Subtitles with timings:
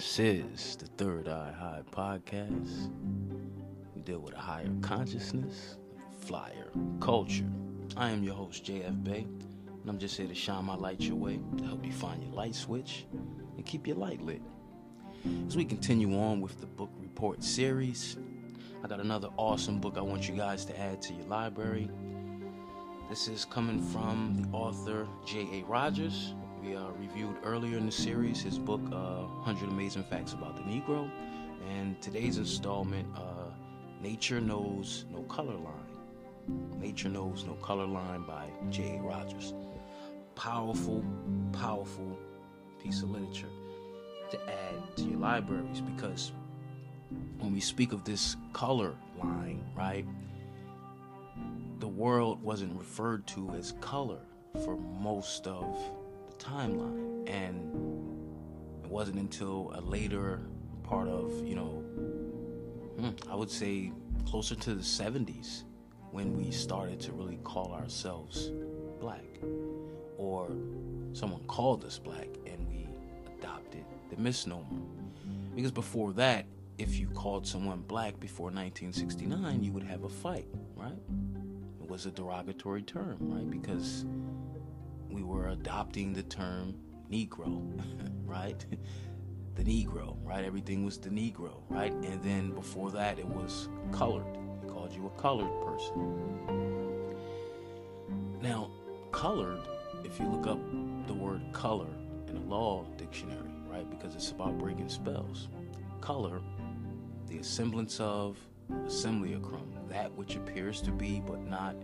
[0.00, 2.90] This is the Third Eye High podcast.
[3.94, 5.76] We deal with a higher consciousness,
[6.22, 6.70] flyer
[7.00, 7.44] culture.
[7.98, 11.16] I am your host, JF Bay, and I'm just here to shine my light your
[11.16, 14.40] way to help you find your light switch and keep your light lit.
[15.46, 18.16] As we continue on with the book report series,
[18.82, 21.90] I got another awesome book I want you guys to add to your library.
[23.10, 25.62] This is coming from the author J.A.
[25.64, 26.32] Rogers.
[26.62, 30.62] We uh, reviewed earlier in the series his book, uh, 100 Amazing Facts About the
[30.62, 31.10] Negro.
[31.68, 33.50] And today's installment, uh,
[34.02, 36.78] Nature Knows No Color Line.
[36.78, 39.00] Nature Knows No Color Line by J.A.
[39.00, 39.54] Rogers.
[40.34, 41.04] Powerful,
[41.52, 42.18] powerful
[42.82, 43.48] piece of literature
[44.30, 46.32] to add to your libraries because
[47.38, 50.06] when we speak of this color line, right?
[51.80, 54.20] the world wasn't referred to as color
[54.64, 55.78] for most of
[56.40, 57.28] timeline.
[57.28, 60.40] And it wasn't until a later
[60.82, 61.84] part of, you know,
[62.98, 63.92] hmm, I would say
[64.26, 65.64] closer to the 70s
[66.10, 68.50] when we started to really call ourselves
[69.00, 69.24] black.
[70.16, 70.50] Or
[71.12, 72.88] someone called us black and we
[73.38, 74.64] adopted the misnomer.
[75.54, 76.46] Because before that,
[76.78, 80.98] if you called someone black before 1969, you would have a fight, right?
[81.82, 83.50] It was a derogatory term, right?
[83.50, 84.06] Because
[85.10, 86.74] we were adopting the term
[87.10, 87.62] Negro,
[88.24, 88.64] right?
[89.56, 90.44] the Negro, right?
[90.44, 91.92] Everything was the Negro, right?
[91.92, 94.24] And then before that, it was colored.
[94.62, 97.16] They called you a colored person.
[98.40, 98.70] Now,
[99.12, 99.60] colored,
[100.04, 100.58] if you look up
[101.06, 101.88] the word color
[102.28, 103.88] in a law dictionary, right?
[103.90, 105.48] Because it's about breaking spells.
[106.00, 106.40] Color,
[107.26, 108.38] the semblance of,
[108.86, 111.74] a simulacrum, that which appears to be but not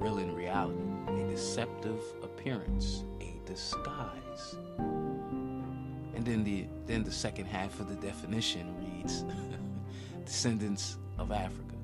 [0.00, 4.56] real in reality, a deceptive appearance, a disguise.
[4.78, 9.24] And then the then the second half of the definition reads
[10.24, 11.74] descendants of Africa.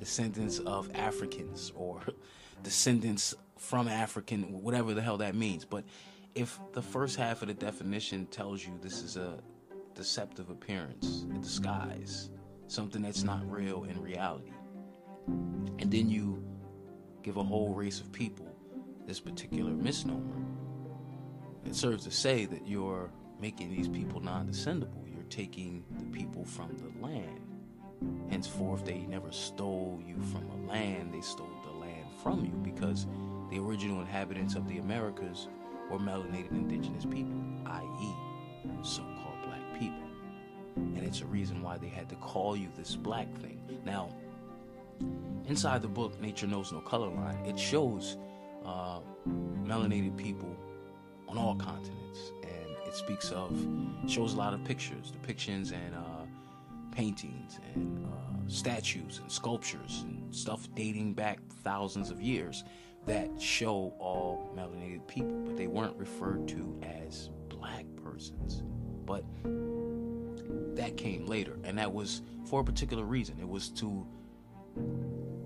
[0.00, 2.00] Descendants of Africans or
[2.62, 5.64] descendants from African, whatever the hell that means.
[5.64, 5.84] But
[6.34, 9.38] if the first half of the definition tells you this is a
[9.94, 12.30] deceptive appearance, a disguise,
[12.66, 14.52] something that's not real in reality.
[15.26, 16.42] And then you
[17.22, 17.80] give a whole mm-hmm.
[17.80, 18.46] race of people
[19.06, 20.44] this particular misnomer.
[21.64, 23.10] It serves to say that you're
[23.40, 25.12] making these people non descendable.
[25.12, 27.40] You're taking the people from the land.
[28.30, 33.06] Henceforth, they never stole you from a land, they stole the land from you because
[33.50, 35.48] the original inhabitants of the Americas
[35.90, 38.14] were melanated indigenous people, i.e.,
[38.82, 40.02] so called black people.
[40.76, 43.60] And it's a reason why they had to call you this black thing.
[43.84, 44.08] Now,
[45.46, 48.16] inside the book, Nature Knows No Color Line, it shows
[48.64, 49.00] uh,
[49.64, 50.56] melanated people
[51.28, 52.32] on all continents.
[52.42, 53.54] And it speaks of,
[54.06, 56.26] shows a lot of pictures, depictions, and uh,
[56.90, 58.08] paintings, and uh,
[58.48, 62.64] statues, and sculptures, and stuff dating back thousands of years
[63.06, 68.62] that show all melanated people, but they weren't referred to as black persons.
[69.04, 69.24] But
[70.76, 73.38] that came later, and that was for a particular reason.
[73.40, 74.06] It was to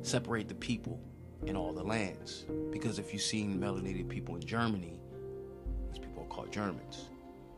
[0.02, 1.00] separate the people
[1.44, 2.46] in all the lands.
[2.70, 4.98] Because if you've seen melanated people in Germany,
[5.90, 7.06] these people are called Germans.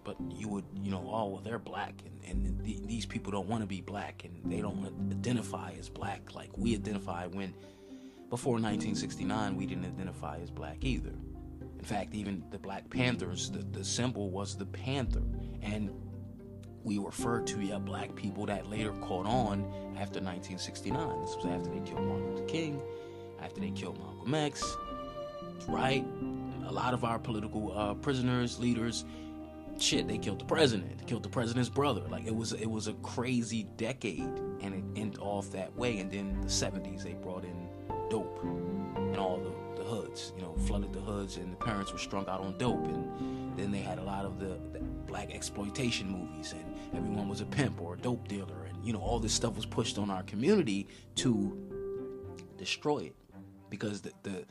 [0.05, 3.47] But you would, you know, oh, well, they're black, and, and th- these people don't
[3.47, 7.53] want to be black, and they don't identify as black like we identify when,
[8.31, 11.13] before 1969, we didn't identify as black either.
[11.79, 15.23] In fact, even the Black Panthers, the, the symbol was the panther.
[15.63, 15.91] And
[16.89, 19.61] we referred to yeah black people that later caught on
[20.01, 21.21] after 1969.
[21.21, 22.83] This was after they killed Martin Luther King,
[23.41, 24.77] after they killed Malcolm X,
[25.69, 26.05] right?
[26.67, 29.05] A lot of our political uh, prisoners, leaders,
[29.79, 32.03] shit, they killed the president, they killed the president's brother.
[32.09, 34.21] Like it was, it was a crazy decade,
[34.61, 35.99] and it ended off that way.
[35.99, 37.69] And then the 70s, they brought in
[38.11, 38.43] dope
[38.97, 42.27] and all the, the hoods, you know, flooded the hoods, and the parents were strung
[42.29, 46.53] out on dope, and then they had a lot of the, the black exploitation movies,
[46.53, 49.57] and everyone was a pimp or a dope dealer, and you know all this stuff
[49.57, 51.57] was pushed on our community to
[52.57, 53.17] destroy it,
[53.71, 54.45] because the the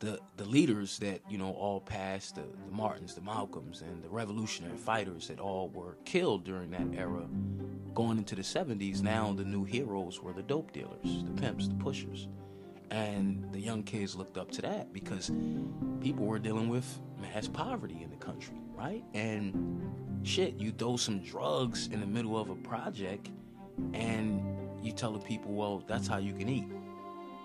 [0.00, 4.08] the, the leaders that you know all passed the, the Martins, the Malcolms, and the
[4.08, 7.26] revolutionary fighters that all were killed during that era,
[7.94, 9.02] going into the 70s.
[9.02, 12.28] Now the new heroes were the dope dealers, the pimps, the pushers,
[12.90, 15.30] and the young kids looked up to that because
[16.00, 16.86] people were dealing with
[17.20, 19.04] mass poverty in the country, right?
[19.14, 19.92] And
[20.22, 23.30] shit, you throw some drugs in the middle of a project
[23.92, 24.42] and
[24.82, 26.68] you tell the people, well, that's how you can eat.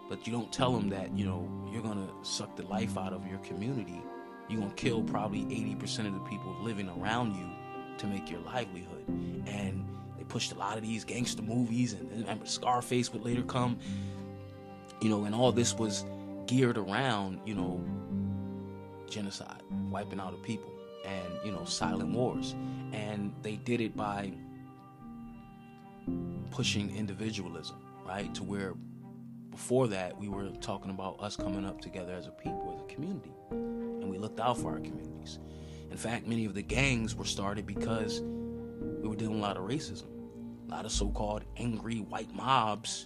[0.10, 3.14] But you don't tell them that, you know, you're going to suck the life out
[3.14, 4.02] of your community.
[4.50, 7.50] You're going to kill probably 80% of the people living around you
[7.98, 9.06] to make your livelihood.
[9.48, 9.88] And
[10.18, 13.80] they pushed a lot of these gangster movies, and remember Scarface would later come.
[15.04, 16.06] You know, and all this was
[16.48, 17.84] geared around, you know,
[19.10, 20.72] genocide, wiping out of people,
[21.06, 22.56] and you know, silent wars.
[22.94, 24.32] And they did it by
[26.52, 27.76] pushing individualism,
[28.08, 28.34] right?
[28.36, 28.76] To where
[29.50, 32.94] before that we were talking about us coming up together as a people, as a
[32.96, 35.40] community, and we looked out for our communities.
[35.92, 39.64] In fact, many of the gangs were started because we were dealing a lot of
[39.64, 40.08] racism.
[40.66, 43.06] A lot of so-called angry white mobs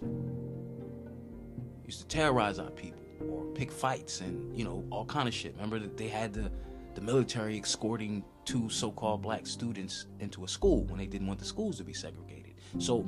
[1.88, 3.01] used to terrorize our people
[3.31, 5.54] or pick fights and you know all kind of shit.
[5.56, 6.51] Remember that they had the
[6.94, 11.45] the military escorting two so-called black students into a school when they didn't want the
[11.45, 12.56] schools to be segregated.
[12.80, 13.06] So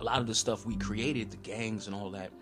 [0.00, 2.32] a lot of the stuff we created, the gangs and all that,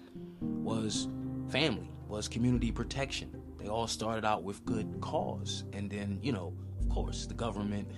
[0.41, 1.09] was
[1.51, 3.31] family, was community protection.
[3.59, 7.89] They all started out with good cause, and then you know, of course, the government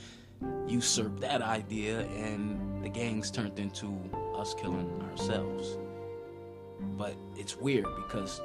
[0.68, 3.98] usurped that idea, and the gangs turned into
[4.36, 5.76] us killing ourselves.
[6.96, 8.40] But it's weird because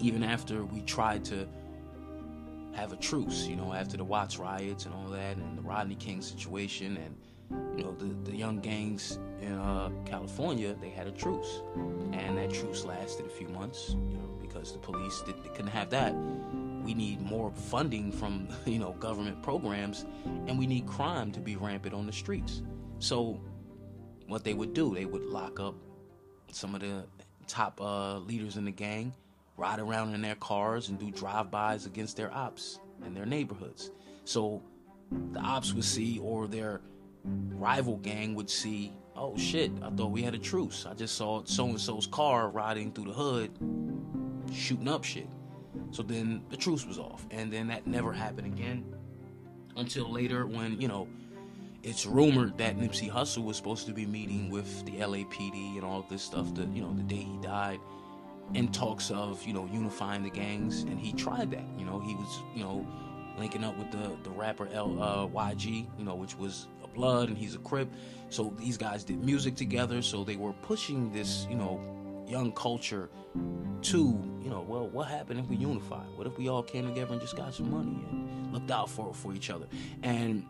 [0.00, 1.46] even after we tried to
[2.72, 5.96] have a truce, you know, after the Watts riots and all that, and the Rodney
[5.96, 7.16] King situation, and
[7.76, 11.62] you know, the, the young gangs in uh, California, they had a truce,
[12.12, 15.90] and that truce lasted a few months, you know, because the police did, couldn't have
[15.90, 16.14] that.
[16.84, 21.56] We need more funding from you know government programs, and we need crime to be
[21.56, 22.62] rampant on the streets.
[22.98, 23.40] So,
[24.26, 25.74] what they would do, they would lock up
[26.52, 27.04] some of the
[27.46, 29.12] top uh, leaders in the gang,
[29.56, 33.90] ride around in their cars and do drive-bys against their ops in their neighborhoods.
[34.24, 34.62] So
[35.32, 36.80] the ops would see, or their
[37.24, 40.86] rival gang would see, oh shit, I thought we had a truce.
[40.88, 43.50] I just saw so and so's car riding through the hood,
[44.52, 45.28] shooting up shit.
[45.90, 48.84] So then the truce was off, and then that never happened again
[49.76, 51.08] until later when you know
[51.82, 56.04] it's rumored that Nipsey Hussle was supposed to be meeting with the LAPD and all
[56.08, 56.54] this stuff.
[56.54, 57.80] The you know the day he died,
[58.54, 61.64] in talks of you know unifying the gangs, and he tried that.
[61.78, 62.86] You know he was you know
[63.38, 67.28] linking up with the the rapper L uh, YG, you know which was a Blood
[67.28, 67.90] and he's a Crip.
[68.28, 70.02] So these guys did music together.
[70.02, 71.80] So they were pushing this you know
[72.28, 73.08] young culture
[73.82, 73.98] to
[74.42, 76.06] you know well what happened if we unified?
[76.16, 79.14] What if we all came together and just got some money and looked out for
[79.14, 79.66] for each other
[80.02, 80.44] and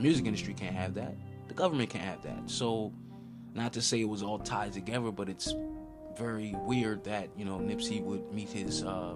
[0.00, 1.14] music industry can't have that.
[1.48, 2.50] The government can't have that.
[2.50, 2.92] So,
[3.54, 5.54] not to say it was all tied together, but it's
[6.16, 9.14] very weird that you know Nipsey would meet his uh,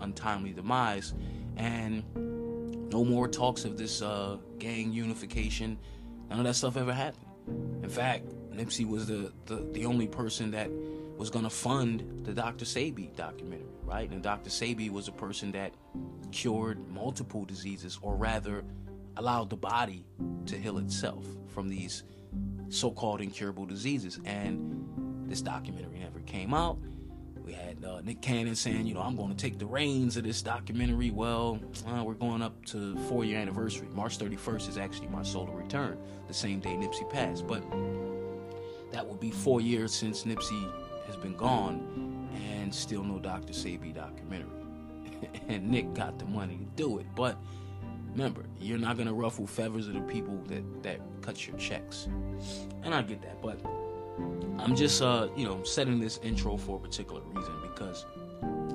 [0.00, 1.14] untimely demise,
[1.56, 2.04] and
[2.92, 5.78] no more talks of this uh, gang unification.
[6.28, 7.26] None of that stuff ever happened.
[7.82, 10.70] In fact, Nipsey was the, the, the only person that
[11.16, 12.64] was going to fund the Dr.
[12.64, 14.10] Sebi documentary, right?
[14.10, 14.50] And Dr.
[14.50, 15.72] Sebi was a person that
[16.30, 18.64] cured multiple diseases, or rather,
[19.16, 20.04] allowed the body
[20.46, 22.04] to heal itself from these
[22.68, 24.18] so-called incurable diseases.
[24.24, 26.78] And this documentary never came out.
[27.44, 30.24] We had uh, Nick Cannon saying, you know, I'm going to take the reins of
[30.24, 31.10] this documentary.
[31.10, 33.88] Well, uh, we're going up to four-year anniversary.
[33.92, 35.98] March 31st is actually my solar return,
[36.28, 37.46] the same day Nipsey passed.
[37.46, 37.62] But
[38.92, 40.70] that would be four years since Nipsey
[41.06, 43.52] has been gone, and still no Dr.
[43.52, 44.48] Sebi documentary.
[45.48, 47.36] and Nick got the money to do it, but
[48.12, 52.08] Remember, you're not gonna ruffle feathers of the people that that cut your checks,
[52.82, 53.40] and I get that.
[53.42, 53.60] But
[54.58, 58.04] I'm just uh you know setting this intro for a particular reason because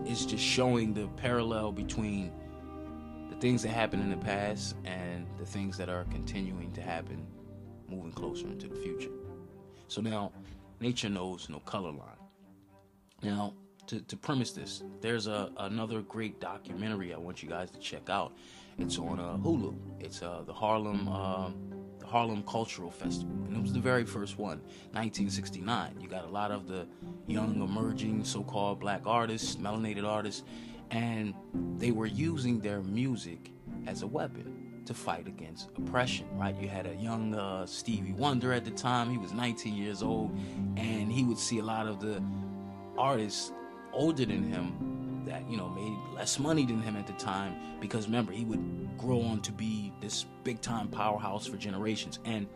[0.06, 2.32] it's just showing the parallel between
[3.30, 7.26] the things that happened in the past and the things that are continuing to happen
[7.90, 9.12] moving closer into the future.
[9.88, 10.32] So now,
[10.80, 12.18] nature knows no color line.
[13.22, 13.54] Now,
[13.88, 18.10] to, to premise this, there's a another great documentary I want you guys to check
[18.10, 18.34] out.
[18.78, 19.76] It's on uh, Hulu.
[20.00, 21.50] It's uh, the Harlem uh,
[22.00, 24.60] the Harlem Cultural Festival, and it was the very first one,
[24.92, 25.98] 1969.
[26.00, 26.88] You got a lot of the
[27.26, 30.44] young emerging so-called black artists, melanated artists,
[30.92, 31.34] and
[31.78, 33.52] they were using their music
[33.88, 36.56] as a weapon to fight against oppression, right?
[36.62, 39.10] You had a young uh, Stevie Wonder at the time.
[39.10, 40.38] He was 19 years old,
[40.78, 42.24] and he would see a lot of the
[42.98, 43.52] artists
[43.92, 48.06] older than him that you know made less money than him at the time because
[48.06, 52.20] remember he would grow on to be this big time powerhouse for generations.
[52.26, 52.48] And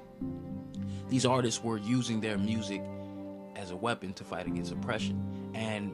[1.10, 2.82] these artists were using their music
[3.56, 5.52] as a weapon to fight against oppression.
[5.54, 5.94] And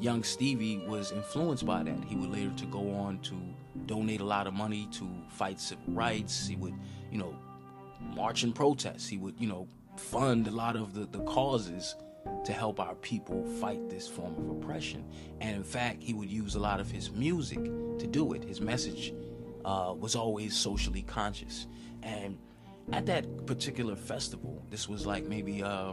[0.00, 2.04] young Stevie was influenced by that.
[2.04, 3.34] He would later to go on to
[3.86, 6.46] donate a lot of money to fight civil rights.
[6.46, 6.74] He would
[7.10, 7.34] you know
[8.14, 11.94] march and protest he would you know fund a lot of the, the causes
[12.44, 15.04] to help our people fight this form of oppression.
[15.40, 18.44] And in fact, he would use a lot of his music to do it.
[18.44, 19.14] His message
[19.64, 21.66] uh, was always socially conscious.
[22.02, 22.38] And
[22.92, 25.92] at that particular festival, this was like maybe uh,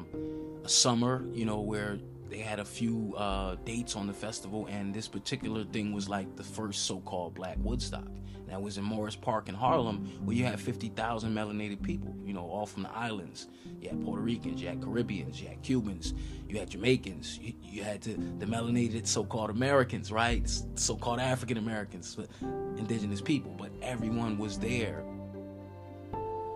[0.64, 4.94] a summer, you know, where they had a few uh, dates on the festival, and
[4.94, 8.08] this particular thing was like the first so-called Black Woodstock.
[8.48, 12.42] That was in Morris Park in Harlem, where you had 50,000 melanated people, you know,
[12.42, 13.48] all from the islands.
[13.80, 16.16] You had Puerto Ricans, you had Caribbeans, you had Cubans,
[16.48, 20.50] you had Jamaicans, you, you had to, the melanated so-called Americans, right?
[20.76, 25.04] So-called African Americans, indigenous people, but everyone was there,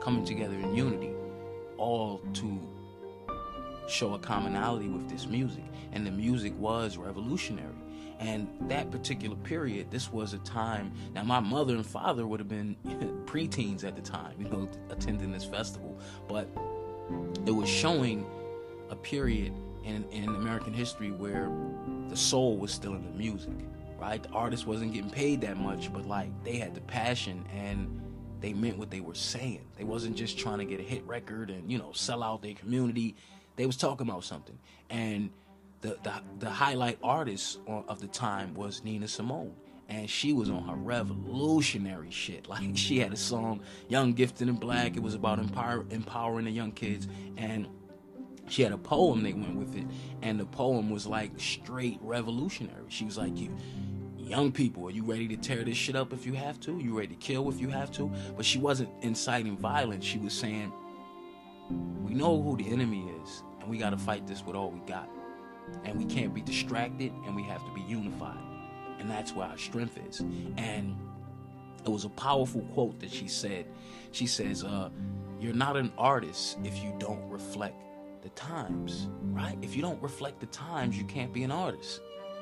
[0.01, 1.13] coming together in unity,
[1.77, 2.72] all to
[3.87, 5.63] show a commonality with this music.
[5.91, 7.69] And the music was revolutionary.
[8.19, 10.93] And that particular period, this was a time.
[11.13, 12.75] Now, my mother and father would have been
[13.25, 15.99] preteens at the time, you know, attending this festival.
[16.27, 16.47] But
[17.45, 18.25] it was showing
[18.89, 21.51] a period in, in American history where
[22.07, 23.53] the soul was still in the music,
[23.99, 24.21] right?
[24.21, 28.01] The artist wasn't getting paid that much, but like they had the passion and
[28.39, 29.61] they meant what they were saying.
[29.77, 32.53] They wasn't just trying to get a hit record and you know sell out their
[32.53, 33.15] community.
[33.55, 34.57] They was talking about something.
[34.89, 35.29] And
[35.81, 39.55] the the, the highlight artist of the time was Nina Simone.
[39.89, 42.47] And she was on her revolutionary shit.
[42.53, 44.95] Like she had a song, Young, Gifted, and Black.
[44.95, 47.07] It was about empower, empowering the young kids.
[47.37, 47.67] And
[48.47, 49.85] she had a poem that went with it.
[50.21, 52.85] And the poem was like straight revolutionary.
[52.89, 53.55] She was like, You
[54.17, 56.79] young people, are you ready to tear this shit up if you have to?
[56.79, 58.11] You ready to kill if you have to?
[58.35, 60.05] But she wasn't inciting violence.
[60.05, 60.71] She was saying,
[61.69, 64.79] we know who the enemy is, and we got to fight this with all we
[64.81, 65.09] got.
[65.85, 68.37] And we can't be distracted, and we have to be unified.
[68.99, 70.19] And that's where our strength is.
[70.57, 70.95] And
[71.83, 73.65] it was a powerful quote that she said.
[74.11, 74.89] She says, uh,
[75.39, 77.75] You're not an artist if you don't reflect
[78.21, 79.57] the times, right?
[79.61, 82.01] If you don't reflect the times, you can't be an artist.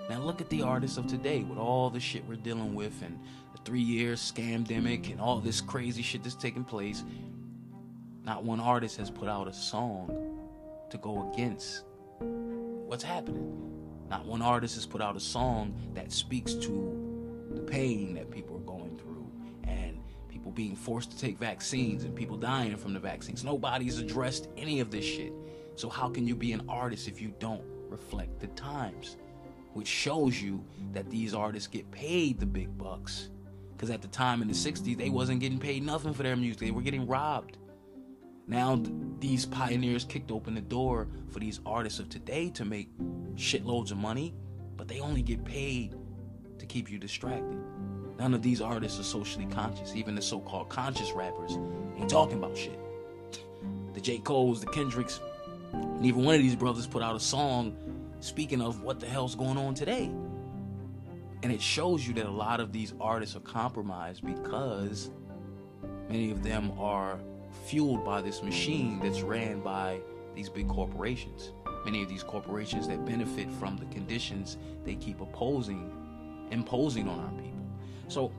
[0.10, 3.20] Now look at the artists of today with all the shit we're dealing with and
[3.54, 7.04] the three year scamdemic and all this crazy shit that's taking place.
[8.24, 10.40] Not one artist has put out a song
[10.92, 11.86] to go against
[12.20, 13.58] what's happening.
[14.10, 18.58] Not one artist has put out a song that speaks to the pain that people
[18.58, 19.32] are going through
[19.64, 19.98] and
[20.30, 23.44] people being forced to take vaccines and people dying from the vaccines.
[23.44, 25.34] Nobody's addressed any of this shit.
[25.76, 29.18] So, how can you be an artist if you don't reflect the times?
[29.74, 33.30] Which shows you that these artists get paid the big bucks.
[33.72, 36.60] Because at the time in the 60s, they wasn't getting paid nothing for their music,
[36.60, 37.58] they were getting robbed.
[38.48, 38.82] Now
[39.20, 42.90] these pioneers kicked open the door for these artists of today to make
[43.36, 44.34] shitloads of money,
[44.76, 45.96] but they only get paid
[46.60, 47.60] to keep you distracted.
[48.20, 49.96] None of these artists are socially conscious.
[49.96, 51.58] Even the so-called conscious rappers
[51.98, 52.80] ain't talking about shit.
[53.94, 54.20] The J.
[54.20, 55.20] Cole's, the Kendricks,
[55.74, 57.76] neither one of these brothers put out a song
[58.20, 60.12] speaking of what the hell's going on today.
[61.44, 65.10] And it shows you that a lot of these artists are compromised because
[66.08, 67.20] many of them are
[67.62, 70.00] fueled by this machine that's ran by
[70.36, 71.54] these big corporations.
[71.86, 75.92] Many of these corporations that benefit from the conditions they keep opposing,
[76.52, 77.66] imposing on our people.
[78.08, 78.32] So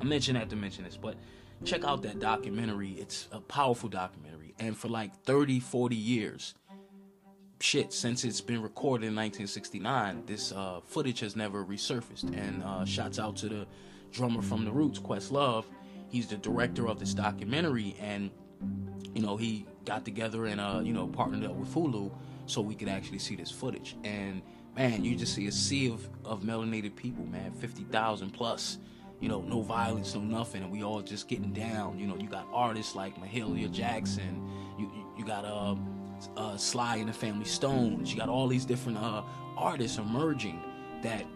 [0.00, 1.16] I mentioned that to mention this, but
[1.64, 2.92] check out that documentary.
[2.92, 4.54] It's a powerful documentary.
[4.58, 6.54] And for like 30, 40 years,
[7.60, 12.24] shit, since it's been recorded in 1969, this uh, footage has never resurfaced.
[12.36, 13.66] And uh, shouts out to the
[14.12, 15.64] drummer from the Roots, Questlove
[16.10, 18.30] he's the director of this documentary, and
[19.14, 22.12] you know he got together and uh, you know partnered up with Hulu
[22.46, 23.96] so we could actually see this footage.
[24.04, 24.42] And
[24.76, 28.78] man, you just see a sea of, of melanated people, man, fifty thousand plus.
[29.20, 31.98] You know, no violence, no nothing, and we all just getting down.
[31.98, 34.48] You know, you got artists like Mahalia Jackson.
[34.78, 35.76] You you, got uh,
[36.38, 38.10] uh, Sly and the Family Stones.
[38.10, 39.22] You got all these different uh,
[39.58, 40.62] artists emerging
[41.02, 41.26] that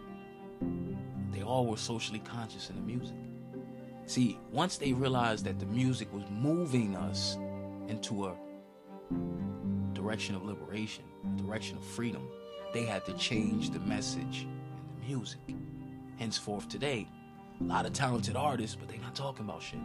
[1.30, 3.16] they all were socially conscious in the music.
[4.06, 7.38] See, once they realized that the music was moving us
[7.88, 8.34] into a
[9.94, 12.28] direction of liberation, a direction of freedom,
[12.74, 14.46] they had to change the message
[14.76, 15.40] and the music.
[16.16, 17.08] Henceforth, today,
[17.60, 19.80] a lot of talented artists, but they're not talking about shit.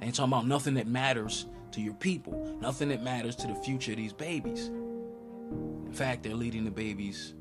[0.00, 3.54] They ain't talking about nothing that matters to your people, nothing that matters to the
[3.54, 4.68] future of these babies.
[4.68, 7.34] In fact, they're leading the babies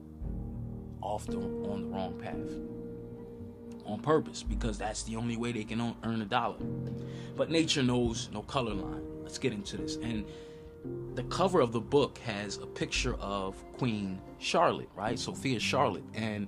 [1.01, 2.72] off the, on the wrong path
[3.85, 6.57] on purpose because that's the only way they can earn a dollar.
[7.35, 9.03] But nature knows no color line.
[9.23, 9.97] Let's get into this.
[9.97, 10.25] And
[11.15, 15.17] the cover of the book has a picture of Queen Charlotte, right?
[15.17, 16.03] Sophia Charlotte.
[16.13, 16.47] And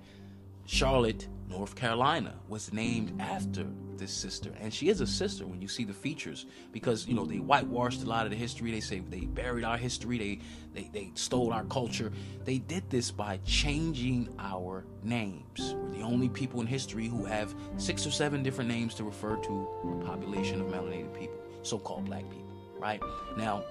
[0.66, 3.66] Charlotte, North Carolina, was named after
[3.98, 7.26] this sister, and she is a sister when you see the features because you know
[7.26, 8.72] they whitewashed a lot of the history.
[8.72, 10.18] They say they buried our history.
[10.18, 10.40] They
[10.74, 12.12] they they stole our culture.
[12.44, 15.76] They did this by changing our names.
[15.76, 19.36] We're the only people in history who have six or seven different names to refer
[19.38, 19.68] to
[20.02, 22.54] a population of melanated people, so-called black people.
[22.78, 23.02] Right
[23.38, 23.64] now,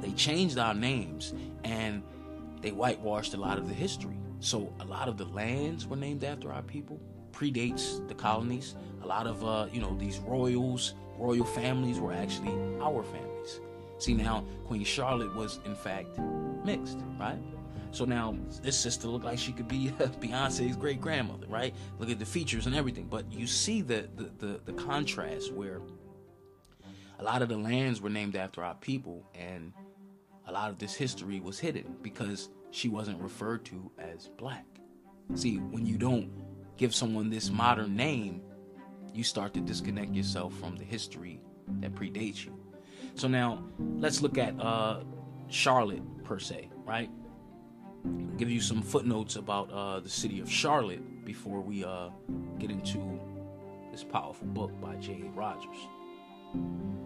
[0.00, 1.34] they changed our names
[1.64, 2.02] and
[2.60, 4.16] they whitewashed a lot of the history.
[4.40, 7.00] So a lot of the lands were named after our people
[7.36, 8.74] predates the colonies.
[9.02, 13.60] A lot of uh, you know these royals, royal families were actually our families.
[13.98, 16.18] See now, Queen Charlotte was in fact
[16.64, 17.38] mixed, right?
[17.92, 19.88] So now this sister looked like she could be
[20.20, 21.74] Beyonce's great grandmother, right?
[21.98, 25.80] Look at the features and everything, but you see the, the the the contrast where
[27.18, 29.72] a lot of the lands were named after our people, and
[30.46, 34.66] a lot of this history was hidden because she wasn't referred to as black.
[35.34, 36.30] See, when you don't
[36.76, 38.42] give someone this modern name,
[39.14, 41.40] you start to disconnect yourself from the history
[41.80, 42.54] that predates you.
[43.14, 45.00] So now let's look at uh,
[45.48, 47.10] Charlotte per se, right?
[48.04, 52.10] I'll give you some footnotes about uh, the city of Charlotte before we uh,
[52.58, 53.20] get into
[53.90, 55.24] this powerful book by J.
[55.34, 55.76] Rogers.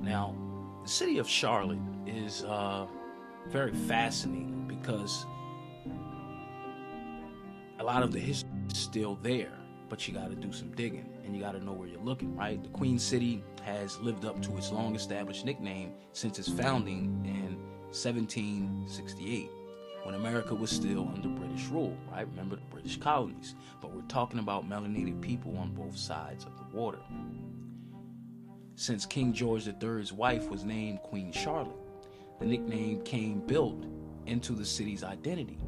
[0.00, 0.34] Now,
[0.82, 2.86] the city of Charlotte is uh,
[3.48, 5.24] very fascinating because
[7.78, 9.59] a lot of the history is still there
[9.90, 12.34] but you got to do some digging and you got to know where you're looking,
[12.36, 12.62] right?
[12.62, 17.56] The Queen City has lived up to its long established nickname since its founding in
[17.90, 19.50] 1768
[20.04, 22.26] when America was still under British rule, right?
[22.28, 23.56] Remember the British colonies.
[23.82, 27.00] But we're talking about melanated people on both sides of the water.
[28.76, 31.76] Since King George III's wife was named Queen Charlotte,
[32.38, 33.84] the nickname came built
[34.26, 35.58] into the city's identity.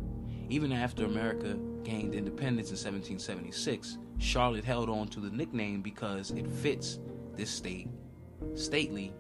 [0.49, 6.47] Even after America gained independence in 1776, Charlotte held on to the nickname because it
[6.47, 6.99] fits
[7.37, 7.88] this state,
[8.54, 9.12] stately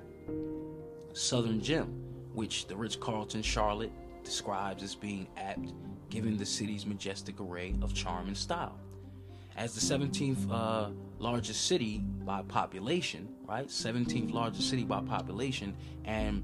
[1.12, 1.88] Southern gem,
[2.32, 3.92] which the Ritz Carlton Charlotte
[4.24, 5.72] describes as being apt,
[6.08, 8.78] given the city's majestic array of charm and style.
[9.56, 13.68] As the 17th uh, largest city by population, right?
[13.68, 16.42] 17th largest city by population, and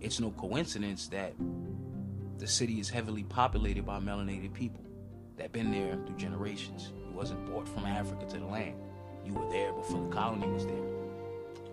[0.00, 1.34] it's no coincidence that
[2.38, 4.84] the city is heavily populated by melanated people
[5.36, 6.92] that have been there through generations.
[7.20, 8.76] Wasn't brought from Africa to the land.
[9.26, 10.74] You were there before the colony was there.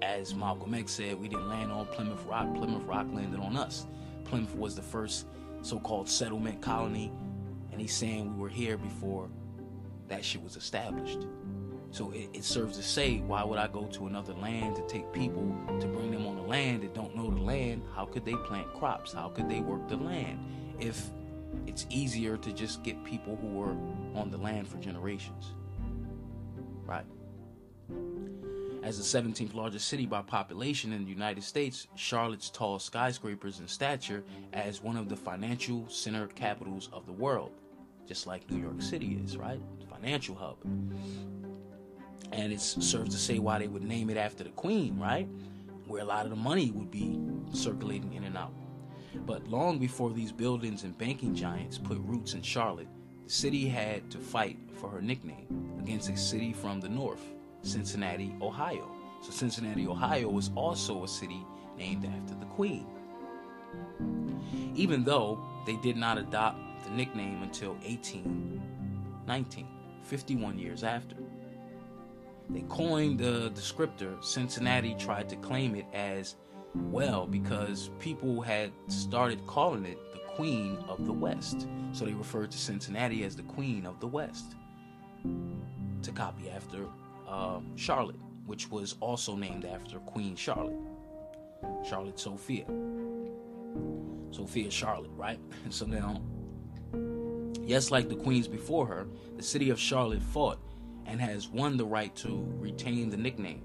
[0.02, 2.54] As Malcolm X said, we didn't land on Plymouth Rock.
[2.54, 3.88] Plymouth Rock landed on us.
[4.26, 5.26] Plymouth was the first
[5.62, 7.14] so-called settlement colony,
[7.72, 9.30] and he's saying we were here before
[10.10, 11.26] that shit was established.
[11.92, 15.14] So it, it, serves to say, why would I go to another land to take
[15.14, 17.84] people to bring them on the land that don't know the land?
[17.96, 19.14] How could they plant crops?
[19.14, 20.40] How could they work the land?
[20.78, 21.10] If
[21.66, 23.76] it's easier to just get people who were
[24.16, 25.54] on the land for generations.
[26.86, 27.06] Right?
[28.84, 33.68] As the 17th largest city by population in the United States, Charlotte's tall skyscrapers in
[33.68, 37.52] stature as one of the financial center capitals of the world,
[38.08, 39.60] just like New York City is, right?
[39.90, 40.58] Financial hub.
[42.32, 45.28] And it serves to say why they would name it after the Queen, right?
[45.88, 47.20] Where a lot of the money would be
[47.52, 48.54] circulating in and out.
[49.26, 52.88] But long before these buildings and banking giants put roots in Charlotte,
[53.26, 57.24] the city had to fight for her nickname against a city from the north,
[57.62, 58.90] Cincinnati, Ohio.
[59.22, 61.46] So Cincinnati, Ohio was also a city
[61.78, 62.86] named after the Queen.
[64.76, 69.68] Even though they did not adopt the nickname until 1819,
[70.04, 71.16] 51 years after.
[72.50, 74.24] They coined the descriptor.
[74.24, 76.36] Cincinnati tried to claim it as
[76.76, 81.68] well because people had started calling it the Queen of the West.
[81.92, 84.56] So they referred to Cincinnati as the Queen of the West
[86.04, 86.86] to copy after
[87.28, 90.80] um, Charlotte, which was also named after Queen Charlotte,
[91.88, 92.66] Charlotte Sophia.
[94.32, 95.40] Sophia Charlotte, right?
[95.70, 96.22] So now,
[97.64, 100.60] yes, like the queens before her, the city of Charlotte fought
[101.06, 103.64] and has won the right to retain the nickname.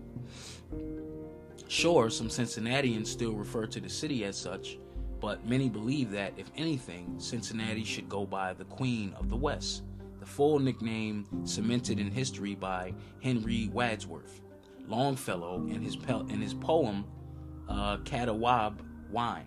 [1.68, 4.78] Sure, some Cincinnatians still refer to the city as such,
[5.20, 9.82] but many believe that, if anything, Cincinnati should go by the Queen of the West,
[10.20, 14.40] the full nickname cemented in history by Henry Wadsworth
[14.86, 17.04] Longfellow in his, pe- in his poem
[17.68, 18.74] uh, Catawba
[19.10, 19.46] Wine.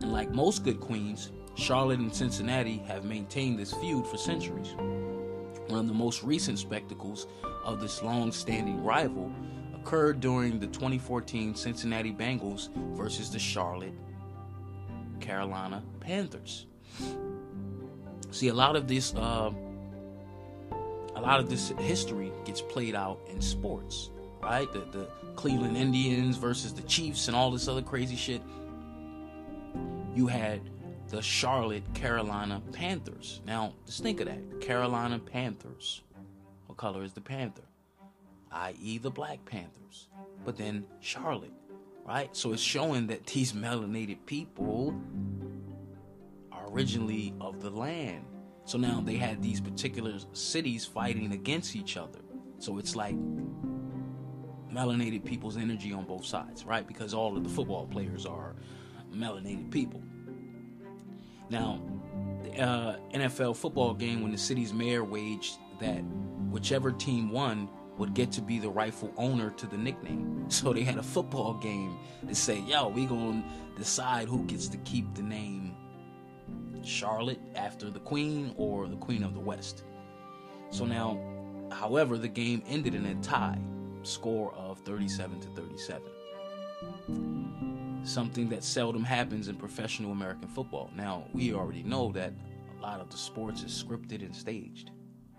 [0.00, 4.74] And like most good queens, Charlotte and Cincinnati have maintained this feud for centuries.
[5.68, 7.26] One of the most recent spectacles
[7.64, 9.32] of this long standing rival
[9.74, 13.94] occurred during the 2014 Cincinnati Bengals versus the Charlotte
[15.20, 16.66] Carolina Panthers.
[18.30, 19.50] See, a lot of this uh,
[21.16, 24.10] a lot of this history gets played out in sports,
[24.42, 24.70] right?
[24.72, 28.42] The, the Cleveland Indians versus the Chiefs and all this other crazy shit.
[30.14, 30.60] You had
[31.08, 33.40] the Charlotte Carolina Panthers.
[33.46, 34.60] Now, just think of that.
[34.60, 36.02] Carolina Panthers.
[36.66, 37.62] What color is the panther?
[38.50, 40.08] I.e., the Black Panthers.
[40.44, 41.52] But then Charlotte,
[42.04, 42.34] right?
[42.36, 44.94] So it's showing that these melanated people
[46.52, 48.24] are originally of the land.
[48.64, 52.18] So now they had these particular cities fighting against each other.
[52.58, 53.14] So it's like
[54.72, 56.86] melanated people's energy on both sides, right?
[56.86, 58.56] Because all of the football players are
[59.14, 60.02] melanated people.
[61.48, 61.80] Now,
[62.42, 66.00] the uh, NFL football game, when the city's mayor waged that
[66.50, 70.34] whichever team won would get to be the rightful owner to the nickname.
[70.48, 73.42] So they had a football game to say, yo, we gonna
[73.76, 75.74] decide who gets to keep the name
[76.84, 79.82] Charlotte after the Queen or the Queen of the West.
[80.70, 81.18] So now,
[81.72, 83.58] however, the game ended in a tie,
[84.04, 86.02] score of 37 to 37
[88.06, 90.90] something that seldom happens in professional American football.
[90.96, 92.32] Now, we already know that
[92.78, 94.90] a lot of the sports is scripted and staged.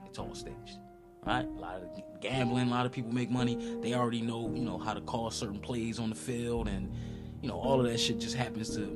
[0.06, 0.80] It's all staged.
[1.26, 1.46] Right?
[1.46, 3.80] A lot of gambling, a lot of people make money.
[3.82, 6.94] They already know, you know, how to call certain plays on the field and
[7.42, 8.88] you know, all of that shit just happens to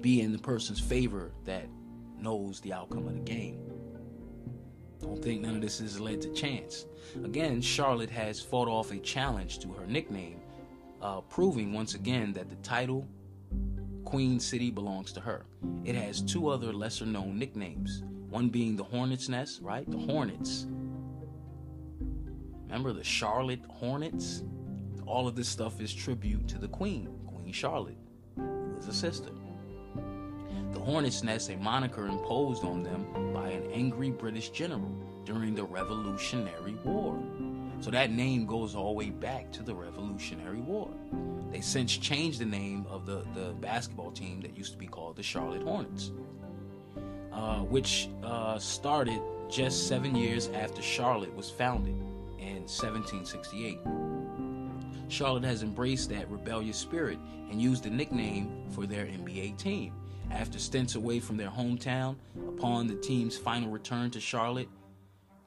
[0.00, 1.66] be in the person's favor that
[2.18, 3.58] knows the outcome of the game.
[5.00, 6.86] Don't think none of this is led to chance.
[7.24, 10.41] Again, Charlotte has fought off a challenge to her nickname
[11.02, 13.06] uh, proving once again that the title
[14.04, 15.44] Queen City belongs to her.
[15.84, 19.90] It has two other lesser known nicknames, one being the Hornet's Nest, right?
[19.90, 20.66] The Hornets.
[22.64, 24.44] Remember the Charlotte Hornets?
[25.06, 27.98] All of this stuff is tribute to the Queen, Queen Charlotte,
[28.36, 29.30] who is a sister.
[30.72, 35.64] The Hornet's Nest, a moniker imposed on them by an angry British general during the
[35.64, 37.18] Revolutionary War.
[37.82, 40.88] So that name goes all the way back to the Revolutionary War.
[41.50, 45.16] They since changed the name of the, the basketball team that used to be called
[45.16, 46.12] the Charlotte Hornets,
[47.32, 51.96] uh, which uh, started just seven years after Charlotte was founded
[52.38, 53.80] in 1768.
[55.08, 57.18] Charlotte has embraced that rebellious spirit
[57.50, 59.92] and used the nickname for their NBA team.
[60.30, 62.14] After stints away from their hometown,
[62.46, 64.68] upon the team's final return to Charlotte,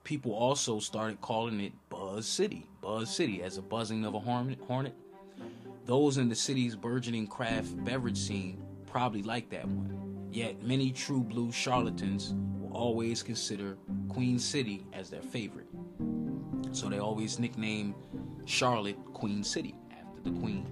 [0.06, 2.68] people also started calling it Buzz City.
[2.82, 4.94] Buzz City as a buzzing of a hornet.
[5.86, 10.28] Those in the city's burgeoning craft beverage scene probably like that one.
[10.30, 13.78] Yet many true blue Charlotteans will always consider
[14.10, 15.68] Queen City as their favorite.
[16.74, 17.96] So they always nickname
[18.44, 20.68] Charlotte Queen City after the Queen.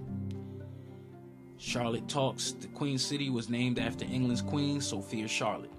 [1.56, 5.72] Charlotte Talks, the Queen City was named after England's Queen, Sophia Charlotte.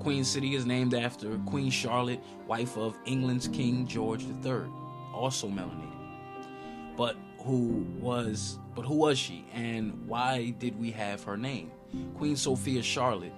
[0.00, 4.62] Queen City is named after Queen Charlotte, wife of England's King George III,
[5.14, 5.92] also melanated.
[6.96, 11.70] But who was but who was she and why did we have her name?
[12.16, 13.34] Queen Sophia Charlotte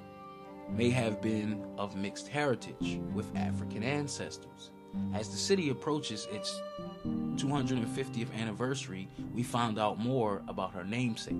[0.71, 4.71] may have been of mixed heritage with African ancestors.
[5.15, 6.61] As the city approaches its
[7.05, 11.35] 250th anniversary, we found out more about her namesake.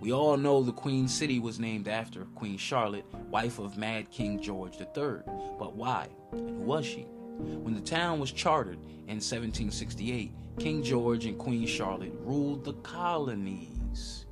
[0.00, 4.40] We all know the Queen City was named after Queen Charlotte, wife of Mad King
[4.40, 5.20] George III.
[5.58, 6.08] But why?
[6.32, 7.02] And who was she?
[7.02, 14.24] When the town was chartered in 1768, King George and Queen Charlotte ruled the colonies.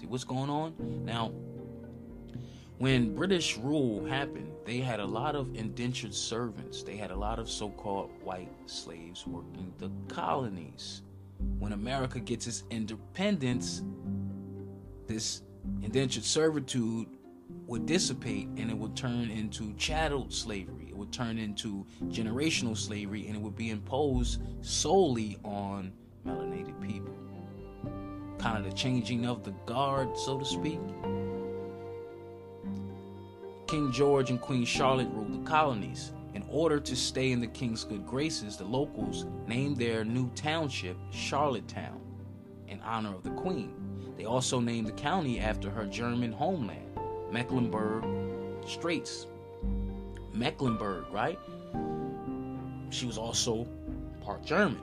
[0.00, 0.74] See what's going on?
[1.04, 1.32] Now,
[2.78, 6.82] when British rule happened, they had a lot of indentured servants.
[6.82, 11.02] They had a lot of so called white slaves working the colonies.
[11.58, 13.82] When America gets its independence,
[15.10, 15.42] this
[15.82, 17.08] indentured servitude
[17.66, 20.86] would dissipate and it would turn into chattel slavery.
[20.88, 25.92] It would turn into generational slavery and it would be imposed solely on
[26.24, 27.12] melanated people.
[28.38, 30.78] Kind of the changing of the guard, so to speak.
[33.66, 36.12] King George and Queen Charlotte ruled the colonies.
[36.34, 40.96] In order to stay in the king's good graces, the locals named their new township
[41.10, 42.00] Charlottetown
[42.68, 43.79] in honor of the queen.
[44.20, 46.90] They also named the county after her German homeland,
[47.32, 48.04] Mecklenburg
[48.66, 49.26] Straits.
[50.34, 51.38] Mecklenburg, right?
[52.90, 53.66] She was also
[54.20, 54.82] part German.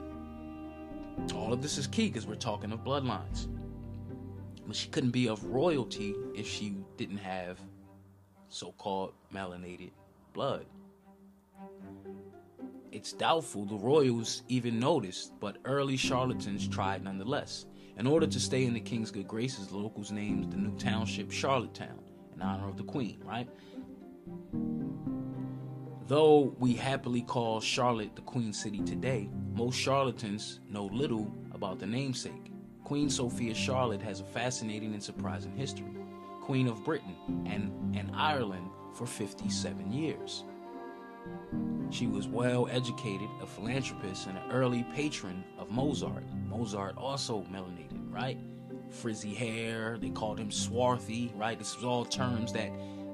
[1.36, 3.46] All of this is key because we're talking of bloodlines.
[4.66, 7.60] But she couldn't be of royalty if she didn't have
[8.48, 9.92] so called melanated
[10.32, 10.66] blood.
[12.90, 17.66] It's doubtful the royals even noticed, but early Charlotteans tried nonetheless.
[17.98, 21.32] In order to stay in the king's good graces, the locals named the new township
[21.32, 21.98] Charlottetown
[22.32, 23.48] in honor of the queen, right?
[26.06, 31.86] Though we happily call Charlotte the Queen City today, most Charlotteans know little about the
[31.86, 32.52] namesake.
[32.84, 35.96] Queen Sophia Charlotte has a fascinating and surprising history.
[36.40, 40.44] Queen of Britain and, and Ireland for 57 years.
[41.90, 46.24] She was well educated, a philanthropist, and an early patron of Mozart.
[46.46, 48.38] Mozart also melanated, right?
[48.90, 51.58] Frizzy hair, they called him swarthy, right?
[51.58, 52.70] This was all terms that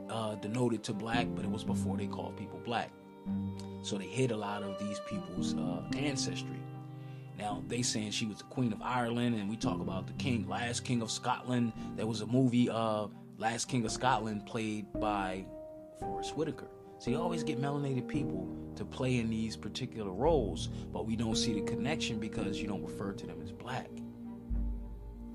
[0.09, 2.91] uh, denoted to black, but it was before they called people black.
[3.83, 6.61] So they hid a lot of these people's uh, ancestry.
[7.39, 10.49] Now they saying she was the Queen of Ireland, and we talk about the King,
[10.49, 11.73] last King of Scotland.
[11.97, 15.45] There was a movie, uh, Last King of Scotland, played by
[15.99, 16.69] Forest Whitaker.
[16.99, 21.37] So you always get melanated people to play in these particular roles, but we don't
[21.37, 23.89] see the connection because you don't refer to them as black.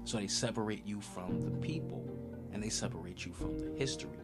[0.10, 2.04] So they separate you from the people
[2.52, 4.18] and they separate you from the history.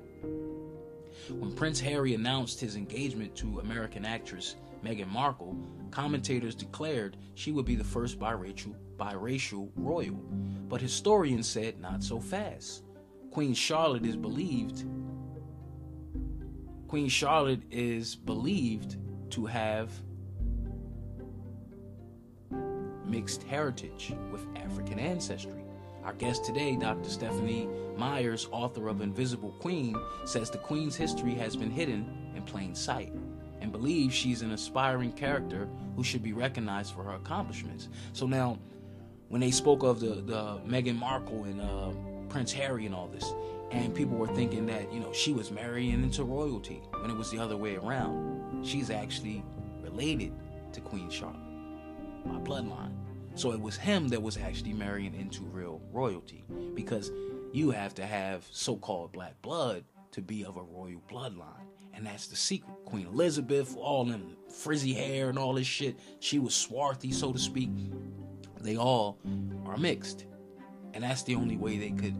[1.29, 5.55] When Prince Harry announced his engagement to American actress Meghan Markle,
[5.91, 10.19] commentators declared she would be the first biracial, biracial royal.
[10.67, 12.83] But historians said not so fast.
[13.29, 14.85] Queen Charlotte is believed
[16.87, 18.97] Queen Charlotte is believed
[19.29, 19.91] to have
[23.05, 25.64] mixed heritage with African ancestry.
[26.05, 27.09] Our guest today, Dr.
[27.09, 32.75] Stephanie Myers, author of Invisible Queen, says the Queen's history has been hidden in plain
[32.75, 33.11] sight
[33.59, 37.89] and believes she's an aspiring character who should be recognized for her accomplishments.
[38.13, 38.59] So now,
[39.29, 41.89] when they spoke of the, the Meghan Markle and uh,
[42.29, 43.33] Prince Harry and all this,
[43.71, 47.31] and people were thinking that you know she was marrying into royalty when it was
[47.31, 48.63] the other way around.
[48.63, 49.43] She's actually
[49.81, 50.33] related
[50.73, 51.39] to Queen Charlotte
[52.25, 52.94] by bloodline.
[53.35, 57.11] So it was him that was actually marrying into real royalty because
[57.51, 61.67] you have to have so-called black blood to be of a royal bloodline.
[61.93, 62.73] And that's the secret.
[62.85, 67.39] Queen Elizabeth, all them frizzy hair and all this shit, she was swarthy, so to
[67.39, 67.69] speak.
[68.61, 69.19] They all
[69.65, 70.25] are mixed.
[70.93, 72.15] And that's the only way they could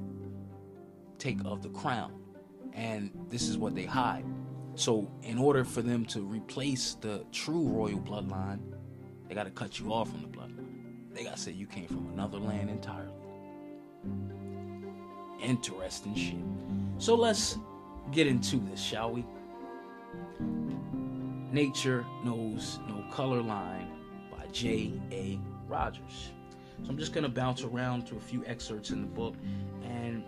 [1.17, 2.13] take of the crown.
[2.73, 4.25] And this is what they hide.
[4.75, 8.59] So, in order for them to replace the true royal bloodline,
[9.29, 10.64] they got to cut you off from the bloodline.
[11.15, 13.13] They got to say you came from another land entirely.
[15.41, 16.35] Interesting shit.
[16.97, 17.57] So, let's
[18.11, 19.25] get into this, shall we?
[21.51, 23.87] Nature Knows No Color Line
[24.29, 25.39] by J.A.
[25.69, 26.31] Rogers.
[26.83, 29.35] So, I'm just going to bounce around to a few excerpts in the book
[29.83, 30.21] and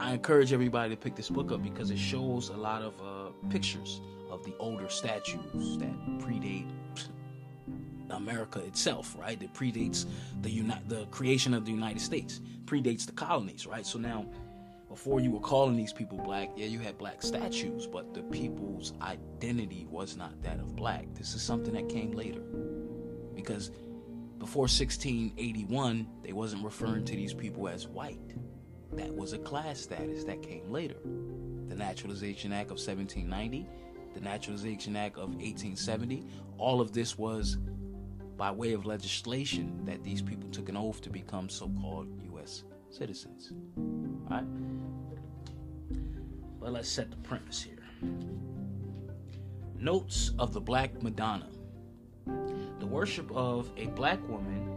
[0.00, 3.30] I encourage everybody to pick this book up because it shows a lot of uh,
[3.48, 6.68] pictures of the older statues that predate
[8.10, 9.40] America itself, right?
[9.42, 10.06] It predates
[10.42, 13.86] the uni- the creation of the United States, predates the colonies, right?
[13.86, 14.26] So now,
[14.88, 18.92] before you were calling these people black, yeah, you had black statues, but the people's
[19.02, 21.06] identity was not that of black.
[21.14, 22.42] This is something that came later,
[23.34, 23.70] because
[24.38, 28.18] before 1681, they wasn't referring to these people as white
[28.92, 30.96] that was a class status that came later.
[31.68, 33.68] The Naturalization Act of 1790,
[34.14, 36.26] the Naturalization Act of 1870,
[36.58, 37.58] all of this was
[38.40, 42.64] by way of legislation that these people took an oath to become so called U.S.
[42.88, 43.52] citizens.
[43.76, 44.44] All right?
[46.58, 47.84] But let's set the premise here.
[49.78, 51.50] Notes of the Black Madonna.
[52.78, 54.70] The worship of a black woman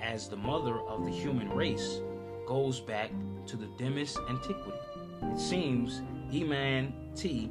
[0.00, 1.98] as the mother of the human race
[2.46, 3.10] goes back
[3.46, 4.78] to the dimmest antiquity.
[5.22, 7.50] It seems Inman T,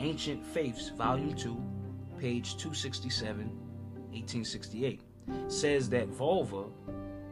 [0.00, 1.56] Ancient Faiths, Volume 2,
[2.18, 3.61] page 267,
[4.12, 5.00] 1868,
[5.48, 6.64] says that vulva,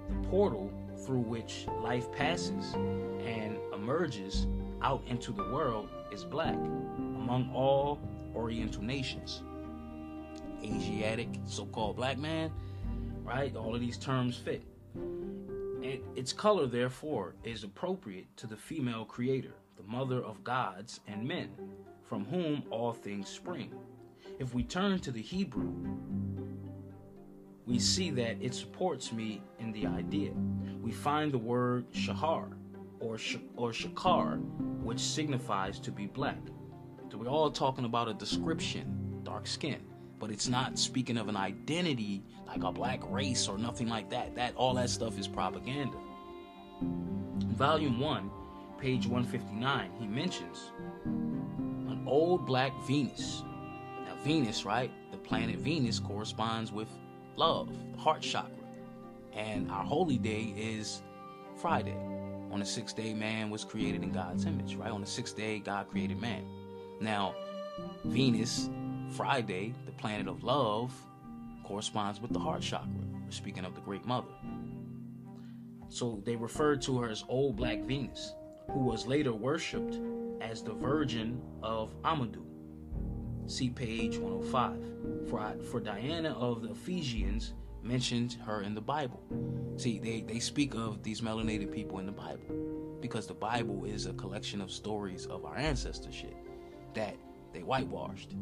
[0.09, 0.73] the portal
[1.05, 4.47] through which life passes and emerges
[4.83, 8.01] out into the world, is black among all
[8.35, 9.43] Oriental nations.
[10.63, 12.53] Asiatic, so called black man,
[13.25, 13.55] right?
[13.57, 14.63] All of these terms fit.
[14.95, 21.27] And its color, therefore, is appropriate to the female creator, the mother of gods and
[21.27, 21.51] men,
[22.05, 23.73] from whom all things spring.
[24.39, 25.73] If we turn to the Hebrew,
[27.67, 30.33] we see that it supports me in the idea.
[30.81, 32.49] We find the word shahar
[32.99, 34.41] or, sh- or shakar,
[34.83, 36.41] which signifies to be black.
[37.11, 39.81] So we're all talking about a description, dark skin
[40.21, 44.37] but it's not speaking of an identity like a black race or nothing like that.
[44.37, 45.97] That all that stuff is propaganda.
[46.83, 48.31] In volume 1,
[48.79, 50.73] page 159, he mentions
[51.07, 53.43] an old black Venus.
[54.05, 54.91] Now Venus, right?
[55.11, 56.89] The planet Venus corresponds with
[57.41, 58.53] love, heart chakra.
[59.33, 61.01] And our holy day is
[61.57, 61.97] Friday.
[62.53, 64.91] On the sixth day, man was created in God's image, right?
[64.91, 66.45] On the sixth day, God created man.
[67.01, 67.35] Now,
[68.05, 68.69] Venus,
[69.17, 70.93] Friday, the planet of love,
[71.65, 72.91] corresponds with the heart chakra.
[73.25, 74.35] We're speaking of the Great Mother.
[75.89, 78.35] So they referred to her as Old Black Venus,
[78.71, 79.99] who was later worshipped
[80.43, 82.50] as the Virgin of Amadou.
[83.51, 85.29] See page 105.
[85.29, 89.21] For, for Diana of the Ephesians mentioned her in the Bible.
[89.77, 94.07] See, they, they speak of these melanated people in the Bible because the Bible is
[94.07, 96.37] a collection of stories of our ancestor shit
[96.95, 97.17] that
[97.53, 98.37] they whitewashed.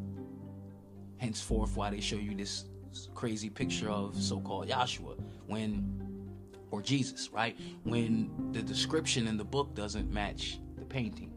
[1.16, 2.66] Henceforth, why they show you this
[3.14, 5.14] crazy picture of so-called Joshua
[5.46, 6.26] when
[6.70, 7.58] or Jesus, right?
[7.84, 11.32] When the description in the book doesn't match the painting.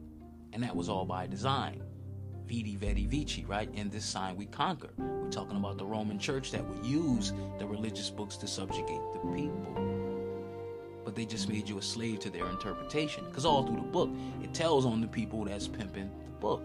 [0.52, 1.82] And that was all by design.
[2.52, 3.70] Vidi Vidi Vici, right?
[3.76, 4.90] In this sign we conquer.
[4.98, 9.20] We're talking about the Roman church that would use the religious books to subjugate the
[9.34, 11.00] people.
[11.06, 13.24] But they just made you a slave to their interpretation.
[13.24, 14.10] Because all through the book,
[14.44, 16.62] it tells on the people that's pimping the book.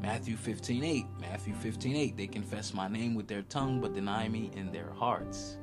[0.00, 1.06] Matthew 15 8.
[1.20, 2.16] Matthew 15 8.
[2.16, 5.56] They confess my name with their tongue, but deny me in their hearts.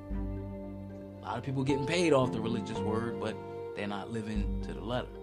[1.21, 3.33] A lot of people getting paid off the religious word, but
[3.77, 5.20] they're not living to the letter.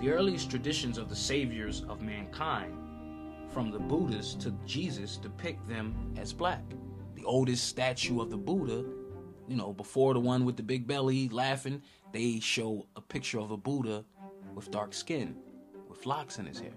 [0.00, 2.74] The earliest traditions of the saviors of mankind,
[3.50, 6.62] from the Buddhas to Jesus, depict them as black.
[7.14, 8.84] The oldest statue of the Buddha,
[9.48, 11.82] you know, before the one with the big belly laughing,
[12.12, 14.04] they show a picture of a Buddha
[14.54, 15.36] with dark skin,
[15.88, 16.74] with locks in his hair.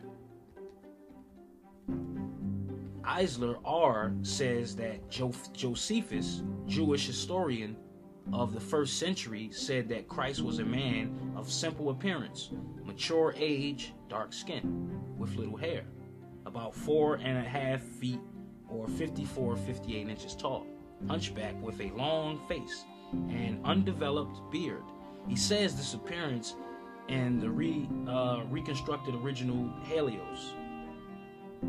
[3.04, 7.76] Eisler R says that Josephus, Jewish historian
[8.34, 12.52] of the first century, said that Christ was a man of simple appearance,
[12.84, 15.84] mature age, dark skin, with little hair,
[16.46, 18.20] about four and a half feet
[18.70, 20.65] or 54 58 inches tall,
[21.08, 22.86] hunchback with a long face
[23.30, 24.84] and undeveloped beard.
[25.28, 26.56] He says this appearance
[27.08, 30.54] in the re, uh, reconstructed original Halosis.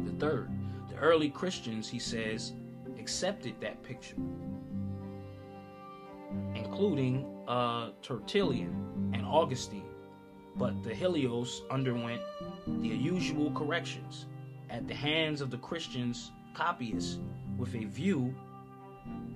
[0.05, 0.51] The third,
[0.89, 2.53] the early Christians, he says,
[2.99, 4.17] accepted that picture,
[6.55, 9.87] including uh, Tertullian and Augustine.
[10.57, 12.21] But the Halosis underwent
[12.67, 14.27] the usual corrections
[14.71, 17.19] at the hands of the Christians' copyists
[17.57, 18.35] with a view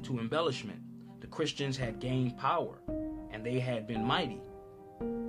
[0.03, 0.81] to embellishment.
[1.21, 2.79] The Christians had gained power
[3.33, 4.41] and they had been mighty.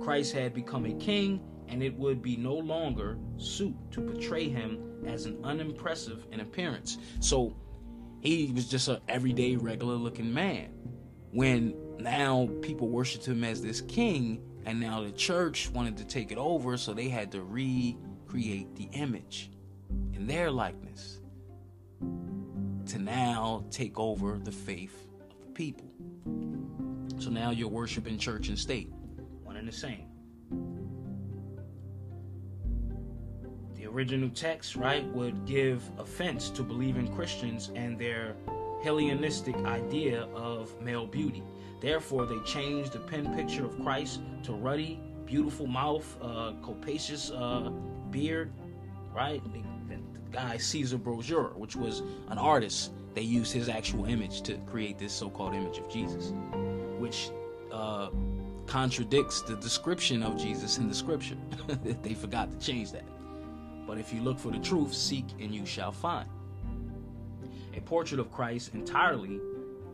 [0.00, 5.04] Christ had become a king, and it would be no longer suit to portray him
[5.06, 6.96] as an unimpressive in appearance.
[7.20, 7.54] So
[8.20, 10.70] he was just an everyday, regular looking man.
[11.32, 16.32] When now people worshiped him as this king, and now the church wanted to take
[16.32, 19.50] it over, so they had to recreate the image
[20.12, 21.20] in their likeness
[22.86, 25.86] to now take over the faith of the people.
[27.18, 28.90] So now you're worshiping church and state,
[29.44, 30.06] one and the same.
[33.74, 38.34] The original text, right, would give offense to believing Christians and their
[38.82, 41.42] Hellenistic idea of male beauty.
[41.80, 47.70] Therefore, they changed the pen picture of Christ to ruddy, beautiful mouth, uh, capacious uh,
[48.10, 48.52] beard,
[49.14, 49.42] right?
[49.52, 49.62] The,
[50.30, 55.12] guy Caesar Borgia, which was an artist, they used his actual image to create this
[55.12, 56.32] so-called image of Jesus,
[56.98, 57.30] which
[57.72, 58.10] uh,
[58.66, 61.36] contradicts the description of Jesus in the scripture.
[62.02, 63.04] they forgot to change that.
[63.86, 66.28] But if you look for the truth, seek and you shall find.
[67.78, 69.40] A portrait of Christ entirely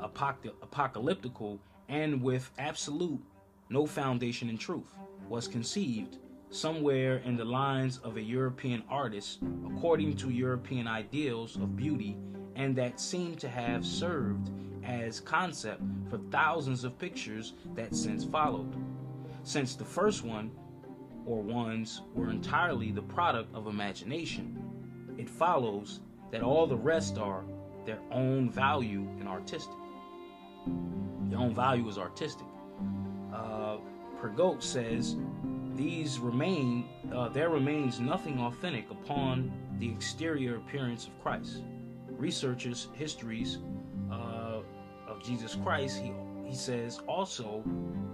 [0.01, 1.59] apocalyptical
[1.91, 3.21] and with absolute
[3.69, 4.97] no foundation in truth
[5.29, 6.17] was conceived
[6.49, 12.17] somewhere in the lines of a European artist according to European ideals of beauty
[12.57, 14.51] and that seemed to have served
[14.83, 18.75] as concept for thousands of pictures that since followed.
[19.43, 20.51] Since the first one
[21.27, 24.59] or ones were entirely the product of imagination,
[25.19, 27.45] it follows that all the rest are
[27.85, 29.77] their own value in artistic.
[31.29, 32.47] Their own value is artistic.
[33.33, 33.79] Uh,
[34.21, 35.17] Pergot says
[35.75, 41.63] these remain, uh, there remains nothing authentic upon the exterior appearance of Christ.
[42.09, 43.59] Researchers' histories
[44.11, 44.61] uh,
[45.09, 46.13] of Jesus Christ, he,
[46.45, 47.63] he says also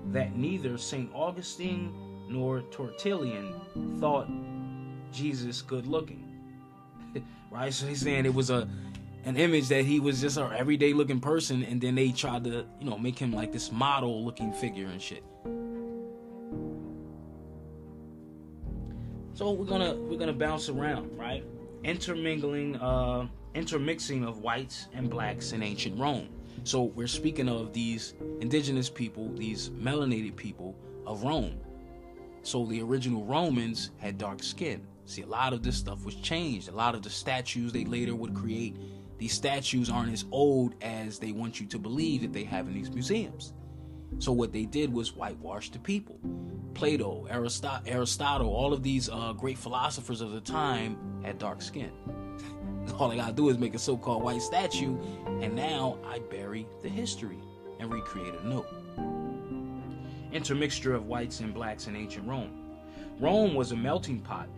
[0.06, 1.10] that neither St.
[1.14, 1.92] Augustine
[2.28, 3.54] nor Tertullian
[4.00, 4.28] thought
[5.12, 6.26] Jesus good looking.
[7.50, 7.72] right?
[7.72, 8.68] So he's saying it was a
[9.24, 12.64] an image that he was just an everyday looking person, and then they tried to,
[12.80, 15.22] you know, make him like this model looking figure and shit.
[19.34, 21.44] So we're gonna we're gonna bounce around, right?
[21.82, 26.28] Intermingling, uh, intermixing of whites and blacks in ancient Rome.
[26.64, 31.58] So we're speaking of these indigenous people, these melanated people of Rome.
[32.42, 34.86] So the original Romans had dark skin.
[35.06, 36.68] See, a lot of this stuff was changed.
[36.68, 38.76] A lot of the statues they later would create,
[39.20, 42.72] these statues aren't as old as they want you to believe that they have in
[42.72, 43.52] these museums.
[44.18, 46.18] So what they did was whitewash the people.
[46.72, 51.92] Plato, Aristotle, all of these uh, great philosophers of the time had dark skin.
[52.98, 54.96] All I gotta do is make a so-called white statue,
[55.42, 57.38] and now I bury the history
[57.78, 58.64] and recreate a new.
[60.32, 62.78] Intermixture of whites and blacks in ancient Rome.
[63.20, 64.48] Rome was a melting pot,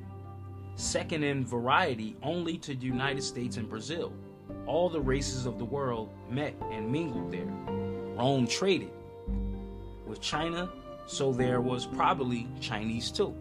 [0.77, 4.13] second in variety only to the United States and Brazil.
[4.67, 7.53] All the races of the world met and mingled there.
[8.17, 8.93] Rome traded
[10.07, 10.71] with China,
[11.07, 13.35] so there was probably Chinese too.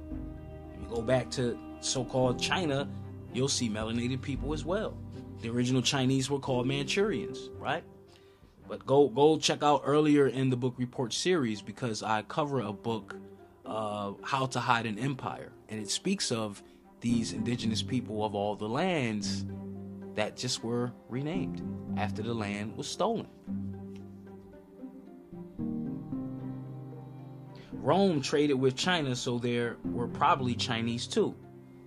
[0.73, 2.87] If you go back to so called China,
[3.33, 4.97] you'll see melanated people as well.
[5.41, 7.83] The original Chinese were called Manchurians, right?
[8.67, 12.71] But go go check out earlier in the book report series because I cover a
[12.71, 13.15] book,
[13.65, 16.61] uh, How to Hide an Empire, and it speaks of
[17.01, 19.43] these indigenous people of all the lands
[20.15, 21.61] that just were renamed
[21.97, 23.27] after the land was stolen.
[27.73, 31.35] Rome traded with China, so there were probably Chinese too.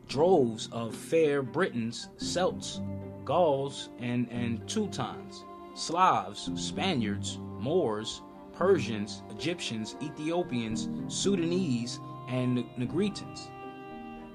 [0.09, 2.81] Droves of fair Britons, Celts,
[3.25, 5.45] Gauls, and, and Teutons,
[5.75, 8.23] Slavs, Spaniards, Moors,
[8.53, 13.49] Persians, Egyptians, Ethiopians, Sudanese, and Negritans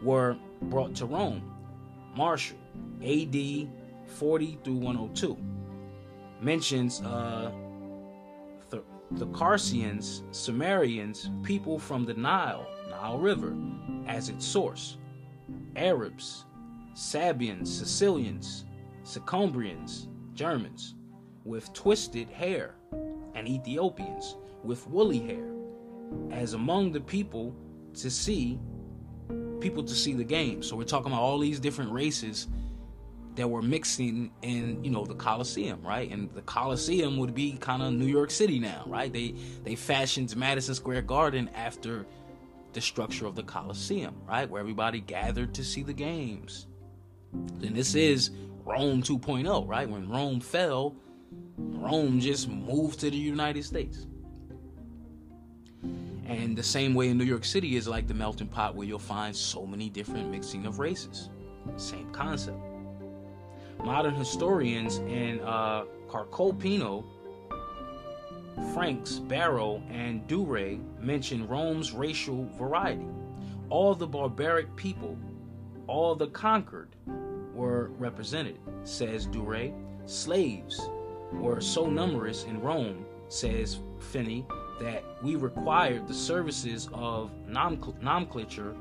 [0.01, 1.41] were brought to Rome.
[2.15, 2.57] Martial,
[3.03, 3.69] AD
[4.09, 5.37] 40 through 102,
[6.41, 7.51] mentions uh,
[9.11, 13.55] the Carsians, Sumerians, people from the Nile, Nile River,
[14.07, 14.97] as its source.
[15.75, 16.45] Arabs,
[16.93, 18.65] Sabians, Sicilians,
[19.03, 20.95] Sicombrians, Germans,
[21.43, 22.75] with twisted hair,
[23.33, 25.51] and Ethiopians with woolly hair,
[26.31, 27.55] as among the people
[27.95, 28.59] to see
[29.59, 30.63] people to see the game.
[30.63, 32.47] So we're talking about all these different races
[33.39, 36.11] that were mixing in, you know, the Coliseum, right?
[36.11, 39.11] And the Coliseum would be kind of New York City now, right?
[39.11, 39.33] They
[39.63, 42.05] they fashioned Madison Square Garden after
[42.73, 44.49] the structure of the Coliseum, right?
[44.49, 46.67] Where everybody gathered to see the games.
[47.31, 48.31] And this is
[48.65, 49.89] Rome 2.0, right?
[49.89, 50.95] When Rome fell,
[51.57, 54.05] Rome just moved to the United States.
[56.25, 58.99] And the same way in New York City is like the melting pot where you'll
[58.99, 61.29] find so many different mixing of races.
[61.77, 62.68] Same concept.
[63.83, 67.05] Modern historians in uh, Carcopino,
[68.73, 73.07] Franks, Barrow, and Duruy mention Rome's racial variety.
[73.69, 75.17] All the barbaric people,
[75.87, 76.95] all the conquered,
[77.53, 79.73] were represented, says Duruy.
[80.05, 80.89] Slaves
[81.31, 84.45] were so numerous in Rome, says Finney,
[84.79, 88.75] that we required the services of nomenclature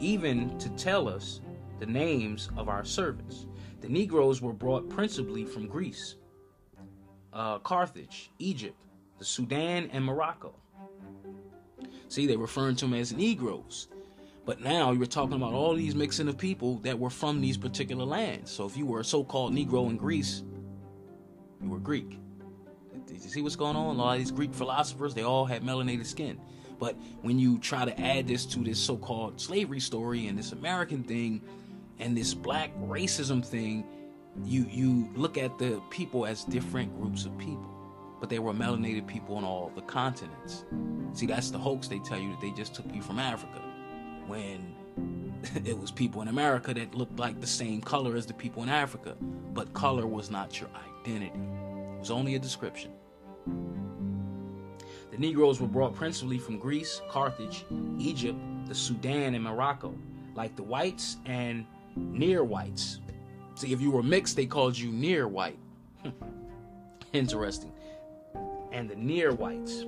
[0.00, 1.40] even to tell us
[1.78, 3.46] the names of our servants.
[3.84, 6.16] The Negroes were brought principally from Greece,
[7.34, 8.82] uh, Carthage, Egypt,
[9.18, 10.54] the Sudan, and Morocco.
[12.08, 13.88] See, they're referring to them as Negroes.
[14.46, 18.06] But now you're talking about all these mixing of people that were from these particular
[18.06, 18.50] lands.
[18.50, 20.42] So if you were a so called Negro in Greece,
[21.62, 22.18] you were Greek.
[23.06, 23.96] Did you see what's going on?
[23.96, 26.40] A lot of these Greek philosophers, they all had melanated skin.
[26.78, 30.52] But when you try to add this to this so called slavery story and this
[30.52, 31.42] American thing,
[31.98, 33.84] and this black racism thing,
[34.44, 37.70] you you look at the people as different groups of people,
[38.20, 40.64] but they were melanated people on all the continents.
[41.12, 43.60] See, that's the hoax they tell you that they just took you from Africa,
[44.26, 44.74] when
[45.64, 48.68] it was people in America that looked like the same color as the people in
[48.68, 49.16] Africa,
[49.52, 50.70] but color was not your
[51.00, 51.32] identity.
[51.94, 52.92] It was only a description.
[53.46, 57.64] The Negroes were brought principally from Greece, Carthage,
[58.00, 59.94] Egypt, the Sudan, and Morocco.
[60.34, 61.64] Like the whites and
[61.96, 63.00] near whites.
[63.54, 65.58] See, if you were mixed, they called you near white.
[67.12, 67.72] Interesting.
[68.72, 69.84] And the near whites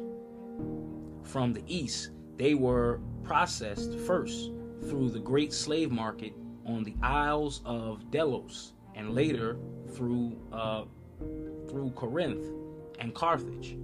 [1.25, 4.53] from the east, they were processed first
[4.83, 6.33] through the great slave market
[6.65, 9.59] on the Isles of Delos and later
[9.95, 10.85] through uh,
[11.69, 12.47] through Corinth
[13.01, 13.77] and Carthage.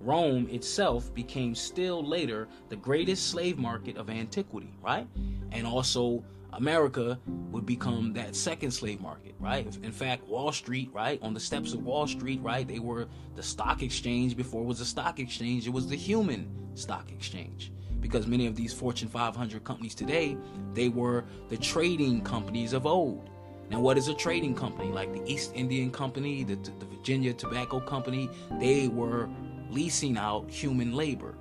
[0.00, 5.06] Rome itself became still later the greatest slave market of antiquity, right?
[5.52, 6.24] And also
[6.54, 7.18] America
[7.50, 9.66] would become that second slave market, right?
[9.82, 13.42] In fact, Wall Street, right, on the steps of Wall Street, right, they were the
[13.42, 17.72] stock exchange before it was a stock exchange, it was the human stock exchange.
[18.00, 20.36] Because many of these Fortune 500 companies today,
[20.74, 23.30] they were the trading companies of old.
[23.70, 24.90] Now, what is a trading company?
[24.90, 28.28] Like the East Indian Company, the, the Virginia Tobacco Company,
[28.60, 29.30] they were
[29.70, 31.36] leasing out human labor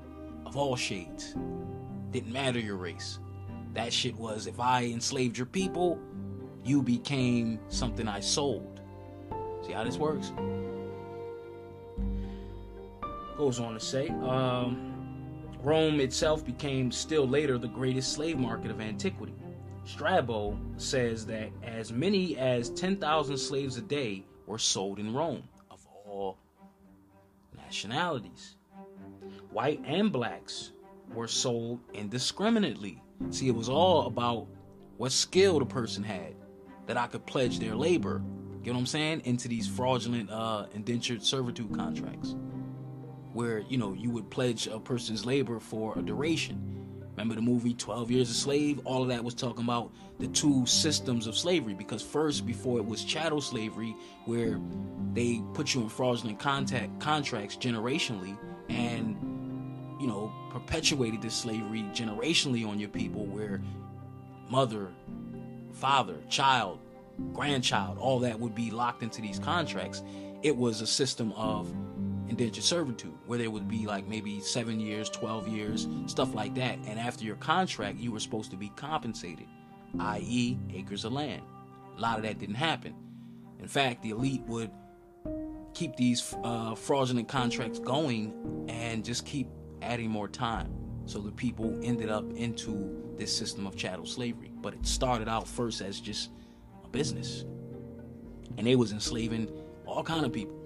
[0.46, 1.36] of all shades.
[2.12, 3.20] Didn't matter your race
[3.74, 6.00] That shit was if I enslaved your people,
[6.64, 8.82] you became something I sold.
[9.66, 10.32] See how this works?
[13.38, 14.92] Goes on to say, um,
[15.64, 19.34] Rome itself became still later the greatest slave market of antiquity.
[19.86, 25.86] Strabo says that as many as 10,000 slaves a day were sold in Rome of
[26.06, 26.38] all
[27.56, 28.56] nationalities.
[29.52, 30.72] White and blacks
[31.14, 33.02] were sold indiscriminately.
[33.30, 34.48] See, it was all about
[34.98, 36.36] what skill the person had
[36.88, 38.22] that I could pledge their labor,
[38.64, 42.36] you know what I'm saying, into these fraudulent uh, indentured servitude contracts
[43.34, 46.72] where, you know, you would pledge a person's labor for a duration
[47.12, 48.82] Remember the movie 12 Years a Slave?
[48.86, 52.86] All of that was talking about the two systems of slavery because first, before it
[52.86, 53.96] was chattel slavery,
[54.26, 54.60] where
[55.14, 58.38] they put you in fraudulent contact contracts generationally
[58.70, 59.18] and
[60.02, 63.62] you know perpetuated this slavery generationally on your people where
[64.50, 64.90] mother,
[65.72, 66.80] father, child,
[67.34, 70.04] grandchild, all that would be locked into these contracts.
[70.42, 71.72] It was a system of
[72.28, 76.80] indentured servitude, where there would be like maybe seven years, 12 years, stuff like that.
[76.88, 79.48] And after your contract, you were supposed to be compensated,
[80.00, 81.44] i.e., acres of land.
[81.98, 82.96] A lot of that didn't happen.
[83.60, 84.72] In fact, the elite would
[85.74, 89.48] keep these uh, fraudulent contracts going and just keep
[89.82, 90.74] adding more time.
[91.06, 94.52] So the people ended up into this system of chattel slavery.
[94.62, 96.32] But it started out first as just
[96.84, 97.46] a business.
[98.58, 99.50] And they was enslaving
[99.86, 100.62] all kind of people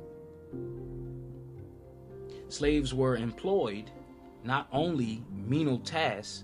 [2.49, 3.91] slaves were employed
[4.43, 6.43] not only menial tasks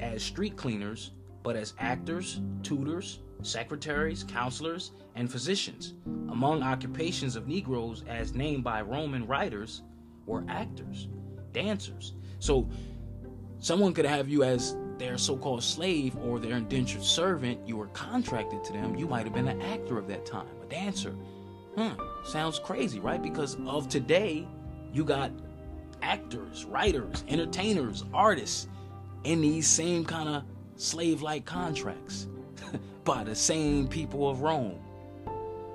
[0.00, 5.94] as street cleaners, but as actors, tutors, secretaries, counselors, and physicians.
[6.30, 9.82] Among occupations of Negroes, as named by Roman writers,
[10.26, 11.08] were actors,
[11.56, 12.12] dancers.
[12.38, 12.68] So,
[13.58, 17.66] someone could have you as their so called slave or their indentured servant.
[17.66, 18.94] You were contracted to them.
[18.94, 21.14] You might have been an actor of that time, a dancer.
[21.74, 21.94] Hmm,
[22.24, 23.22] sounds crazy, right?
[23.22, 24.46] Because of today,
[24.92, 25.30] you got
[26.02, 28.68] actors, writers, entertainers, artists
[29.24, 30.44] in these same kind of
[30.76, 32.28] slave like contracts
[33.04, 34.78] by the same people of Rome.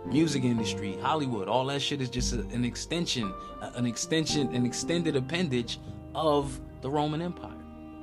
[0.05, 3.33] Music industry, Hollywood, all that shit is just an extension,
[3.75, 5.79] an extension, an extended appendage
[6.15, 7.57] of the Roman Empire.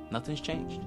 [0.09, 0.81] Nothing's changed.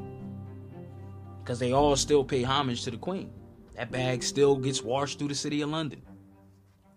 [1.42, 3.30] Because they all still pay homage to the Queen.
[3.76, 6.02] That bag still gets washed through the city of London,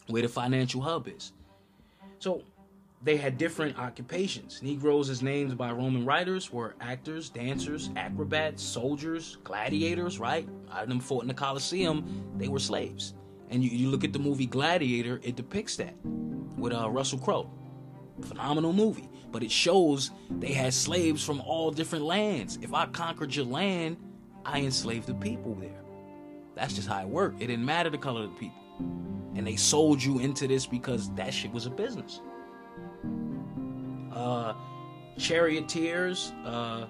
[0.07, 1.33] where the financial hub is.
[2.19, 2.43] So
[3.03, 4.61] they had different occupations.
[4.63, 10.47] Negroes, as named by Roman writers, were actors, dancers, acrobats, soldiers, gladiators, right?
[10.71, 13.13] I of them fought in the Colosseum, they were slaves.
[13.49, 15.95] And you, you look at the movie Gladiator, it depicts that
[16.57, 17.49] with uh, Russell Crowe.
[18.21, 19.09] Phenomenal movie.
[19.31, 22.57] But it shows they had slaves from all different lands.
[22.61, 23.97] If I conquered your land,
[24.45, 25.81] I enslaved the people there.
[26.55, 27.41] That's just how it worked.
[27.41, 28.57] It didn't matter the color of the people.
[29.35, 32.21] And they sold you into this because that shit was a business
[34.15, 34.53] uh,
[35.17, 36.87] charioteers, uh,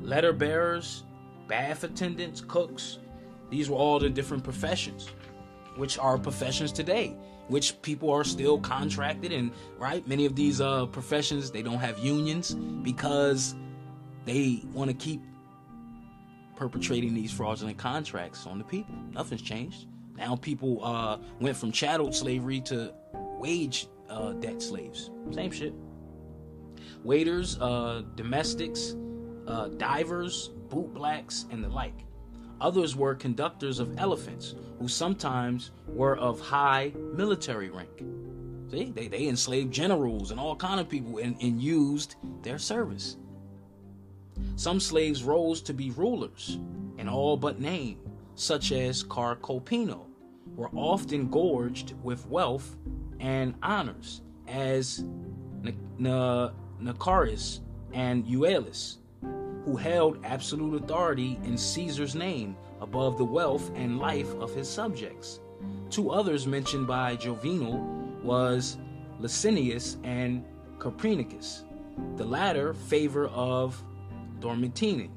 [0.00, 1.02] letter bearers,
[1.48, 2.98] bath attendants, cooks.
[3.50, 5.08] These were all the different professions,
[5.76, 7.16] which are professions today,
[7.48, 10.06] which people are still contracted and right.
[10.06, 13.54] Many of these uh, professions they don't have unions because
[14.24, 15.20] they want to keep
[16.56, 18.94] perpetrating these fraudulent contracts on the people.
[19.12, 19.86] Nothing's changed.
[20.16, 22.94] Now people uh, went from chattel slavery to
[23.38, 25.10] wage uh, debt slaves.
[25.30, 25.74] Same shit
[27.04, 28.96] waiters, uh, domestics,
[29.46, 32.04] uh, divers, boot blacks, and the like.
[32.62, 38.04] Others were conductors of elephants, who sometimes were of high military rank.
[38.70, 43.16] See, they, they enslaved generals and all kind of people and, and used their service.
[44.54, 46.60] Some slaves rose to be rulers
[46.98, 47.98] in all but name,
[48.36, 50.06] such as Carcopino,
[50.54, 52.76] were often gorged with wealth
[53.18, 56.50] and honors, as N- N-
[57.92, 58.98] and Euellus,
[59.64, 65.40] who held absolute authority in Caesar's name above the wealth and life of his subjects.
[65.90, 67.78] Two others mentioned by Juvenal
[68.22, 68.78] was
[69.20, 70.44] Licinius and
[70.78, 71.64] Copernicus.
[72.16, 73.82] The latter, favor of
[74.40, 75.10] Domitian,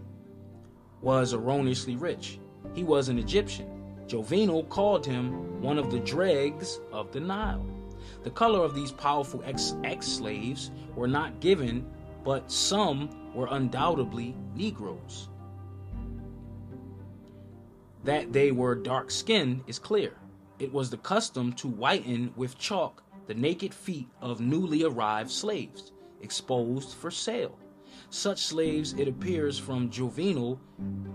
[1.02, 2.40] was erroneously rich.
[2.74, 3.70] He was an Egyptian.
[4.08, 7.66] Juvenal called him one of the dregs of the Nile.
[8.24, 11.86] The color of these powerful ex slaves were not given,
[12.26, 15.30] but some were undoubtedly Negroes.
[18.04, 20.18] That they were dark skinned is clear.
[20.58, 25.92] It was the custom to whiten with chalk the naked feet of newly arrived slaves,
[26.22, 27.58] exposed for sale.
[28.10, 30.60] Such slaves, it appears from Juvenal,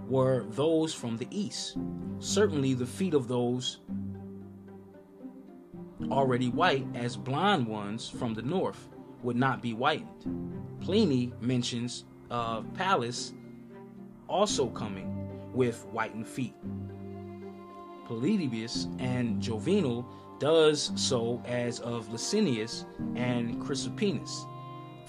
[0.09, 1.77] were those from the east.
[2.19, 3.81] Certainly, the feet of those
[6.11, 8.90] already white as blonde ones from the north
[9.23, 10.27] would not be whitened.
[10.81, 13.35] Pliny mentions uh, Pallas
[14.29, 16.55] also coming with whitened feet.
[18.07, 20.07] Polybius and Juvenal
[20.39, 24.47] does so as of Licinius and Chrysopenus.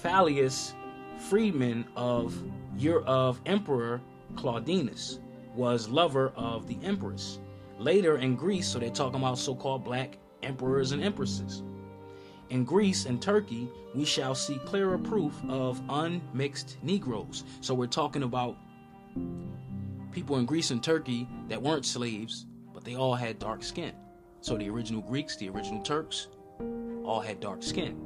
[0.00, 0.74] Phallius,
[1.18, 2.36] freedman of
[2.76, 4.00] year of Emperor
[4.36, 5.20] Claudinus,
[5.54, 7.38] was lover of the empress.
[7.78, 11.62] Later in Greece, so they're talking about so-called black emperors and empresses.
[12.52, 17.44] In Greece and Turkey, we shall see clearer proof of unmixed Negroes.
[17.62, 18.58] So we're talking about
[20.10, 22.44] people in Greece and Turkey that weren't slaves,
[22.74, 23.94] but they all had dark skin.
[24.42, 26.28] So the original Greeks, the original Turks,
[27.02, 27.98] all had dark skin.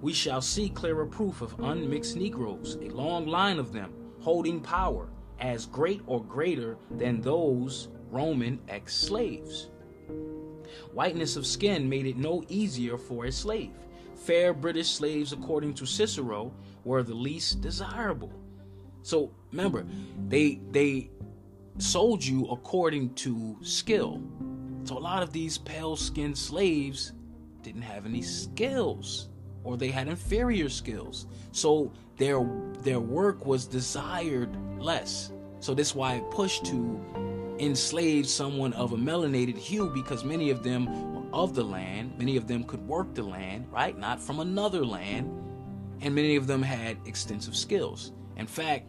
[0.00, 5.08] We shall see clearer proof of unmixed Negroes, a long line of them, holding power
[5.40, 9.70] as great or greater than those Roman ex slaves.
[10.92, 13.72] Whiteness of skin made it no easier for a slave.
[14.14, 16.52] Fair British slaves, according to Cicero,
[16.84, 18.32] were the least desirable.
[19.02, 19.86] So remember,
[20.28, 21.10] they they
[21.78, 24.22] sold you according to skill.
[24.84, 27.12] So a lot of these pale-skinned slaves
[27.62, 29.28] didn't have any skills
[29.64, 31.26] or they had inferior skills.
[31.52, 32.48] So their
[32.82, 35.32] their work was desired less.
[35.60, 37.00] So this why it pushed to
[37.60, 42.36] enslave someone of a melanated hue because many of them were of the land, many
[42.36, 43.96] of them could work the land, right?
[43.96, 45.30] Not from another land,
[46.00, 48.12] and many of them had extensive skills.
[48.36, 48.86] In fact,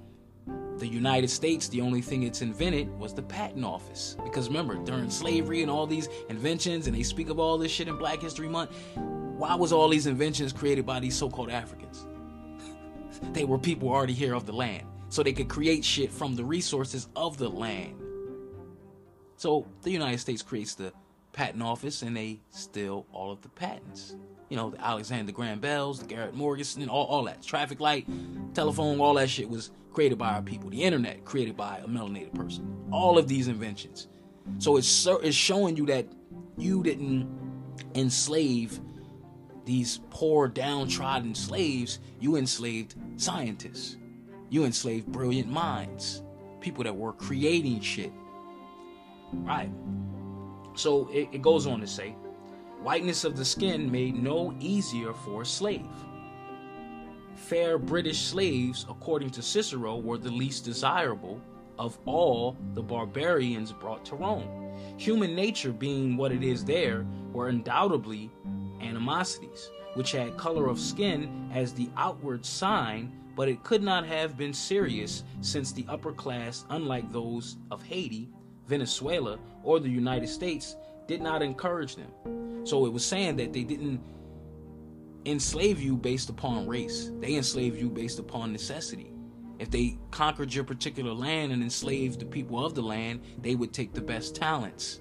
[0.78, 4.16] the United States, the only thing it's invented was the patent office.
[4.24, 7.88] Because remember, during slavery and all these inventions, and they speak of all this shit
[7.88, 12.06] in Black History Month, why was all these inventions created by these so-called Africans?
[13.34, 14.86] they were people already here of the land.
[15.10, 17.96] So they could create shit from the resources of the land.
[19.38, 20.92] So the United States creates the
[21.32, 24.16] patent office and they steal all of the patents.
[24.50, 27.44] You know, the Alexander Graham Bells, the Garrett Morrison, all, all that.
[27.44, 28.08] Traffic light,
[28.56, 30.70] telephone, all that shit was created by our people.
[30.72, 32.68] The internet created by a melanated person.
[32.92, 34.08] All of these inventions.
[34.58, 36.08] So it's, it's showing you that
[36.58, 37.30] you didn't
[37.94, 38.80] enslave
[39.66, 42.00] these poor downtrodden slaves.
[42.20, 43.98] You enslaved scientists.
[44.50, 46.24] You enslaved brilliant minds.
[46.60, 48.12] People that were creating shit
[49.34, 49.72] Right.
[50.76, 52.16] So it, it goes on to say,
[52.82, 55.86] whiteness of the skin made no easier for a slave.
[57.36, 61.42] Fair British slaves, according to Cicero, were the least desirable
[61.78, 64.74] of all the barbarians brought to Rome.
[64.98, 68.32] Human nature being what it is there were undoubtedly
[68.82, 74.38] animosities, which had color of skin as the outward sign, but it could not have
[74.38, 78.30] been serious since the upper class, unlike those of Haiti,
[78.68, 80.76] Venezuela, or the United States
[81.08, 82.66] did not encourage them.
[82.66, 84.02] So it was saying that they didn't
[85.26, 89.14] enslave you based upon race, they enslaved you based upon necessity.
[89.60, 93.74] If they conquered your particular land and enslaved the people of the land, they would
[93.74, 95.00] take the best talents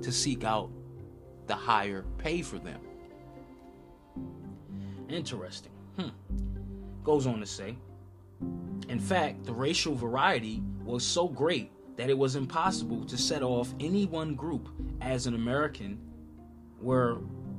[0.00, 0.70] to seek out
[1.46, 2.80] the higher pay for them.
[5.08, 5.72] Interesting.
[5.98, 6.08] Hmm.
[7.02, 7.76] Goes on to say,
[8.88, 13.72] in fact, the racial variety was so great that it was impossible to set off
[13.80, 14.68] any one group
[15.00, 15.98] as an American,
[16.80, 17.14] where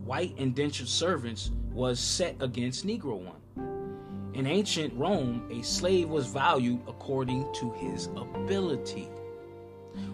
[0.06, 4.34] white indentured servants was set against Negro one.
[4.34, 9.08] In ancient Rome, a slave was valued according to his ability.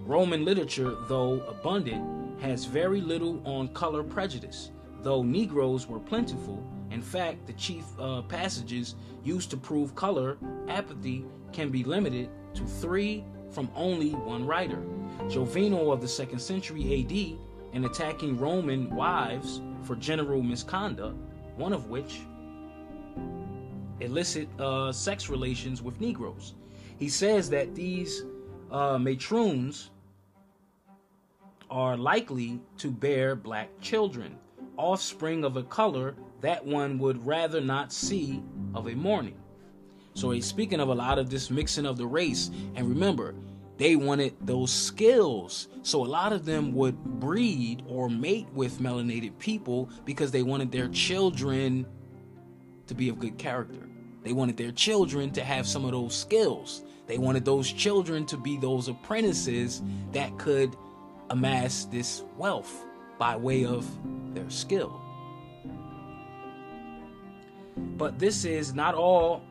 [0.06, 4.70] Roman literature, though abundant, has very little on color prejudice,
[5.02, 6.64] though Negroes were plentiful.
[6.92, 12.64] In fact, the chief uh, passages used to prove color apathy can be limited to
[12.66, 14.82] three from only one writer.
[15.30, 21.18] Juvenal of the second century AD, in attacking Roman wives for general misconduct,
[21.56, 22.22] one of which
[24.00, 26.56] illicit uh, sex relations with Negroes.
[26.98, 28.24] He says that these
[28.72, 29.00] uh,
[31.70, 34.38] are likely to bear black children,
[34.78, 38.44] offspring of a color that one would rather not see
[38.74, 39.41] of a morning.
[40.14, 42.52] So he's speaking of a lot of this mixing of the race.
[42.76, 43.36] And remember,
[43.78, 45.68] they wanted those skills.
[45.84, 50.72] So a lot of them would breed or mate with melanated people because they wanted
[50.72, 51.86] their children
[52.88, 53.88] to be of good character.
[54.24, 56.84] They wanted their children to have some of those skills.
[57.08, 59.82] They wanted those children to be those apprentices
[60.12, 60.76] that could
[61.30, 62.86] amass this wealth
[63.18, 63.88] by way of
[64.36, 65.02] their skill.
[67.98, 69.44] But this is not all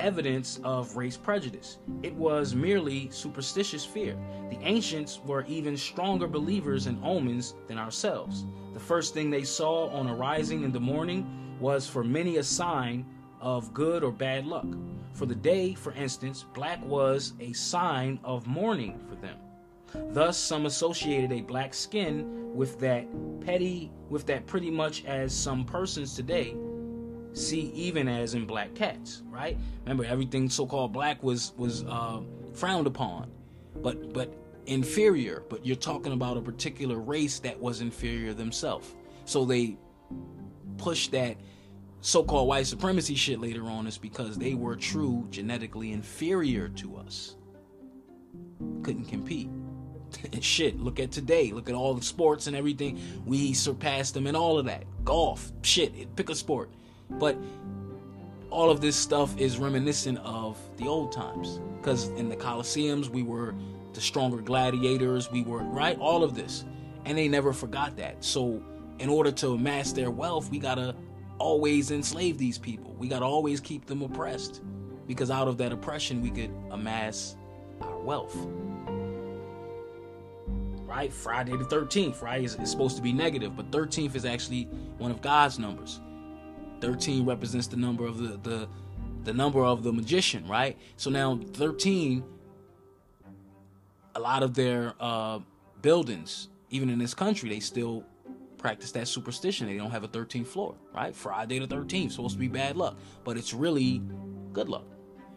[0.00, 1.78] evidence of race prejudice.
[2.02, 4.16] It was merely superstitious fear.
[4.50, 8.46] The ancients were even stronger believers in omens than ourselves.
[8.74, 13.06] The first thing they saw on arising in the morning was for many a sign
[13.40, 14.66] of good or bad luck.
[15.12, 19.36] For the day, for instance, black was a sign of mourning for them.
[20.12, 23.06] Thus, some associated a black skin with that
[23.40, 26.54] petty, with that pretty much as some persons today
[27.32, 29.58] see even as in black cats, right?
[29.84, 32.20] Remember, everything so-called black was was uh,
[32.54, 33.30] frowned upon,
[33.82, 34.32] but but
[34.66, 35.44] inferior.
[35.48, 39.76] But you're talking about a particular race that was inferior themselves, so they
[40.76, 41.36] pushed that
[42.00, 47.36] so-called white supremacy shit later on is because they were true genetically inferior to us.
[48.82, 49.50] Couldn't compete.
[50.40, 51.50] shit, look at today.
[51.52, 53.00] Look at all the sports and everything.
[53.26, 54.84] We surpassed them in all of that.
[55.04, 56.70] Golf, shit, pick a sport.
[57.10, 57.36] But
[58.50, 61.60] all of this stuff is reminiscent of the old times.
[61.76, 63.54] Because in the Colosseums, we were
[63.92, 65.98] the stronger gladiators, we were, right?
[65.98, 66.64] All of this.
[67.04, 68.24] And they never forgot that.
[68.24, 68.62] So,
[68.98, 70.94] in order to amass their wealth, we gotta
[71.38, 72.94] always enslave these people.
[72.98, 74.62] We gotta always keep them oppressed.
[75.06, 77.36] Because out of that oppression, we could amass
[77.80, 78.36] our wealth.
[80.86, 81.12] Right?
[81.12, 82.42] Friday the 13th, right?
[82.42, 84.64] Is, supposed to be negative, but 13th is actually
[84.98, 86.00] one of God's numbers.
[86.80, 88.68] 13 represents the number of the the
[89.24, 90.78] the number of the magician, right?
[90.96, 92.24] So now 13
[94.14, 95.38] a lot of their uh,
[95.80, 98.04] buildings, even in this country, they still
[98.56, 99.68] practice that superstition.
[99.68, 101.14] They don't have a 13th floor, right?
[101.14, 104.02] Friday the 13th, supposed to be bad luck, but it's really
[104.52, 104.86] good luck.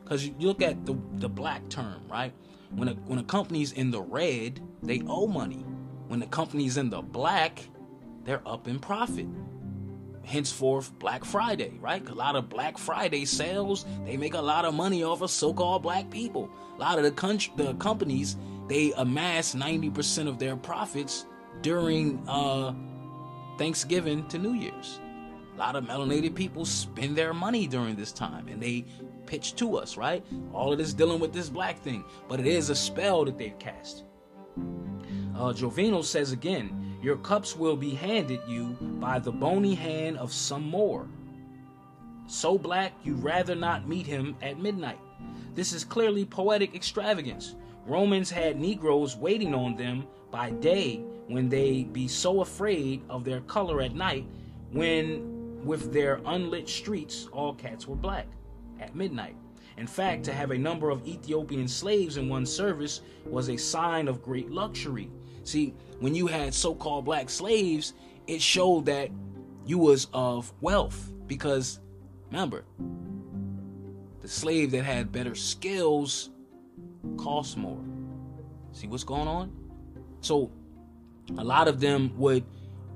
[0.04, 2.34] Because you look at the, the black term, right?
[2.72, 5.64] When a, when a company's in the red, they owe money.
[6.08, 7.68] When the company's in the black,
[8.24, 9.28] they're up in profit
[10.24, 12.07] henceforth Black Friday, right?
[12.09, 15.84] A lot of Black Friday sales, they make a lot of money off of so-called
[15.84, 16.49] black people.
[16.78, 21.26] A lot of the country, the companies, they amass 90% of their profits
[21.61, 22.74] during uh,
[23.57, 24.99] Thanksgiving to New Year's.
[25.55, 28.86] A lot of melanated people spend their money during this time and they
[29.26, 30.26] pitch to us, right?
[30.53, 33.57] All of this dealing with this black thing, but it is a spell that they've
[33.59, 34.05] cast.
[35.36, 40.32] Uh, Jovino says again, your cups will be handed you by the bony hand of
[40.32, 41.08] some Moor.
[42.28, 44.99] So black you'd rather not meet him at midnight.
[45.56, 47.56] This is clearly poetic extravagance.
[47.86, 53.41] Romans had Negroes waiting on them by day when they be so afraid of their
[53.41, 54.26] color at night,
[54.72, 58.28] when with their unlit streets all cats were black
[58.80, 59.36] at midnight.
[59.78, 64.08] In fact, to have a number of Ethiopian slaves in one's service was a sign
[64.08, 65.10] of great luxury.
[65.44, 67.94] See, when you had so-called black slaves,
[68.28, 69.10] it showed that
[69.66, 71.80] you was of wealth because
[72.30, 72.64] remember,
[74.22, 76.30] the slave that had better skills
[77.18, 77.80] cost more.
[78.72, 79.52] See what's going on?
[80.22, 80.52] So
[81.38, 82.44] a lot of them would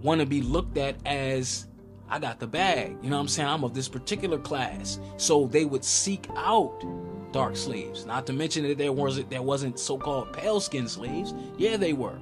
[0.01, 1.67] want to be looked at as
[2.09, 2.97] I got the bag.
[3.01, 3.49] You know what I'm saying?
[3.49, 4.99] I'm of this particular class.
[5.17, 6.83] So they would seek out
[7.31, 8.05] dark slaves.
[8.05, 11.33] Not to mention that there wasn't there wasn't so-called pale skinned slaves.
[11.57, 12.17] Yeah, they were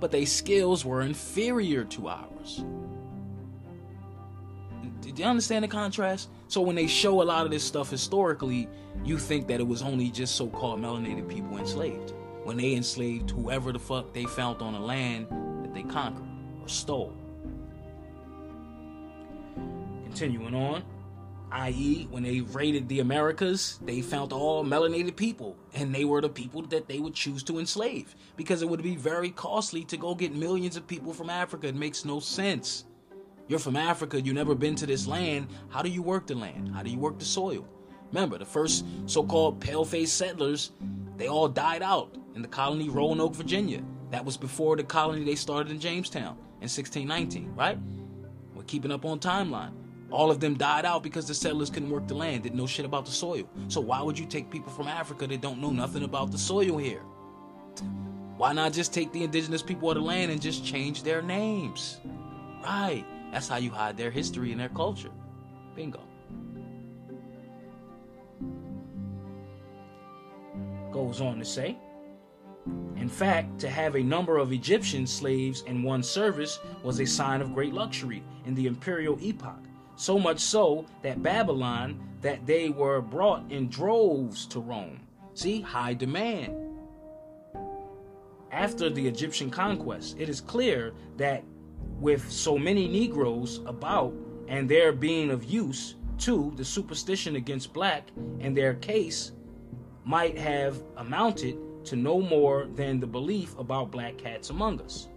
[0.00, 2.64] but their skills were inferior to ours.
[5.00, 6.30] Do you understand the contrast?
[6.48, 8.68] So when they show a lot of this stuff historically,
[9.04, 12.14] you think that it was only just so-called melanated people enslaved.
[12.44, 15.26] When they enslaved whoever the fuck they found on the land
[15.62, 16.26] that they conquered
[16.62, 17.14] or stole.
[20.04, 20.82] Continuing on
[21.52, 26.28] i.e., when they raided the Americas, they found all melanated people, and they were the
[26.28, 30.14] people that they would choose to enslave because it would be very costly to go
[30.14, 31.68] get millions of people from Africa.
[31.68, 32.84] It makes no sense.
[33.48, 35.48] You're from Africa, you've never been to this land.
[35.70, 36.72] How do you work the land?
[36.72, 37.66] How do you work the soil?
[38.12, 40.72] Remember, the first so called pale faced settlers,
[41.16, 43.82] they all died out in the colony Roanoke, Virginia.
[44.10, 47.78] That was before the colony they started in Jamestown in 1619, right?
[48.54, 49.72] We're keeping up on timeline.
[50.10, 52.84] All of them died out because the settlers couldn't work the land, didn't know shit
[52.84, 53.48] about the soil.
[53.68, 56.76] So why would you take people from Africa that don't know nothing about the soil
[56.78, 57.02] here?
[58.36, 62.00] Why not just take the indigenous people of the land and just change their names?
[62.64, 63.04] Right.
[63.32, 65.10] That's how you hide their history and their culture.
[65.76, 66.00] Bingo.
[70.90, 71.78] Goes on to say,
[72.96, 77.40] in fact, to have a number of Egyptian slaves in one service was a sign
[77.40, 79.64] of great luxury in the imperial epoch
[80.00, 84.98] so much so that Babylon that they were brought in droves to Rome.
[85.34, 86.54] See, high demand.
[88.50, 91.44] After the Egyptian conquest, it is clear that
[91.98, 94.14] with so many Negroes about
[94.48, 98.08] and their being of use to the superstition against black
[98.40, 99.32] and their case
[100.06, 105.08] might have amounted to no more than the belief about black cats among us.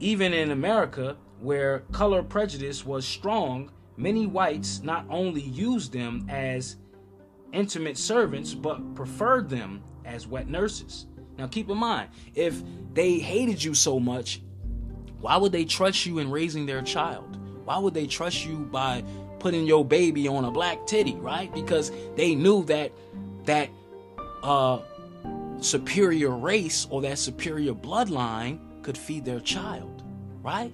[0.00, 6.76] Even in America, where color prejudice was strong, many whites not only used them as
[7.52, 11.06] intimate servants but preferred them as wet nurses.
[11.38, 12.62] Now, keep in mind, if
[12.92, 14.42] they hated you so much,
[15.20, 17.38] why would they trust you in raising their child?
[17.64, 19.04] Why would they trust you by
[19.38, 21.52] putting your baby on a black titty, right?
[21.52, 22.92] Because they knew that
[23.44, 23.70] that
[24.42, 24.78] uh,
[25.60, 30.02] superior race or that superior bloodline could feed their child,
[30.42, 30.72] right?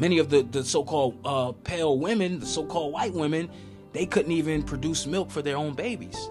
[0.00, 3.50] Many of the, the so called uh, pale women, the so called white women,
[3.92, 6.30] they couldn't even produce milk for their own babies.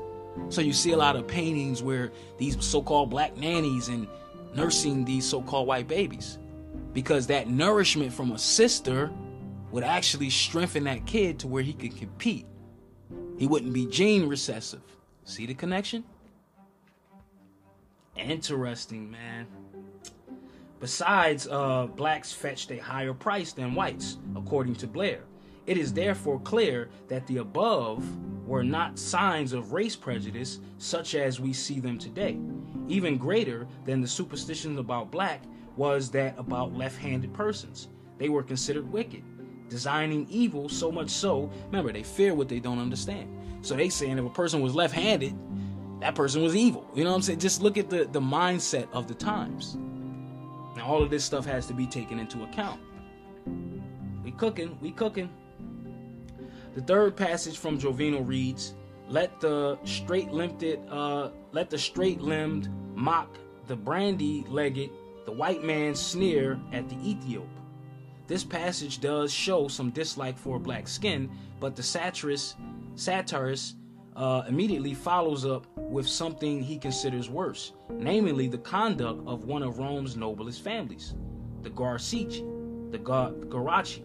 [0.50, 4.08] So you see a lot of paintings where these so called black nannies and
[4.56, 6.40] nursing these so called white babies.
[6.94, 9.12] Because that nourishment from a sister
[9.70, 12.48] would actually strengthen that kid to where he could compete.
[13.38, 14.82] He wouldn't be gene recessive.
[15.26, 16.04] See the connection?
[18.16, 19.46] Interesting, man.
[20.80, 25.24] Besides, uh, blacks fetched a higher price than whites, according to Blair.
[25.68, 28.04] It is therefore clear that the above
[28.48, 32.40] were not signs of race prejudice such as we see them today.
[32.88, 35.44] Even greater than the superstitions about black
[35.76, 37.90] was that about left handed persons.
[38.18, 39.24] They were considered wicked,
[39.70, 43.30] designing evil so much so, remember, they fear what they don't understand.
[43.62, 45.38] So they saying if a person was left handed,
[46.00, 46.90] that person was evil.
[46.96, 47.40] You know what I'm saying?
[47.40, 49.78] Just look at the, the mindset of the times.
[50.80, 52.80] Now, all of this stuff has to be taken into account.
[54.24, 55.30] We cooking, we cooking.
[56.74, 58.76] The third passage from Jovino reads,
[59.10, 64.90] "Let the straight-limbed, uh, let the straight-limbed mock the brandy-legged,
[65.26, 67.50] the white man sneer at the Ethiop."
[68.28, 72.56] This passage does show some dislike for black skin, but the satirist,
[72.96, 73.76] satirist
[74.20, 79.80] uh, immediately follows up with something he considers worse, namely the conduct of one of
[79.80, 81.16] Rome's noblest families,
[81.62, 84.04] the Garcici, the Gar- Garachi.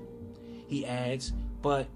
[0.69, 1.89] He adds, but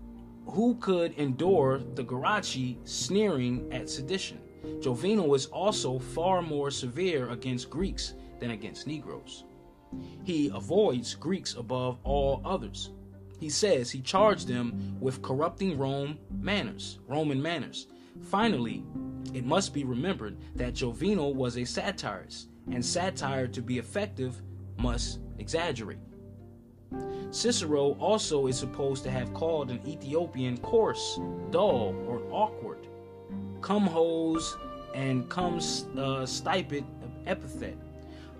[0.46, 4.40] who could endure the Garachi sneering at sedition?
[4.80, 9.44] Jovino was also far more severe against Greeks than against Negroes.
[10.24, 12.90] He avoids Greeks above all others.
[13.38, 17.86] He says he charged them with corrupting Rome manners, Roman manners,
[18.22, 18.84] Finally,
[19.34, 24.40] it must be remembered that Jovino was a satirist, and satire to be effective
[24.78, 25.98] must exaggerate.
[27.30, 31.18] Cicero also is supposed to have called an Ethiopian coarse,
[31.50, 32.86] dull, or awkward.
[33.60, 34.56] Cum hose
[34.94, 35.60] and cum
[35.98, 36.86] uh, stipend
[37.26, 37.76] epithet,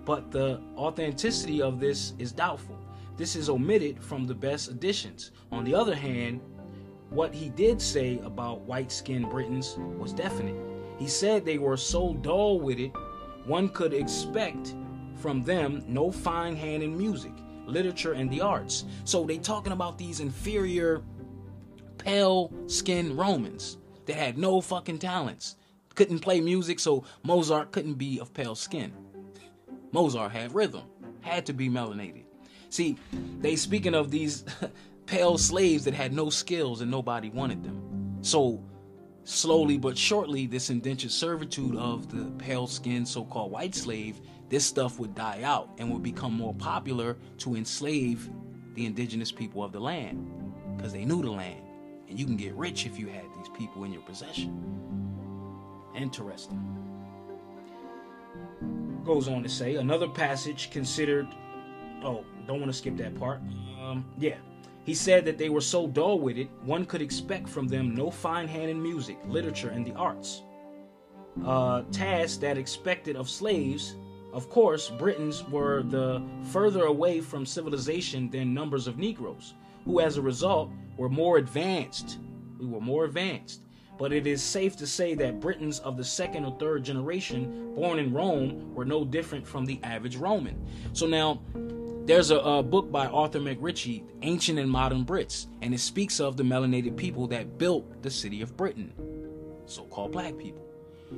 [0.05, 2.77] but the authenticity of this is doubtful.
[3.17, 5.31] This is omitted from the best editions.
[5.51, 6.41] On the other hand,
[7.09, 10.55] what he did say about white skinned Britons was definite.
[10.97, 12.91] He said they were so dull witted,
[13.45, 14.75] one could expect
[15.15, 17.33] from them no fine hand in music,
[17.65, 18.85] literature, and the arts.
[19.05, 21.01] So they talking about these inferior,
[21.97, 25.55] pale skinned Romans that had no fucking talents,
[25.95, 28.93] couldn't play music, so Mozart couldn't be of pale skin.
[29.91, 30.83] Mozart had rhythm,
[31.21, 32.23] had to be melanated.
[32.69, 32.97] See,
[33.39, 34.45] they speaking of these
[35.09, 38.17] pale slaves that had no skills and nobody wanted them.
[38.21, 38.63] So,
[39.23, 44.63] slowly but surely, this indentured servitude of the pale skinned so called white slave, this
[44.63, 48.29] stuff would die out and would become more popular to enslave
[48.75, 50.27] the indigenous people of the land
[50.77, 51.63] because they knew the land.
[52.07, 54.63] And you can get rich if you had these people in your possession.
[55.95, 56.63] Interesting.
[59.03, 61.27] Goes on to say another passage considered.
[62.03, 63.41] Oh, don't want to skip that part.
[63.81, 64.35] Um, yeah.
[64.89, 68.47] He said that they were so dull witted, one could expect from them no fine
[68.47, 70.41] hand in music, literature, and the arts.
[71.45, 73.97] Uh, tasks that expected of slaves,
[74.33, 79.53] of course, Britons were the further away from civilization than numbers of Negroes,
[79.85, 82.17] who as a result were more advanced.
[82.59, 83.61] We were more advanced.
[83.99, 87.99] But it is safe to say that Britons of the second or third generation born
[87.99, 90.65] in Rome were no different from the average Roman.
[90.93, 91.41] So now,
[92.09, 96.37] there's a, a, book by Arthur McRitchie, Ancient and Modern Brits, and it speaks of
[96.37, 98.91] the melanated people that built the city of Britain,
[99.67, 100.65] so called black people.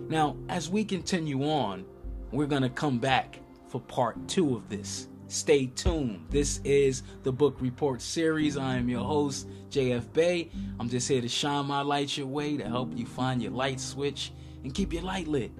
[0.09, 1.85] Now, as we continue on,
[2.33, 3.39] we're going to come back
[3.69, 5.07] for part two of this.
[5.27, 6.25] Stay tuned.
[6.29, 8.57] This is the Book Report series.
[8.57, 10.51] I am your host, JF Bay.
[10.77, 13.79] I'm just here to shine my light your way to help you find your light
[13.79, 14.33] switch
[14.65, 15.53] and keep your light lit.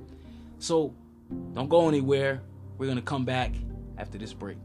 [0.59, 0.93] So,
[1.53, 2.41] don't go anywhere.
[2.77, 3.53] We're going to come back
[3.97, 4.57] after this break.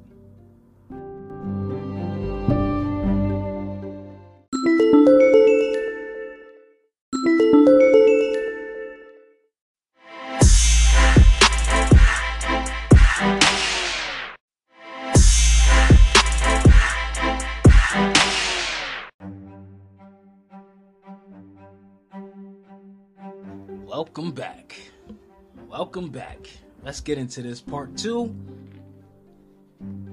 [25.96, 26.46] Welcome back.
[26.84, 28.36] Let's get into this part two.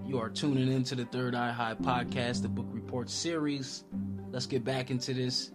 [0.06, 3.84] You are tuning into the Third Eye High podcast, the book report series.
[4.32, 5.52] Let's get back into this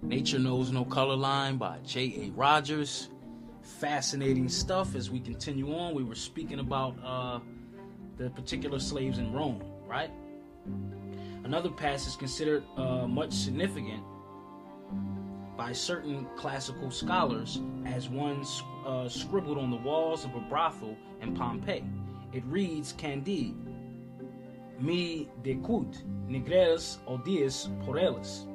[0.00, 2.30] Nature Knows No Color Line by J.A.
[2.30, 3.08] Rogers.
[3.80, 5.96] Fascinating stuff as we continue on.
[5.96, 7.40] We were speaking about uh,
[8.18, 10.12] the particular slaves in Rome, right?
[11.42, 14.04] Another passage is considered uh, much significant
[15.56, 18.44] by certain classical scholars as one
[18.86, 21.84] uh, scribbled on the walls of a brothel in Pompeii.
[22.32, 23.54] It reads Candide,
[24.78, 28.46] Mi decut negreras odies porelles.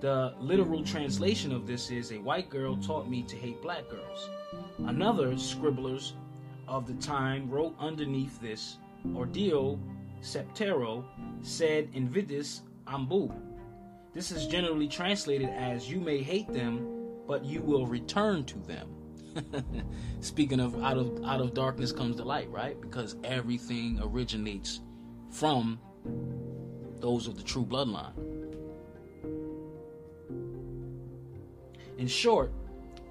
[0.00, 4.30] The literal translation of this is A white girl taught me to hate black girls.
[4.78, 6.14] Another scribblers
[6.66, 8.78] of the time wrote underneath this
[9.08, 9.78] Ordio
[10.22, 11.04] septero
[11.42, 13.49] sed invidis ambu.
[14.12, 16.86] This is generally translated as you may hate them,
[17.28, 18.88] but you will return to them.
[20.20, 22.80] Speaking of out of out of darkness comes the light, right?
[22.80, 24.80] Because everything originates
[25.30, 25.78] from
[26.98, 28.12] those of the true bloodline.
[31.98, 32.52] In short,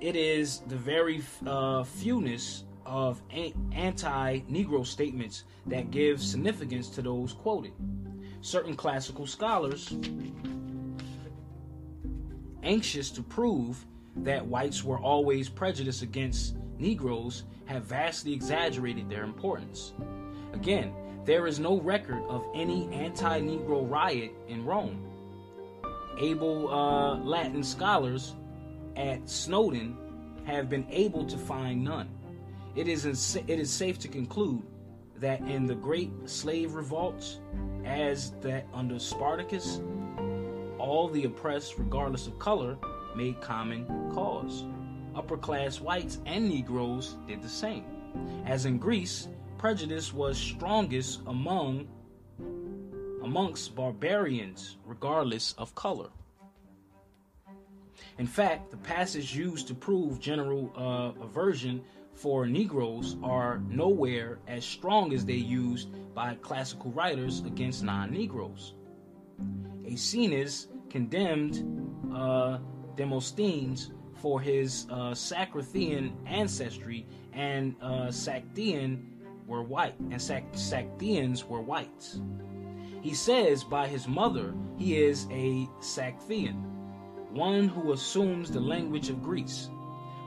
[0.02, 7.32] it is the very uh, fewness of anti Negro statements that give significance to those
[7.32, 7.72] quoted.
[8.42, 9.96] Certain classical scholars,
[12.64, 13.86] anxious to prove
[14.18, 19.94] that whites were always prejudiced against Negroes, have vastly exaggerated their importance.
[20.54, 20.94] Again,
[21.26, 25.06] there is no record of any anti Negro riot in Rome.
[26.20, 28.34] Able uh, Latin scholars
[28.96, 29.96] at Snowden
[30.46, 32.10] have been able to find none.
[32.76, 34.64] It is, it is safe to conclude
[35.18, 37.40] that in the great slave revolts,
[37.86, 39.82] as that under Spartacus,
[40.90, 42.76] all the oppressed, regardless of color,
[43.16, 44.66] made common cause.
[45.16, 47.86] Upper class whites and Negroes did the same.
[48.46, 49.28] As in Greece,
[49.60, 51.88] prejudice was strongest among
[53.24, 56.10] amongst barbarians, regardless of color.
[58.18, 61.84] In fact, the passage used to prove general uh, aversion
[62.16, 68.74] for Negroes are nowhere as strong as they used by classical writers against non Negroes.
[69.86, 71.64] Aeschines condemned
[72.14, 72.60] uh,
[72.96, 75.14] Demosthenes for his uh,
[76.26, 78.12] ancestry, and uh,
[79.48, 82.20] were white, and Sac- Sactians were whites.
[83.02, 86.56] He says by his mother he is a Sacthian,
[87.32, 89.70] one who assumes the language of Greece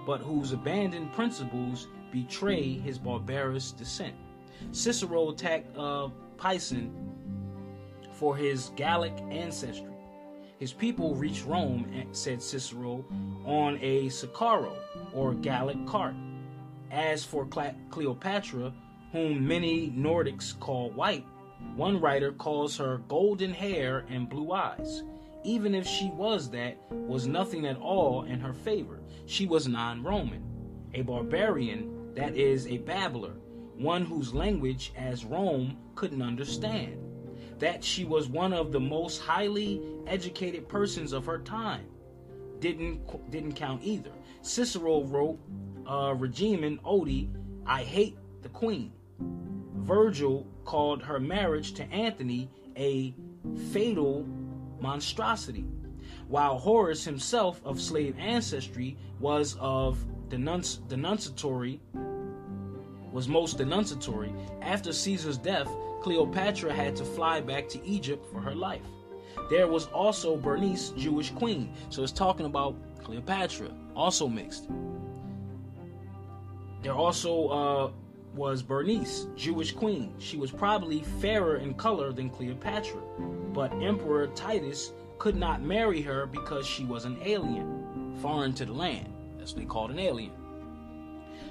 [0.07, 4.15] but whose abandoned principles betray his barbarous descent.
[4.73, 6.93] Cicero attacked uh, Pison
[8.13, 9.92] for his Gallic ancestry.
[10.63, 13.05] His people reached Rome, eh, said Cicero,
[13.45, 14.77] on a Sicaro
[15.13, 16.15] or Gallic cart.
[16.89, 17.49] As for
[17.91, 18.73] Cleopatra,
[19.11, 21.27] whom many Nordics call white,
[21.75, 25.03] one writer calls her golden hair and blue eyes
[25.43, 29.01] even if she was that, was nothing at all in her favor.
[29.27, 30.45] She was non Roman,
[30.95, 33.35] a barbarian, that is, a babbler,
[33.77, 37.12] one whose language, as Rome, couldn't understand.
[37.63, 41.87] That she was one of the most highly educated persons of her time
[42.59, 44.11] didn't didn't count either.
[44.41, 45.39] Cicero wrote,
[45.87, 47.31] uh, Regimen Odi,
[47.65, 48.91] I hate the queen.
[49.77, 53.15] Virgil called her marriage to Antony a
[53.73, 54.27] fatal
[54.81, 55.69] monstrosity,
[56.27, 61.79] while Horace himself of slave ancestry was of denunci- denunciatory
[63.13, 64.33] was most denunciatory.
[64.63, 65.69] After Caesar's death,
[66.03, 68.83] Cleopatra had to fly back to Egypt for her life.
[69.51, 71.73] There was also Bernice, Jewish queen.
[71.91, 74.69] So it's talking about Cleopatra, also mixed.
[76.83, 77.91] There also uh,
[78.35, 80.15] was Bernice, Jewish queen.
[80.19, 83.01] She was probably fairer in color than Cleopatra,
[83.53, 88.73] but Emperor Titus could not marry her because she was an alien, foreign to the
[88.73, 89.13] land.
[89.39, 90.33] That's what they called an alien.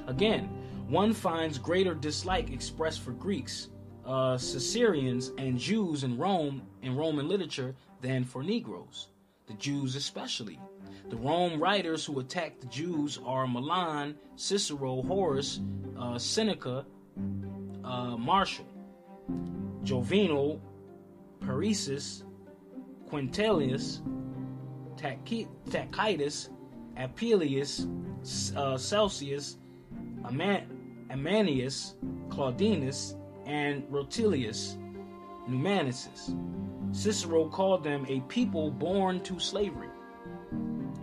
[0.08, 0.50] Again,
[0.92, 3.70] one finds greater dislike expressed for Greeks,
[4.06, 9.08] uh, Caesarians, and Jews in Rome in Roman literature than for Negroes,
[9.48, 10.60] the Jews especially.
[11.10, 15.62] The Rome writers who attack the Jews are Milan, Cicero, Horace,
[15.98, 16.86] uh, Seneca,
[17.86, 18.66] uh, Martial,
[19.84, 20.62] Juvenal,
[21.40, 22.24] Paresis,
[23.10, 24.02] Quintilius,
[24.98, 26.50] Tacitus,
[26.98, 27.88] Apuleius,
[28.58, 29.58] uh, Celsius,
[30.26, 30.81] Aman-
[31.12, 31.96] Amanius,
[32.30, 34.78] Claudinus, and Rutilius
[35.50, 36.36] Numanius.
[36.92, 39.90] Cicero called them a people born to slavery.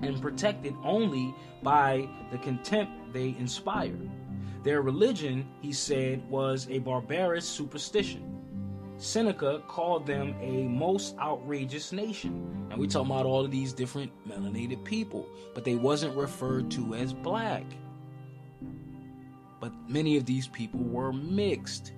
[0.02, 4.08] and protected only by the contempt they inspired.
[4.62, 8.24] Their religion, he said, was a barbarous superstition.
[8.96, 12.66] Seneca called them a most outrageous nation.
[12.70, 16.94] And we talking about all of these different melanated people, but they wasn't referred to
[16.94, 17.64] as black.
[19.60, 21.92] But many of these people were mixed.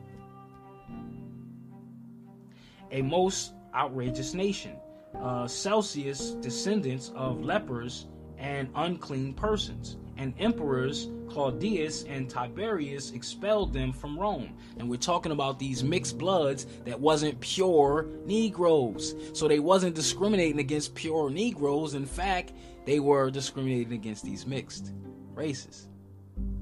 [2.90, 4.76] A most outrageous nation.
[5.20, 8.06] Uh, Celsius, descendants of lepers
[8.38, 14.56] and unclean persons and emperors Claudius and Tiberius expelled them from Rome.
[14.78, 19.14] And we're talking about these mixed bloods that wasn't pure Negroes.
[19.32, 21.94] So they wasn't discriminating against pure Negroes.
[21.94, 22.52] In fact,
[22.84, 24.92] they were discriminating against these mixed
[25.34, 25.89] races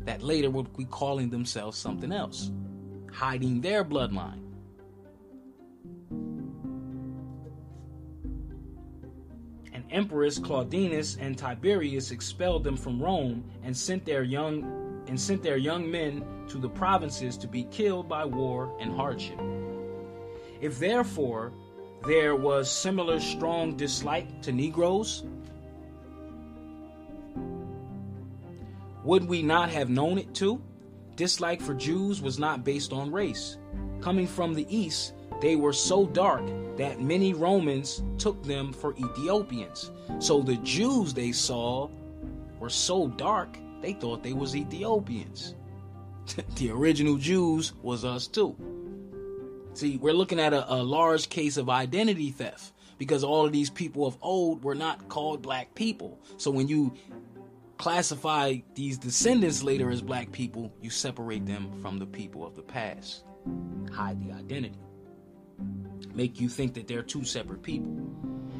[0.08, 2.50] that later would be calling themselves something else,
[3.12, 4.40] hiding their bloodline.
[9.74, 15.42] And Emperors Claudinus and Tiberius expelled them from Rome and sent their young and sent
[15.42, 19.38] their young men to the provinces to be killed by war and hardship.
[20.62, 21.52] If therefore
[22.06, 25.24] there was similar strong dislike to Negroes,
[29.08, 30.62] would we not have known it too?
[31.16, 33.56] Dislike for Jews was not based on race.
[34.02, 36.46] Coming from the east, they were so dark
[36.76, 39.92] that many Romans took them for Ethiopians.
[40.18, 41.88] So the Jews they saw
[42.60, 45.54] were so dark, they thought they was Ethiopians.
[46.56, 48.54] the original Jews was us too.
[49.72, 53.70] See, we're looking at a, a large case of identity theft because all of these
[53.70, 56.18] people of old were not called black people.
[56.36, 56.92] So when you
[57.78, 62.62] classify these descendants later as black people, you separate them from the people of the
[62.62, 63.24] past.
[63.92, 64.78] Hide the identity
[66.18, 67.96] make you think that they're two separate people.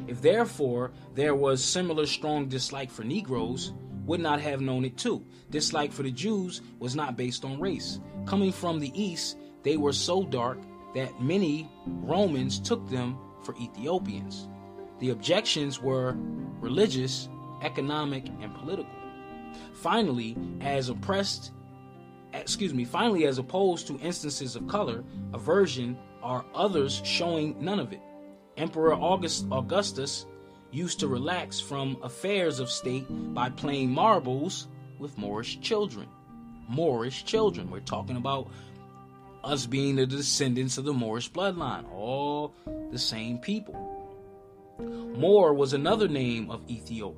[0.07, 3.73] If therefore there was similar strong dislike for Negroes,
[4.05, 5.23] would not have known it too.
[5.51, 7.99] Dislike for the Jews was not based on race.
[8.25, 10.57] Coming from the east, they were so dark
[10.95, 14.47] that many Romans took them for Ethiopians.
[14.99, 16.15] The objections were
[16.59, 17.29] religious,
[17.61, 18.98] economic, and political.
[19.73, 21.51] Finally, as oppressed,
[22.33, 25.03] excuse me, finally, as opposed to instances of color,
[25.33, 28.01] aversion, are others showing none of it.
[28.57, 30.25] Emperor August, Augustus
[30.71, 34.67] used to relax from affairs of state by playing marbles
[34.99, 36.07] with Moorish children.
[36.67, 37.71] Moorish children.
[37.71, 38.51] We're talking about
[39.43, 42.53] us being the descendants of the Moorish bloodline, all
[42.91, 43.97] the same people.
[44.79, 47.15] Moor was another name of Ethiop.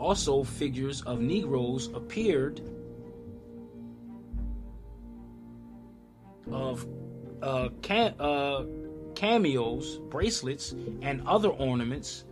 [0.00, 2.62] Also, figures of Negroes appeared
[6.50, 6.86] of
[7.42, 7.68] uh,
[8.18, 8.64] uh,
[9.14, 12.24] cameos, bracelets, and other ornaments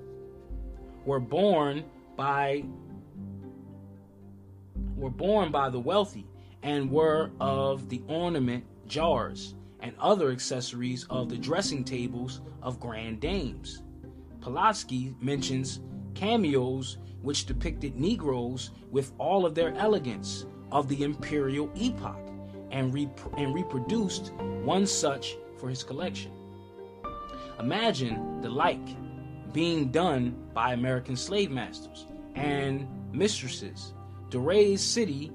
[1.05, 1.85] were born
[2.17, 2.65] by
[4.97, 6.27] were born by the wealthy
[6.63, 13.21] and were of the ornament jars and other accessories of the dressing tables of grand
[13.21, 13.83] dames.
[14.41, 15.81] Pulaski mentions
[16.15, 22.21] cameos which depicted Negroes with all of their elegance of the imperial epoch
[22.71, 24.33] and, rep- and reproduced
[24.63, 26.33] one such for his collection.
[27.59, 28.97] Imagine the like
[29.53, 33.95] being done by American slave masters and mistresses.
[34.31, 35.33] Duruy's city,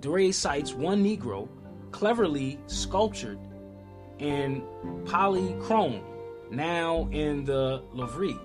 [0.00, 1.48] Duruy cites one Negro
[1.92, 3.38] cleverly sculptured
[4.18, 4.62] in
[5.04, 6.02] polychrome,
[6.50, 8.38] now in the Louvre.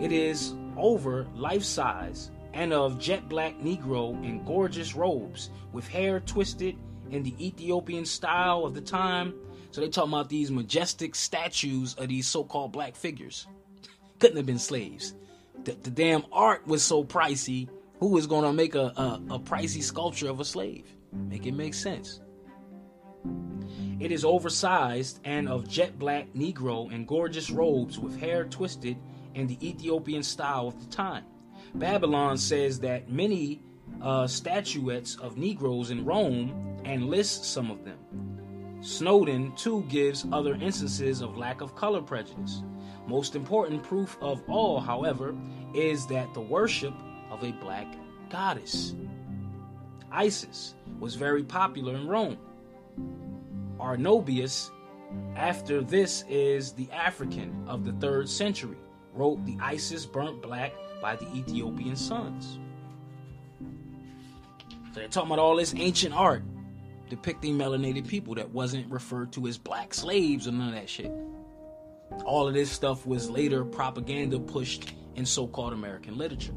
[0.00, 6.20] It is over life size and of jet black Negro in gorgeous robes with hair
[6.20, 6.76] twisted
[7.10, 9.34] in the Ethiopian style of the time.
[9.70, 13.46] So they talking about these majestic statues of these so-called black figures.
[14.18, 15.14] Couldn't have been slaves.
[15.64, 17.68] The, the damn art was so pricey.
[18.00, 20.86] Who was gonna make a, a, a pricey sculpture of a slave?
[21.12, 22.20] Make it make sense.
[23.98, 28.98] It is oversized and of jet black Negro in gorgeous robes with hair twisted
[29.36, 31.24] in the Ethiopian style of the time.
[31.76, 33.62] Babelon says that many
[34.02, 37.98] uh, statuettes of Negroes in Rome and lists some of them.
[38.80, 42.62] Snowden, too, gives other instances of lack of color prejudice.
[43.06, 45.34] Most important proof of all, however,
[45.74, 46.94] is that the worship
[47.30, 47.86] of a black
[48.30, 48.94] goddess.
[50.10, 52.38] Isis was very popular in Rome.
[53.78, 54.70] Arnobius,
[55.34, 58.78] after this is the African of the third century,
[59.16, 62.58] wrote the Isis burnt black by the Ethiopian suns.
[64.92, 66.42] So they're talking about all this ancient art
[67.08, 71.12] depicting melanated people that wasn't referred to as black slaves or none of that shit.
[72.24, 76.54] All of this stuff was later propaganda pushed in so called American literature.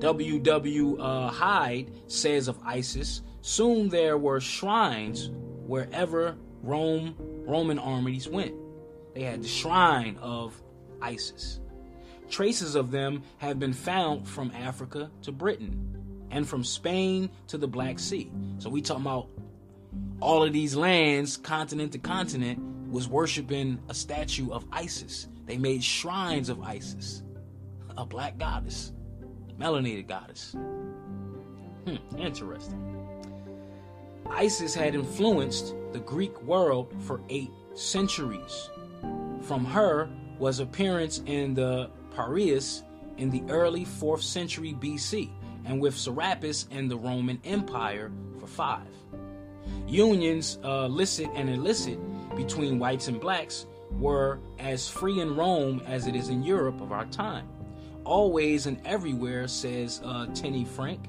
[0.00, 0.98] W.W.
[0.98, 5.30] Uh, Hyde says of Isis, soon there were shrines
[5.66, 7.14] wherever Rome
[7.46, 8.54] Roman armies went.
[9.14, 10.60] They had the shrine of
[11.02, 11.60] Isis.
[12.28, 17.66] Traces of them have been found from Africa to Britain and from Spain to the
[17.66, 18.30] Black Sea.
[18.58, 19.28] So we talking about
[20.20, 22.60] all of these lands, continent to continent,
[22.90, 25.28] was worshiping a statue of Isis.
[25.46, 27.22] They made shrines of Isis,
[27.96, 28.92] a black goddess,
[29.58, 30.54] melanated goddess.
[31.86, 33.00] Hmm, interesting.
[34.28, 38.70] Isis had influenced the Greek world for eight centuries.
[39.42, 40.08] From her
[40.40, 42.82] was appearance in the Piraeus
[43.18, 45.30] in the early 4th century BC,
[45.66, 48.10] and with Serapis in the Roman Empire
[48.40, 48.88] for five.
[49.86, 51.98] Unions, uh, licit and illicit,
[52.34, 56.90] between whites and blacks were as free in Rome as it is in Europe of
[56.90, 57.46] our time.
[58.04, 61.06] Always and everywhere, says uh, Tenney Frank,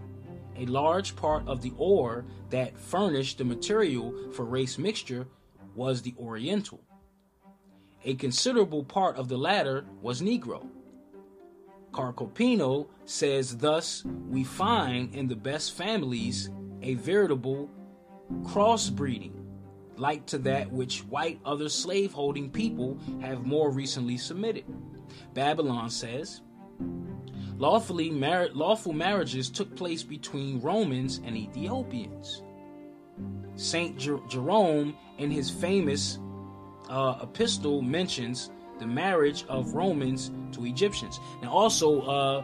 [0.57, 5.25] a large part of the ore that furnished the material for race mixture
[5.73, 6.83] was the Oriental.
[8.03, 10.67] A considerable part of the latter was Negro.
[11.91, 16.49] Carcopino says, Thus, we find in the best families
[16.81, 17.69] a veritable
[18.43, 19.33] crossbreeding,
[19.97, 24.65] like to that which white other slaveholding people have more recently submitted.
[25.33, 26.41] Babelon says,
[27.57, 32.41] Lawfully mar- lawful marriages took place between Romans and Ethiopians.
[33.55, 36.17] Saint Jer- Jerome, in his famous
[36.91, 41.19] uh, epistle, mentions the marriage of Romans to Egyptians.
[41.41, 42.43] and also uh,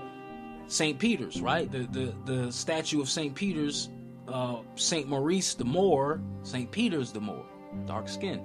[0.67, 1.71] Saint Peter's, right?
[1.71, 3.89] The the the statue of Saint Peter's,
[4.27, 7.45] uh, Saint Maurice the Moor, Saint Peter's the Moor,
[7.85, 8.41] dark skin.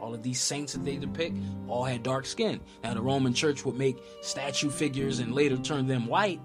[0.00, 1.36] All of these saints that they depict
[1.66, 2.60] all had dark skin.
[2.84, 6.40] Now, the Roman Church would make statue figures and later turn them white,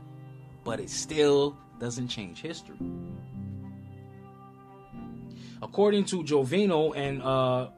[0.64, 2.78] but it still doesn't change history.
[5.62, 7.70] According to Juvenal and uh,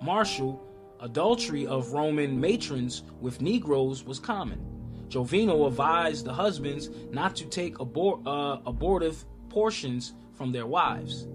[0.00, 0.62] Martial,
[1.00, 4.64] adultery of Roman matrons with Negroes was common.
[5.08, 11.26] Juvenal advised the husbands not to take abor- uh, abortive portions from their wives.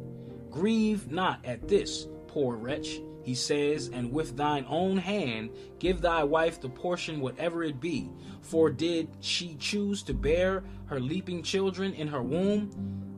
[0.49, 5.49] Grieve not at this, poor wretch, he says, and with thine own hand
[5.79, 8.11] give thy wife the portion whatever it be.
[8.41, 12.69] For did she choose to bear her leaping children in her womb,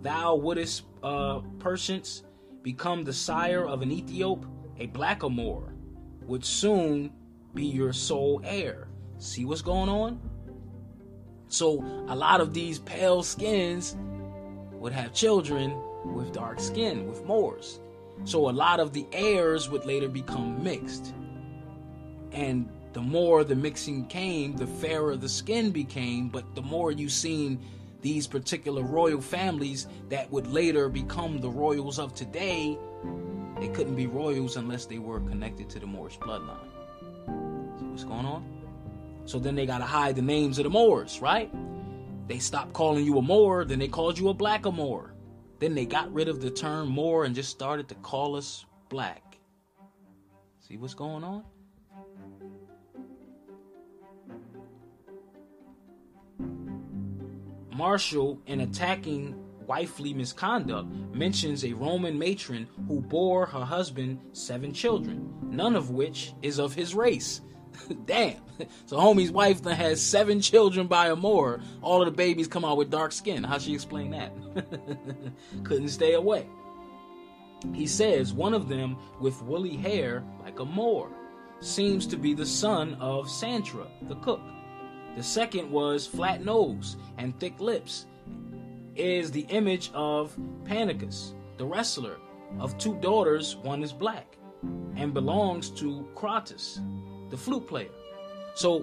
[0.01, 2.23] thou wouldest uh, perchance
[2.61, 4.45] become the sire of an Ethiop,
[4.79, 5.73] a blackamoor,
[6.23, 7.11] would soon
[7.53, 8.87] be your sole heir.
[9.17, 10.19] See what's going on?
[11.47, 13.95] So a lot of these pale skins
[14.73, 15.79] would have children
[16.13, 17.79] with dark skin, with Moors.
[18.23, 21.13] So a lot of the heirs would later become mixed.
[22.31, 27.09] And the more the mixing came, the fairer the skin became, but the more you
[27.09, 27.59] seen
[28.01, 32.77] these particular royal families that would later become the royals of today,
[33.59, 36.69] they couldn't be royals unless they were connected to the Moorish bloodline.
[37.79, 38.43] See what's going on?
[39.25, 41.51] So then they gotta hide the names of the Moors, right?
[42.27, 45.11] They stopped calling you a Moor, then they called you a blackamoor.
[45.59, 49.37] Then they got rid of the term Moor and just started to call us black.
[50.59, 51.43] See what's going on?
[57.71, 59.35] Martial, in attacking
[59.67, 66.33] wifely misconduct, mentions a Roman matron who bore her husband seven children, none of which
[66.41, 67.41] is of his race.
[68.05, 68.37] Damn.
[68.85, 71.59] So homie's wife then has seven children by a Moor.
[71.81, 73.43] All of the babies come out with dark skin.
[73.43, 74.31] How she explain that?
[75.65, 76.47] Couldn't stay away.
[77.73, 81.11] He says one of them with woolly hair like a Moor
[81.59, 84.41] seems to be the son of Santra, the cook.
[85.17, 88.05] The second was flat nose and thick lips,
[88.95, 92.17] is the image of Pannychus, the wrestler.
[92.59, 94.37] Of two daughters, one is black
[94.95, 96.79] and belongs to Crates,
[97.29, 97.89] the flute player.
[98.55, 98.81] So,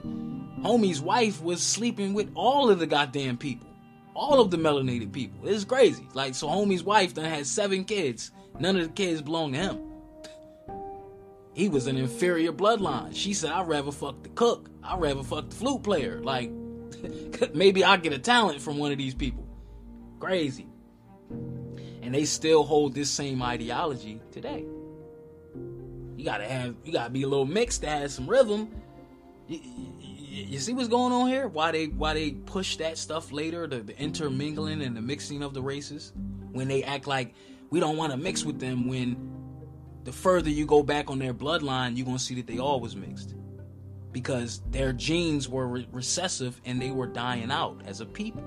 [0.60, 3.68] homie's wife was sleeping with all of the goddamn people,
[4.14, 5.48] all of the melanated people.
[5.48, 6.06] It's crazy.
[6.12, 8.30] Like, so homie's wife then had seven kids.
[8.58, 9.92] None of the kids belong to him.
[11.54, 13.14] He was an inferior bloodline.
[13.14, 14.70] She said, I'd rather fuck the cook.
[14.82, 16.20] I'd rather fuck the flute player.
[16.22, 16.50] Like,
[17.54, 19.41] maybe I'll get a talent from one of these people.
[20.22, 20.66] Crazy.
[22.02, 24.64] And they still hold this same ideology today.
[26.16, 28.70] You gotta have, you gotta be a little mixed to have some rhythm.
[29.48, 29.58] You,
[29.98, 31.48] you, you see what's going on here?
[31.48, 33.66] Why they, why they push that stuff later?
[33.66, 36.12] The, the intermingling and the mixing of the races
[36.52, 37.34] when they act like
[37.70, 38.86] we don't want to mix with them.
[38.86, 39.16] When
[40.04, 42.94] the further you go back on their bloodline, you're gonna see that they all was
[42.94, 43.34] mixed.
[44.12, 48.44] because their genes were re- recessive and they were dying out as a people.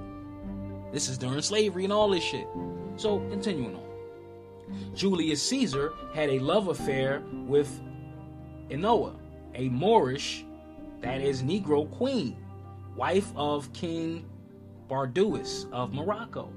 [0.96, 2.48] This is during slavery and all this shit.
[2.96, 3.84] So, continuing on.
[4.96, 7.82] Julius Caesar had a love affair with
[8.70, 9.14] Inoa,
[9.56, 10.46] a Moorish,
[11.02, 12.38] that is Negro queen,
[12.96, 14.26] wife of King
[14.90, 16.50] Barduas of Morocco.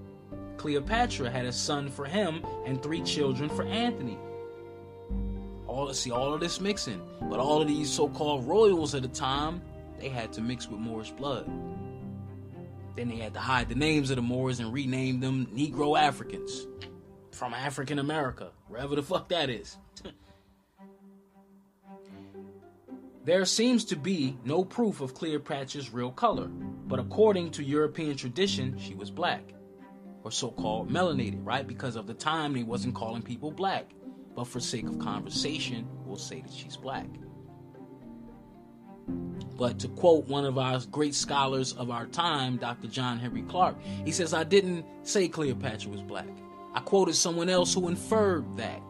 [0.57, 4.19] Cleopatra had a son for him and three children for Antony.
[5.67, 9.61] All see all of this mixing, but all of these so-called royals at the time,
[9.99, 11.51] they had to mix with Moorish blood.
[12.99, 16.67] Then they had to hide the names of the Moors and rename them Negro Africans
[17.31, 19.77] from African America, wherever the fuck that is.
[23.25, 28.77] there seems to be no proof of Cleopatra's real color, but according to European tradition,
[28.81, 29.55] she was black,
[30.25, 31.69] or so-called melanated, right?
[31.69, 33.93] Because of the time they wasn't calling people black,
[34.35, 37.07] but for sake of conversation, we'll say that she's black.
[39.59, 42.87] But to quote one of our great scholars of our time, Dr.
[42.87, 46.29] John Henrik Clarke, he says, I didn't say Cleopatra was black.
[46.75, 48.81] I quoted someone else who inferred that.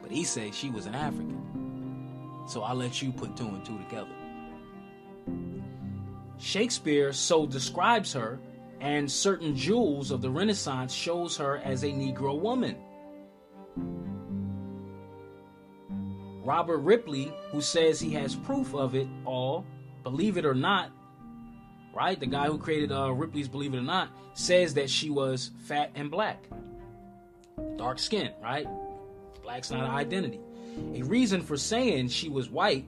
[0.00, 2.44] But he said she was an African.
[2.46, 4.08] So I'll let you put two and two together.
[6.38, 8.38] Shakespeare so describes her,
[8.80, 12.76] and certain jewels of the Renaissance shows her as a Negro woman.
[16.44, 19.66] Robert Ripley, who says he has proof of it all,
[20.02, 20.90] believe it or not,
[21.94, 22.18] right?
[22.18, 25.90] The guy who created uh, Ripley's Believe It or Not says that she was fat
[25.94, 26.44] and black,
[27.76, 28.66] dark skin, right?
[29.42, 30.40] Black's not an identity.
[30.94, 32.86] A reason for saying she was white,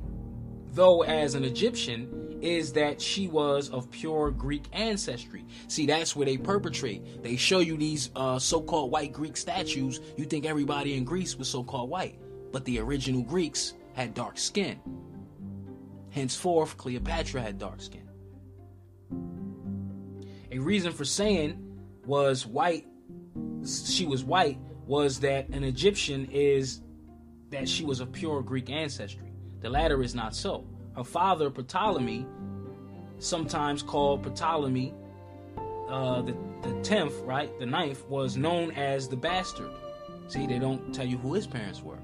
[0.72, 5.44] though as an Egyptian, is that she was of pure Greek ancestry.
[5.68, 7.22] See, that's where they perpetrate.
[7.22, 10.00] They show you these uh, so-called white Greek statues.
[10.16, 12.18] You think everybody in Greece was so-called white,
[12.52, 14.80] but the original Greeks had dark skin.
[16.10, 18.08] Henceforth, Cleopatra had dark skin.
[20.52, 21.58] A reason for saying
[22.04, 22.86] was white,
[23.86, 26.80] she was white, was that an Egyptian is
[27.50, 29.32] that she was of pure Greek ancestry.
[29.60, 30.66] The latter is not so.
[30.96, 32.26] Her father, Ptolemy,
[33.18, 34.94] sometimes called Ptolemy
[35.88, 36.32] uh, the,
[36.62, 37.56] the 10th, right?
[37.58, 39.70] The ninth, was known as the bastard.
[40.28, 41.98] See, they don't tell you who his parents were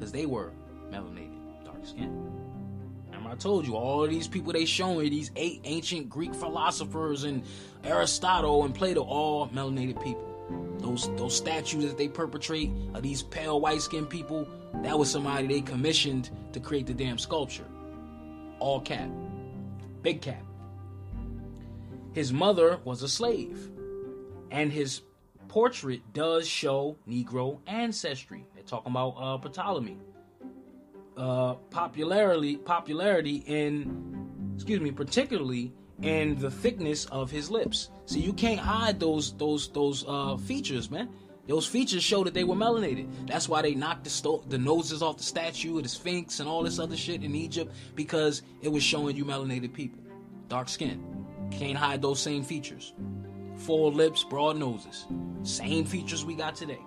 [0.00, 0.50] because they were
[0.90, 2.10] melanated, dark skin.
[3.06, 7.44] Remember, I told you all these people they showing these eight ancient Greek philosophers and
[7.84, 10.26] Aristotle and Plato, all melanated people.
[10.78, 14.48] Those those statues that they perpetrate of these pale white skinned people,
[14.82, 17.66] that was somebody they commissioned to create the damn sculpture.
[18.58, 19.10] All cap.
[20.00, 20.42] Big cap.
[22.14, 23.70] His mother was a slave.
[24.50, 25.02] And his
[25.48, 28.46] portrait does show Negro ancestry.
[28.70, 29.98] Talking about uh, Ptolemy.
[31.16, 35.72] Uh, popularity, popularity in, excuse me, particularly
[36.02, 37.90] in the thickness of his lips.
[38.06, 41.08] See, you can't hide those those those uh, features, man.
[41.48, 43.08] Those features show that they were melanated.
[43.26, 46.48] That's why they knocked the, sto- the noses off the statue of the Sphinx and
[46.48, 50.00] all this other shit in Egypt because it was showing you melanated people,
[50.46, 51.26] dark skin.
[51.50, 52.94] Can't hide those same features.
[53.56, 55.06] Full lips, broad noses,
[55.42, 56.78] same features we got today.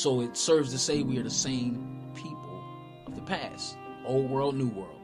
[0.00, 2.64] So it serves to say we are the same people
[3.06, 4.98] of the past, old world, new world.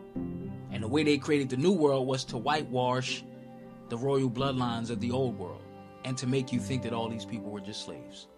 [0.72, 3.22] And the way they created the new world was to whitewash
[3.90, 5.60] the royal bloodlines of the old world
[6.06, 8.28] and to make you think that all these people were just slaves.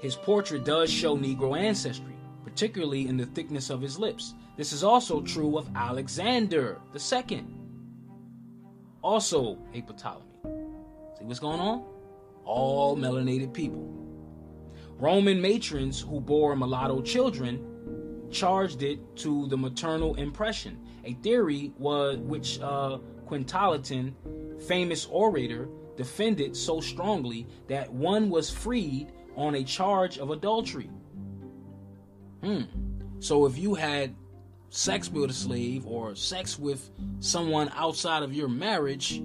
[0.00, 2.14] His portrait does show Negro ancestry,
[2.44, 4.34] particularly in the thickness of his lips.
[4.56, 7.44] This is also true of Alexander II,
[9.02, 10.26] also a Ptolemy.
[11.18, 11.93] See what's going on?
[12.44, 13.90] All melanated people.
[14.98, 22.18] Roman matrons who bore mulatto children charged it to the maternal impression, a theory was
[22.18, 24.14] which uh, Quintilian,
[24.66, 30.90] famous orator, defended so strongly that one was freed on a charge of adultery.
[32.42, 32.62] Hmm.
[33.20, 34.14] So if you had
[34.70, 36.90] sex with a slave or sex with
[37.20, 39.22] someone outside of your marriage,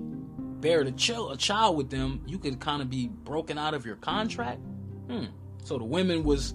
[0.59, 3.85] bear a, ch- a child with them, you could kind of be broken out of
[3.85, 4.59] your contract.
[5.07, 5.25] Hmm.
[5.63, 6.53] So the women was,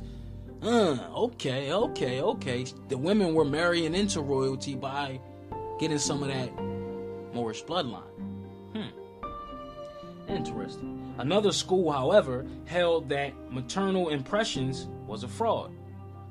[0.63, 2.65] uh, okay, okay, okay.
[2.89, 5.21] The women were marrying into royalty by
[5.79, 6.51] getting some of that
[7.35, 8.03] Moorish bloodline.
[8.73, 10.31] Hmm.
[10.31, 11.15] Interesting.
[11.19, 15.73] Another school, however, held that maternal impressions was a fraud.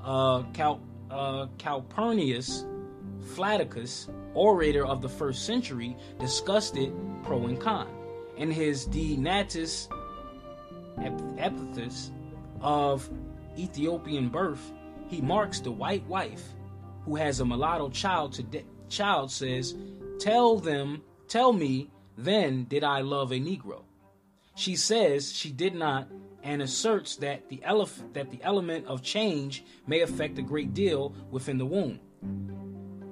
[0.03, 2.65] Uh, Cal- uh, Calpurnius
[3.35, 6.93] Flaccus, orator of the first century, discussed it
[7.23, 7.87] pro and con.
[8.37, 9.87] In his De Natis
[11.37, 12.11] Epithets
[12.61, 13.09] of
[13.57, 14.71] Ethiopian birth,
[15.07, 16.43] he marks the white wife
[17.05, 19.75] who has a mulatto child to de- child says,
[20.19, 23.83] "Tell them, tell me, then did I love a negro?"
[24.55, 26.07] She says she did not
[26.43, 31.13] and asserts that the elef- that the element of change may affect a great deal
[31.31, 31.99] within the womb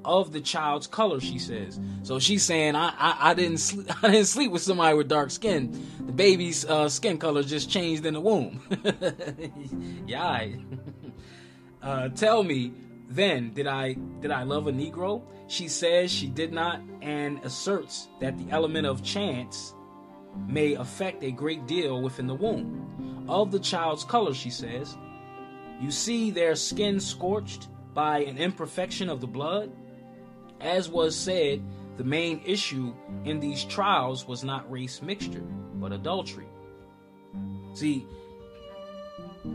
[0.05, 1.19] of the child's color.
[1.19, 2.19] She says so.
[2.19, 5.71] She's saying I I, I didn't sleep I didn't sleep with somebody with dark skin.
[6.05, 8.61] The baby's uh, skin color just changed in the womb.
[10.07, 10.47] yeah.
[11.81, 12.73] uh, tell me
[13.09, 15.23] then did I did I love a Negro?
[15.47, 19.73] She says she did not and asserts that the element of chance
[20.47, 23.25] may affect a great deal within the womb.
[23.27, 24.97] Of the child's color, she says,
[25.81, 29.71] you see their skin scorched by an imperfection of the blood.
[30.61, 31.63] As was said,
[31.97, 32.93] the main issue
[33.25, 35.43] in these trials was not race mixture,
[35.75, 36.47] but adultery.
[37.73, 38.05] See,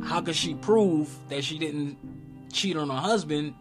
[0.03, 1.97] how could she prove that she didn't
[2.53, 3.55] cheat on her husband?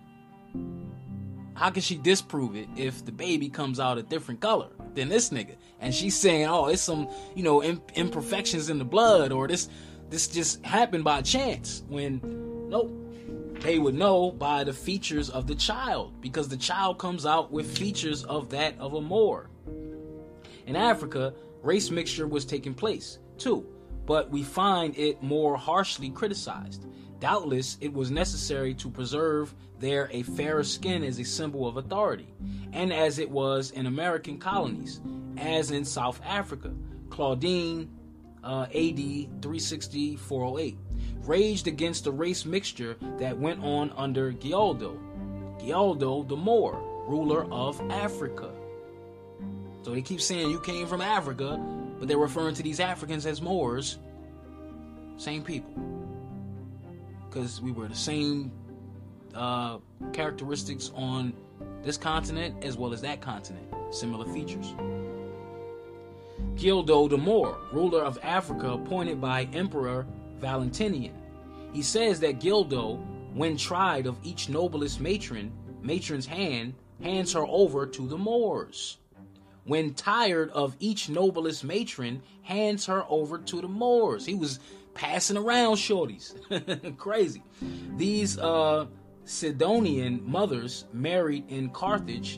[1.54, 5.30] How could she disprove it if the baby comes out a different color than this
[5.30, 5.56] nigga?
[5.80, 9.70] And she's saying, "Oh, it's some, you know, imperfections in the blood, or this,
[10.10, 12.22] this just happened by chance." When,
[12.70, 12.92] nope,
[13.62, 17.78] they would know by the features of the child because the child comes out with
[17.78, 19.50] features of that of a Moor.
[20.68, 23.66] In Africa, race mixture was taking place too,
[24.06, 26.86] but we find it more harshly criticized.
[27.20, 32.34] Doubtless, it was necessary to preserve there a fairer skin as a symbol of authority,
[32.74, 35.02] and as it was in American colonies,
[35.38, 36.72] as in South Africa.
[37.10, 37.90] Claudine,
[38.46, 38.98] uh, AD
[39.42, 40.78] 360 408,
[41.26, 44.98] raged against the race mixture that went on under Gildo,
[45.60, 48.52] Gildo the Moor, ruler of Africa.
[49.82, 51.60] So they keep saying you came from Africa,
[52.00, 53.98] but they're referring to these Africans as Moors.
[55.18, 55.72] Same people.
[57.30, 58.52] Because we were the same
[59.34, 59.80] uh,
[60.14, 61.34] characteristics on
[61.84, 64.74] this continent as well as that continent, similar features.
[66.56, 70.08] Gildo the Moor, ruler of Africa, appointed by Emperor
[70.40, 71.14] Valentinian.
[71.74, 72.98] He says that Gildo,
[73.34, 75.52] when tried of each noblest matron,
[75.82, 78.98] matron's hand, hands her over to the Moors.
[79.66, 84.26] When tired of each noblest matron, hands her over to the Moors.
[84.26, 84.60] He was
[84.94, 86.36] passing around shorties.
[86.98, 87.44] Crazy.
[87.98, 88.86] These uh
[89.26, 92.38] Sidonian mothers married in Carthage,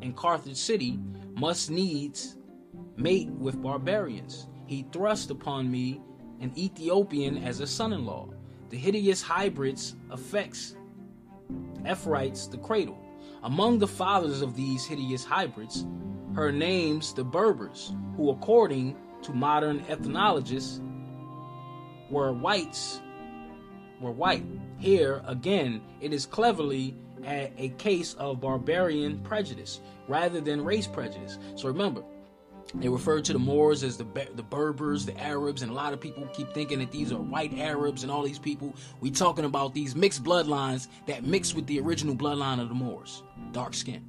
[0.00, 0.98] in Carthage city,
[1.34, 2.36] must needs
[2.96, 4.46] mate with barbarians.
[4.66, 6.00] He thrust upon me
[6.40, 8.28] an Ethiopian as a son-in-law.
[8.70, 10.76] The hideous hybrids affects
[11.84, 12.98] Ephrites the cradle.
[13.42, 15.86] Among the fathers of these hideous hybrids,
[16.34, 20.80] her names the Berbers, who according to modern ethnologists
[22.10, 23.00] were whites
[24.00, 24.44] were white.
[24.78, 31.38] Here, again, it is cleverly a, a case of barbarian prejudice rather than race prejudice.
[31.54, 32.02] So remember,
[32.76, 36.00] they refer to the Moors as the the Berbers, the Arabs, and a lot of
[36.00, 38.74] people keep thinking that these are white Arabs and all these people.
[39.00, 43.22] We talking about these mixed bloodlines that mix with the original bloodline of the Moors,
[43.52, 44.04] dark skin.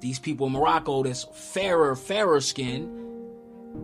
[0.00, 3.04] These people in Morocco that's fairer, fairer skin,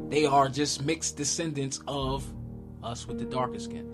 [0.08, 2.30] they are just mixed descendants of
[2.82, 3.90] us with the darker skin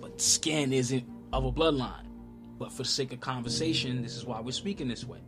[0.00, 2.06] But skin isn't of a bloodline.
[2.58, 5.20] But for sake of conversation, this is why we're speaking this way.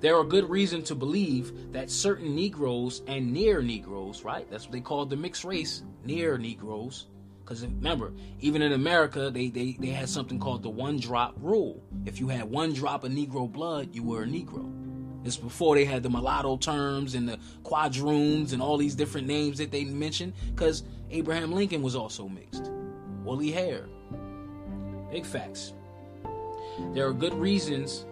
[0.00, 4.48] There are good reason to believe that certain Negroes and near Negroes, right?
[4.50, 7.06] That's what they call the mixed race, near Negroes.
[7.44, 11.80] Because remember, even in America, they, they, they had something called the one drop rule.
[12.04, 14.72] If you had one drop of Negro blood, you were a Negro.
[15.24, 19.58] It's before they had the mulatto terms and the quadroons and all these different names
[19.58, 20.32] that they mentioned.
[20.54, 22.70] Because Abraham Lincoln was also mixed
[23.24, 23.86] woolly hair.
[25.10, 25.72] Big facts.
[26.94, 28.06] There are good reasons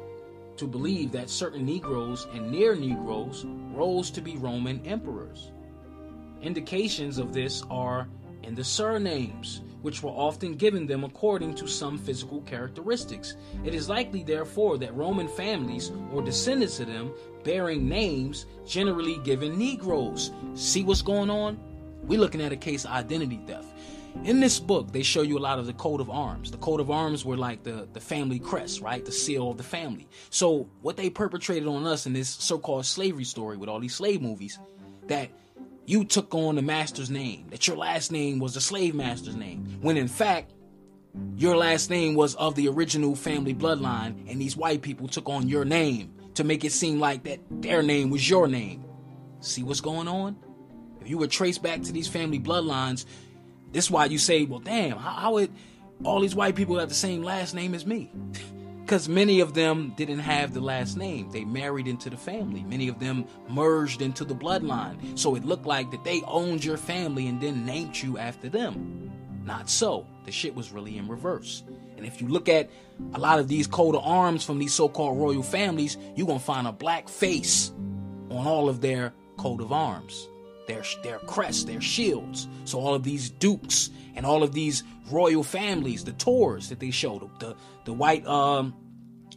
[0.56, 5.50] to believe that certain Negroes and near Negroes rose to be Roman emperors.
[6.42, 8.08] Indications of this are
[8.42, 13.36] in the surnames, which were often given them according to some physical characteristics.
[13.64, 17.12] It is likely, therefore, that Roman families or descendants of them
[17.42, 20.30] bearing names generally given Negroes.
[20.54, 21.58] See what's going on?
[22.02, 23.73] We're looking at a case of identity theft.
[24.22, 26.50] In this book, they show you a lot of the coat of arms.
[26.50, 29.04] The coat of arms were like the, the family crest, right?
[29.04, 30.08] The seal of the family.
[30.30, 33.94] So, what they perpetrated on us in this so called slavery story with all these
[33.94, 34.58] slave movies,
[35.08, 35.30] that
[35.84, 39.78] you took on the master's name, that your last name was the slave master's name,
[39.82, 40.54] when in fact,
[41.36, 45.48] your last name was of the original family bloodline, and these white people took on
[45.48, 48.84] your name to make it seem like that their name was your name.
[49.40, 50.36] See what's going on?
[51.00, 53.04] If you were traced back to these family bloodlines,
[53.74, 55.50] this is why you say, well, damn, how, how would
[56.02, 58.10] all these white people have the same last name as me.
[58.84, 61.30] Because many of them didn't have the last name.
[61.30, 62.62] They married into the family.
[62.64, 65.18] Many of them merged into the bloodline.
[65.18, 69.10] So it looked like that they owned your family and then named you after them.
[69.42, 70.06] Not so.
[70.26, 71.62] The shit was really in reverse.
[71.96, 72.68] And if you look at
[73.14, 76.38] a lot of these coat of arms from these so called royal families, you're going
[76.38, 77.72] to find a black face
[78.28, 80.28] on all of their coat of arms
[80.66, 82.48] their their crests, their shields.
[82.64, 86.90] So all of these dukes and all of these royal families, the tours that they
[86.90, 88.74] show, the the, the white um,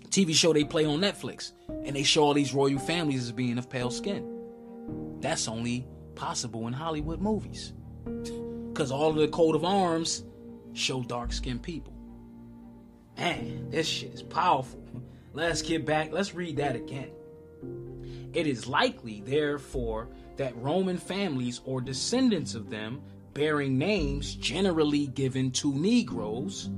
[0.09, 3.57] TV show they play on Netflix, and they show all these royal families as being
[3.57, 4.33] of pale skin.
[5.19, 7.73] That's only possible in Hollywood movies,
[8.05, 10.23] because all of the coat of arms
[10.73, 11.93] show dark skinned people.
[13.17, 14.83] Man, this shit is powerful.
[15.33, 16.11] Let's get back.
[16.11, 17.11] Let's read that again.
[18.33, 23.01] It is likely, therefore, that Roman families or descendants of them
[23.33, 26.69] bearing names generally given to Negroes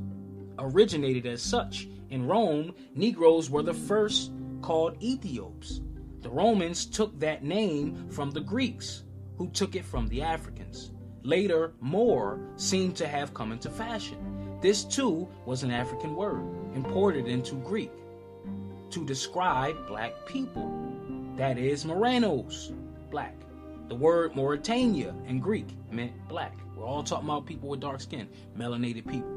[0.57, 1.87] originated as such.
[2.09, 4.31] In Rome, Negroes were the first
[4.61, 5.81] called Ethiops.
[6.21, 9.03] The Romans took that name from the Greeks,
[9.37, 10.91] who took it from the Africans.
[11.23, 14.17] Later, Moor seemed to have come into fashion.
[14.61, 16.43] This too was an African word,
[16.75, 17.91] imported into Greek,
[18.89, 20.69] to describe black people.
[21.37, 22.73] That is, Morenos,
[23.09, 23.35] black.
[23.89, 26.55] The word Mauritania in Greek meant black.
[26.75, 29.35] We're all talking about people with dark skin, melanated people.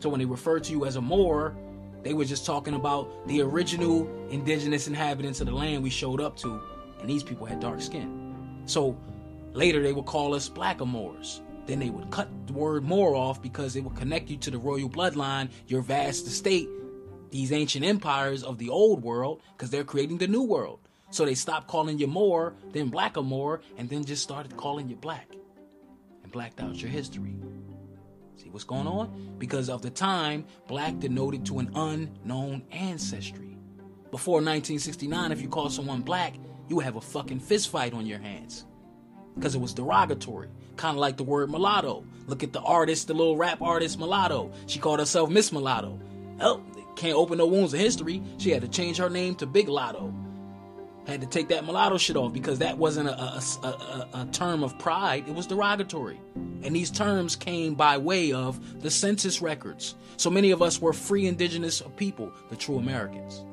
[0.00, 1.54] So when they refer to you as a Moor,
[2.02, 6.34] they were just talking about the original indigenous inhabitants of the land we showed up
[6.38, 6.62] to,
[6.98, 8.62] and these people had dark skin.
[8.64, 8.96] So
[9.52, 11.40] later they would call us blackamoors.
[11.66, 14.58] Then they would cut the word Moor off because it would connect you to the
[14.58, 16.70] royal bloodline, your vast estate,
[17.30, 20.80] these ancient empires of the old world, because they're creating the new world.
[21.14, 25.28] So they stopped calling you Moor, then Blackamoor, and then just started calling you black
[26.24, 27.36] and blacked out your history.
[28.34, 29.36] See what's going on?
[29.38, 33.56] Because of the time, black denoted to an unknown ancestry.
[34.10, 36.34] Before 1969, if you call someone black,
[36.66, 38.64] you would have a fucking fist fight on your hands.
[39.36, 40.48] Because it was derogatory.
[40.74, 42.04] Kind of like the word mulatto.
[42.26, 44.50] Look at the artist, the little rap artist Mulatto.
[44.66, 45.96] She called herself Miss Mulatto.
[46.40, 46.60] Oh,
[46.96, 48.20] can't open no wounds of history.
[48.38, 50.12] She had to change her name to Big Latto
[51.06, 54.62] had to take that mulatto shit off because that wasn't a, a, a, a, term
[54.62, 56.20] of pride, it was derogatory.
[56.34, 59.94] And these terms came by way of the census records.
[60.16, 63.44] So many of us were free indigenous people, the true Americans.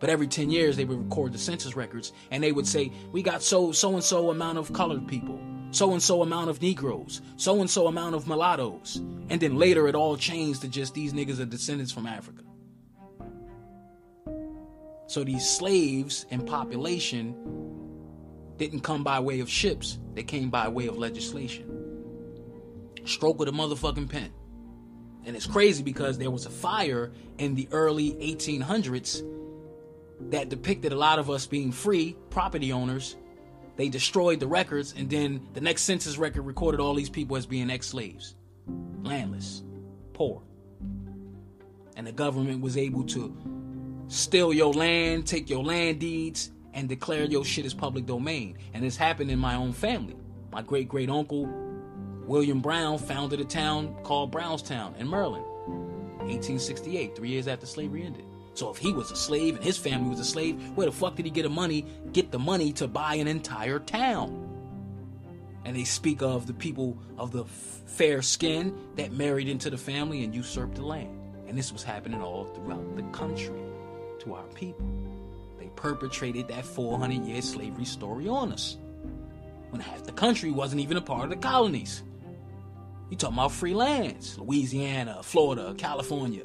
[0.00, 3.22] But every 10 years they would record the census records and they would say, we
[3.22, 7.20] got so so and so amount of colored people, so and so amount of Negroes,
[7.36, 8.96] so and so amount of mulattoes.
[9.28, 12.43] And then later it all changed to just these niggas are descendants from Africa.
[15.06, 17.34] So these slaves and population
[18.56, 21.70] didn't come by way of ships, they came by way of legislation.
[23.04, 24.32] Stroke of the motherfucking pen.
[25.26, 29.22] And it's crazy because there was a fire in the early 1800s
[30.30, 33.16] that depicted a lot of us being free property owners.
[33.76, 37.44] They destroyed the records, and then the next census record recorded all these people as
[37.44, 38.36] being ex slaves,
[39.02, 39.64] landless,
[40.12, 40.42] poor.
[41.96, 43.36] And the government was able to
[44.08, 48.58] steal your land, take your land deeds, and declare your shit as public domain.
[48.74, 50.16] And this happened in my own family.
[50.52, 51.48] My great great uncle,
[52.26, 55.44] William Brown, founded a town called Brownstown in Maryland,
[56.26, 58.24] 1868, three years after slavery ended.
[58.54, 61.16] So if he was a slave and his family was a slave, where the fuck
[61.16, 64.40] did he get the money, get the money to buy an entire town?
[65.64, 70.22] And they speak of the people of the fair skin that married into the family
[70.22, 71.18] and usurped the land.
[71.48, 73.60] And this was happening all throughout the country
[74.24, 74.86] to our people.
[75.58, 78.76] They perpetrated that 400 year slavery story on us
[79.70, 82.02] when half the country wasn't even a part of the colonies.
[83.10, 86.44] You talking about free lands, Louisiana, Florida, California.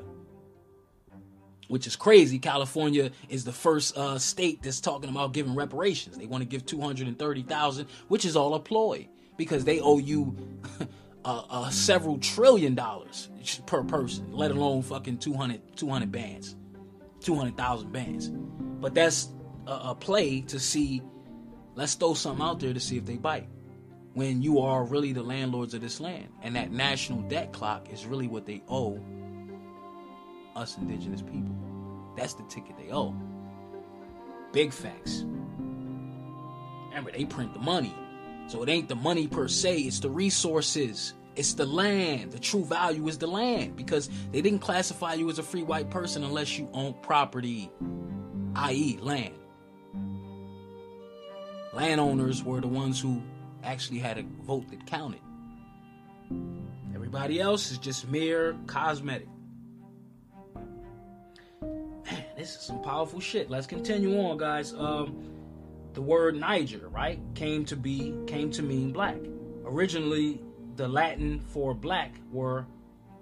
[1.67, 2.39] Which is crazy.
[2.39, 6.17] California is the first uh, state that's talking about giving reparations.
[6.17, 9.07] They want to give 230,000, which is all a ploy
[9.37, 10.35] because they owe you
[11.25, 13.29] uh, uh, several trillion dollars
[13.67, 16.55] per person, let alone fucking 200, 200 bands.
[17.29, 18.29] 200,000 bands.
[18.29, 19.29] But that's
[19.67, 21.03] a, a, play to see,
[21.75, 23.47] let's throw something out there to see if they bite.
[24.15, 26.29] When you are really the landlords of this land.
[26.41, 28.99] And that national debt clock is really what they owe
[30.55, 31.55] us indigenous people.
[32.17, 33.15] That's the ticket they owe.
[34.51, 35.23] Big facts.
[36.87, 37.93] Remember, they print the money.
[38.47, 41.13] So it ain't the money per se, it's the resources.
[41.35, 42.31] It's the land.
[42.31, 45.89] The true value is the land because they didn't classify you as a free white
[45.89, 47.71] person unless you own property,
[48.55, 49.35] i.e., land.
[51.73, 53.21] Landowners were the ones who
[53.63, 55.21] actually had a vote that counted.
[56.93, 59.27] Everybody else is just mere cosmetic.
[61.61, 63.49] Man, this is some powerful shit.
[63.49, 64.73] Let's continue on, guys.
[64.73, 65.23] Um,
[65.93, 69.17] the word Niger, right, came to be came to mean black.
[69.65, 70.41] Originally,
[70.79, 72.65] the Latin for black were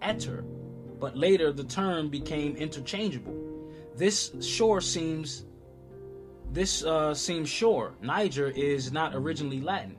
[0.04, 0.46] eter,
[1.00, 3.36] but later the term became interchangeable.
[3.96, 5.44] This sure seems
[6.52, 7.96] this uh, seems sure.
[8.00, 9.98] Niger is not originally Latin.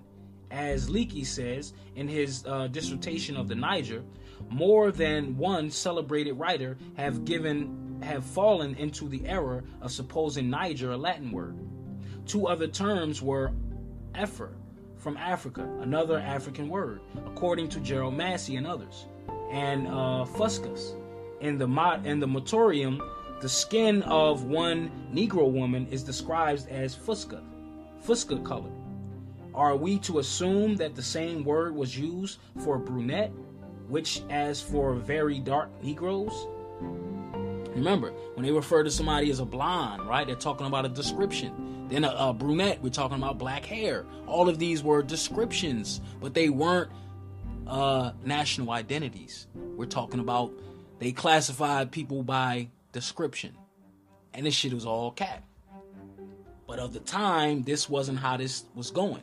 [0.52, 4.04] As Leakey says in his uh, dissertation of the Niger,
[4.48, 10.92] more than one celebrated writer have given have fallen into the error of supposing Niger
[10.92, 11.58] a Latin word.
[12.24, 13.50] Two other terms were
[14.14, 14.52] Afer
[14.98, 19.06] from Africa, another African word, according to Gerald Massey and others,
[19.50, 20.94] and uh, Fuscus.
[21.40, 21.66] In the
[22.04, 23.00] in the Moretum,
[23.40, 27.40] the skin of one Negro woman is described as fusca,
[28.04, 28.70] fusca color.
[29.54, 33.32] Are we to assume that the same word was used for brunette,
[33.88, 36.46] which as for very dark Negroes?
[37.78, 41.86] Remember, when they refer to somebody as a blonde, right, they're talking about a description.
[41.88, 44.04] Then a, a brunette, we're talking about black hair.
[44.26, 46.90] All of these were descriptions, but they weren't
[47.66, 49.46] uh, national identities.
[49.54, 50.52] We're talking about
[50.98, 53.56] they classified people by description.
[54.34, 55.44] And this shit was all cap.
[56.66, 59.22] But of the time, this wasn't how this was going.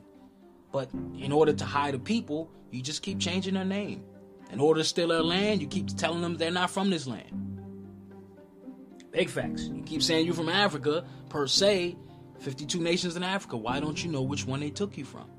[0.71, 4.03] But in order to hide the people, you just keep changing their name.
[4.51, 7.54] In order to steal their land, you keep telling them they're not from this land.
[9.15, 9.69] Big facts.
[9.73, 11.95] You keep saying you're from Africa, per se,
[12.39, 13.55] 52 nations in Africa.
[13.55, 15.29] Why don't you know which one they took you from?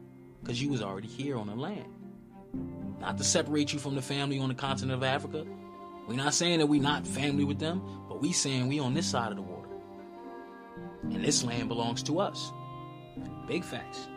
[0.40, 1.84] Because you was already here on the land.
[3.00, 5.44] Not to separate you from the family on the continent of Africa.
[6.08, 9.06] We're not saying that we're not family with them, but we saying we on this
[9.06, 9.68] side of the water.
[11.02, 12.52] And this land belongs to us.
[13.46, 14.08] Big facts.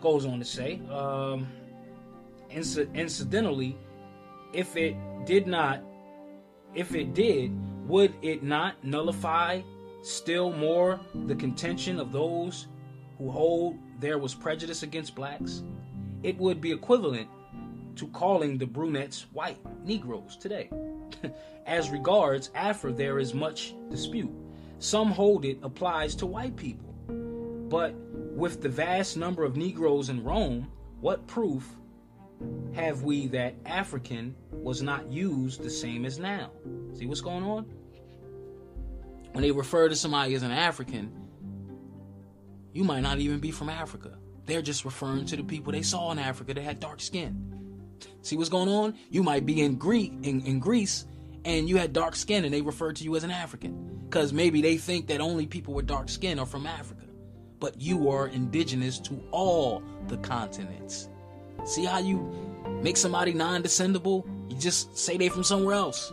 [0.00, 1.48] Goes on to say, um,
[2.50, 3.76] incidentally,
[4.54, 4.96] if it
[5.26, 5.82] did not,
[6.74, 7.52] if it did,
[7.88, 9.62] would it not nullify
[10.02, 12.66] still more the contention of those
[13.16, 15.62] who hold there was prejudice against blacks?
[16.22, 17.28] It would be equivalent
[17.96, 20.70] to calling the brunettes white Negroes today.
[21.66, 24.32] As regards Afro, there is much dispute.
[24.78, 26.94] Some hold it applies to white people.
[27.68, 27.94] But
[28.36, 30.70] with the vast number of Negroes in Rome,
[31.00, 31.76] what proof
[32.74, 36.50] have we that African was not used the same as now?
[36.92, 37.64] See what's going on?
[39.32, 41.12] When they refer to somebody as an African,
[42.72, 44.18] you might not even be from Africa.
[44.46, 47.58] They're just referring to the people they saw in Africa that had dark skin.
[48.22, 48.94] See what's going on?
[49.10, 51.06] You might be in Greek in, in Greece
[51.44, 54.06] and you had dark skin and they referred to you as an African.
[54.08, 57.04] Because maybe they think that only people with dark skin are from Africa.
[57.60, 61.08] But you are indigenous to all the continents.
[61.68, 62.18] See how you
[62.82, 64.26] make somebody non-descendable?
[64.48, 66.10] You just say they from somewhere else.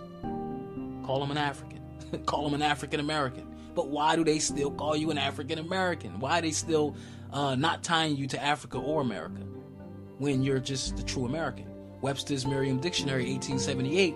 [1.05, 1.81] Call them an African.
[2.25, 3.47] call them an African American.
[3.73, 6.19] But why do they still call you an African American?
[6.19, 6.97] Why are they still
[7.31, 9.41] uh, not tying you to Africa or America
[10.17, 11.67] when you're just the true American?
[12.01, 14.15] Webster's Merriam Dictionary, 1878,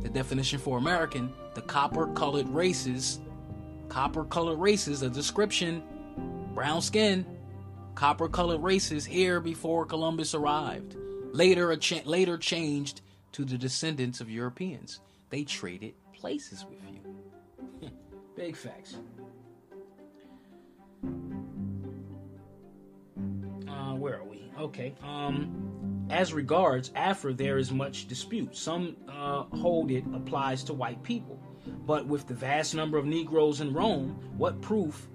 [0.00, 3.20] the definition for American, the copper colored races,
[3.90, 5.82] copper colored races, a description,
[6.54, 7.26] brown skin,
[7.94, 10.96] copper colored races here before Columbus arrived.
[11.32, 13.00] Later, cha- later changed
[13.32, 15.00] to the descendants of Europeans.
[15.30, 17.90] They traded places with you.
[18.36, 18.96] Big facts.
[23.68, 24.50] Uh, where are we?
[24.58, 24.94] Okay.
[25.02, 28.56] Um, as regards Afro, there is much dispute.
[28.56, 31.40] Some uh, hold it applies to white people.
[31.86, 35.08] But with the vast number of Negroes in Rome, what proof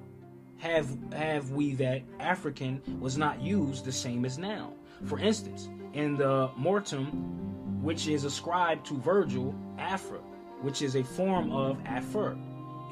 [0.60, 4.74] have have we that African was not used the same as now?
[5.06, 10.20] For instance, in the Moretum, which is ascribed to Virgil, Afra,
[10.62, 12.38] which is a form of Afer,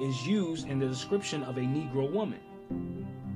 [0.02, 2.39] is used in the description of a Negro woman,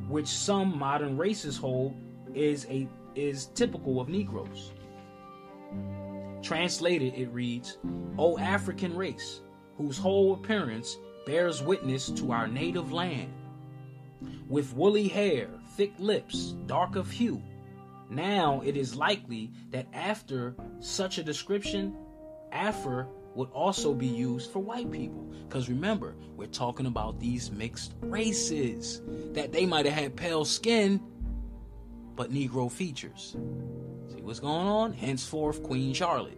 [0.07, 1.95] which some modern races hold
[2.33, 4.71] is a is typical of Negroes.
[6.41, 7.77] Translated, it reads,
[8.17, 9.41] O African race,
[9.77, 13.33] whose whole appearance bears witness to our native land,
[14.47, 17.41] with woolly hair, thick lips, dark of hue.
[18.09, 21.95] Now it is likely that after such a description,
[22.51, 25.23] Afro would also be used for white people.
[25.47, 29.01] Because remember, we're talking about these mixed races.
[29.33, 31.01] That they might have had pale skin,
[32.15, 33.37] but Negro features.
[34.13, 34.93] See what's going on?
[34.93, 36.37] Henceforth, Queen Charlotte.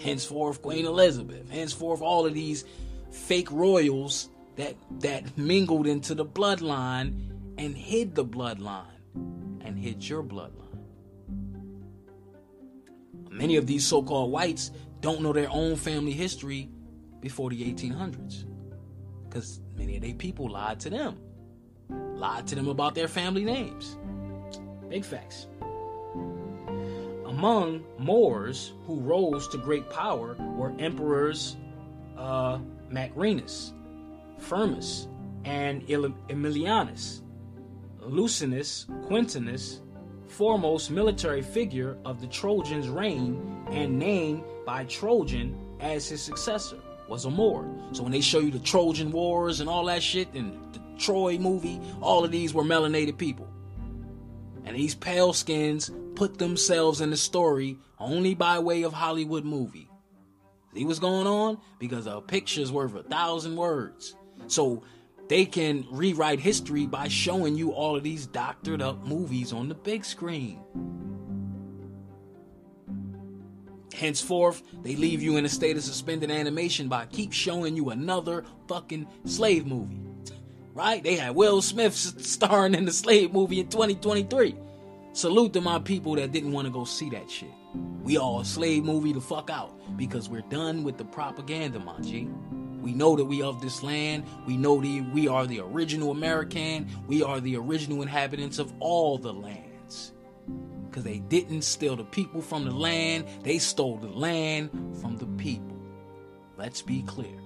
[0.00, 1.50] Henceforth, Queen Elizabeth.
[1.50, 2.64] Henceforth, all of these
[3.10, 4.30] fake royals
[4.60, 8.84] that that mingled into the bloodline and hid the bloodline
[9.64, 10.66] and hid your bloodline.
[13.30, 14.70] Many of these so called whites
[15.00, 16.68] don't know their own family history
[17.20, 18.44] before the 1800s
[19.24, 21.18] because many of their people lied to them,
[21.88, 23.96] lied to them about their family names.
[24.90, 25.46] Big facts.
[27.24, 31.56] Among Moors who rose to great power were emperors
[32.18, 32.58] uh,
[32.90, 33.72] Macrinus,
[34.40, 35.08] Firmus,
[35.44, 37.22] and Aemilianus.
[38.00, 39.80] Lucinus Quintinus,
[40.26, 47.24] foremost military figure of the Trojans' reign and named by Trojan as his successor, was
[47.24, 47.68] a Moor.
[47.92, 51.38] So when they show you the Trojan Wars and all that shit and the Troy
[51.38, 53.48] movie, all of these were melanated people.
[54.64, 59.88] And these pale skins put themselves in the story only by way of Hollywood movie.
[60.74, 61.58] See what's going on?
[61.78, 64.14] Because a picture's worth a thousand words.
[64.50, 64.82] So
[65.28, 69.76] they can rewrite history by showing you all of these doctored up movies on the
[69.76, 70.58] big screen.
[73.94, 78.44] Henceforth, they leave you in a state of suspended animation by keep showing you another
[78.66, 80.00] fucking slave movie.
[80.74, 81.02] Right?
[81.02, 84.56] They had Will Smith starring in the slave movie in 2023.
[85.12, 87.50] Salute to my people that didn't want to go see that shit.
[88.02, 91.96] We all slave movie the fuck out because we're done with the propaganda, my.
[92.80, 94.24] We know that we of this land.
[94.46, 96.88] We know that we are the original American.
[97.06, 100.12] We are the original inhabitants of all the lands.
[100.88, 104.70] Because they didn't steal the people from the land, they stole the land
[105.00, 105.76] from the people.
[106.56, 107.38] Let's be clear.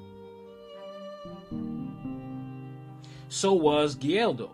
[3.29, 4.51] So was Gildo.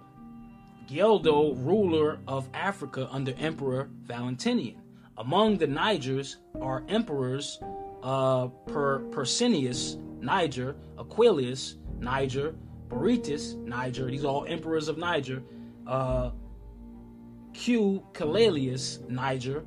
[0.89, 4.80] Gildo, ruler of Africa under Emperor Valentinian.
[5.21, 7.61] Among the Nigers are emperors
[8.03, 12.55] uh, per Pescennius, Niger, Aquilius, Niger,
[12.89, 14.07] Boritis, Niger.
[14.11, 15.43] These are all emperors of Niger.
[15.87, 16.31] Uh,
[17.53, 18.03] Q.
[18.15, 19.63] Calalius, Niger,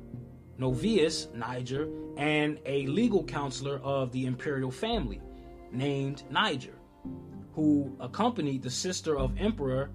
[0.58, 5.20] Novius, Niger, and a legal counselor of the imperial family
[5.70, 6.74] named Niger,
[7.52, 9.90] who accompanied the sister of Emperor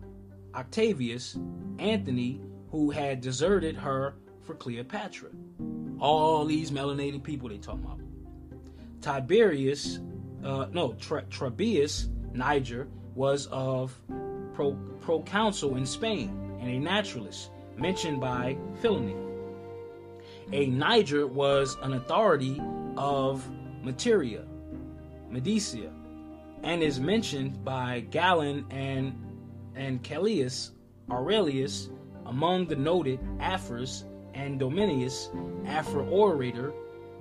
[0.55, 1.37] Octavius,
[1.79, 2.39] Antony,
[2.71, 4.15] who had deserted her
[4.49, 5.29] for Cleopatra.
[5.99, 7.99] All these melanated people they talk about.
[8.99, 9.99] Tiberius,
[10.43, 13.95] uh, no, Trebius, Niger, was of
[14.55, 19.15] pro- proconsul in Spain and a naturalist mentioned by Philony.
[20.51, 22.59] A Niger was an authority
[22.97, 23.47] of
[23.83, 24.45] Materia,
[25.29, 25.91] Medica,
[26.63, 29.13] and is mentioned by Galen and
[29.75, 30.71] and Callius
[31.11, 31.89] Aurelius
[32.25, 34.05] among the noted Afers
[34.39, 35.29] and Domitius,
[35.67, 36.73] Afer orator,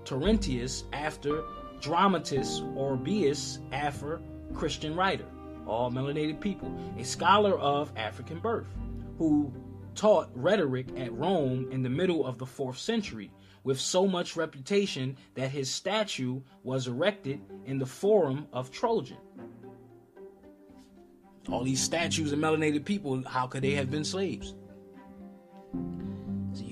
[0.04, 1.44] Terentius Afer
[1.80, 4.20] dramatist, or Bias Afer
[4.54, 5.26] Christian writer,
[5.66, 8.68] all melanated people, a scholar of African birth,
[9.18, 9.52] who
[9.94, 13.32] taught rhetoric at Rome in the middle of the fourth century,
[13.64, 19.18] with so much reputation that his statue was erected in the Forum of Trojan.
[21.50, 24.54] All these statues of melanated people, how could they have been slaves?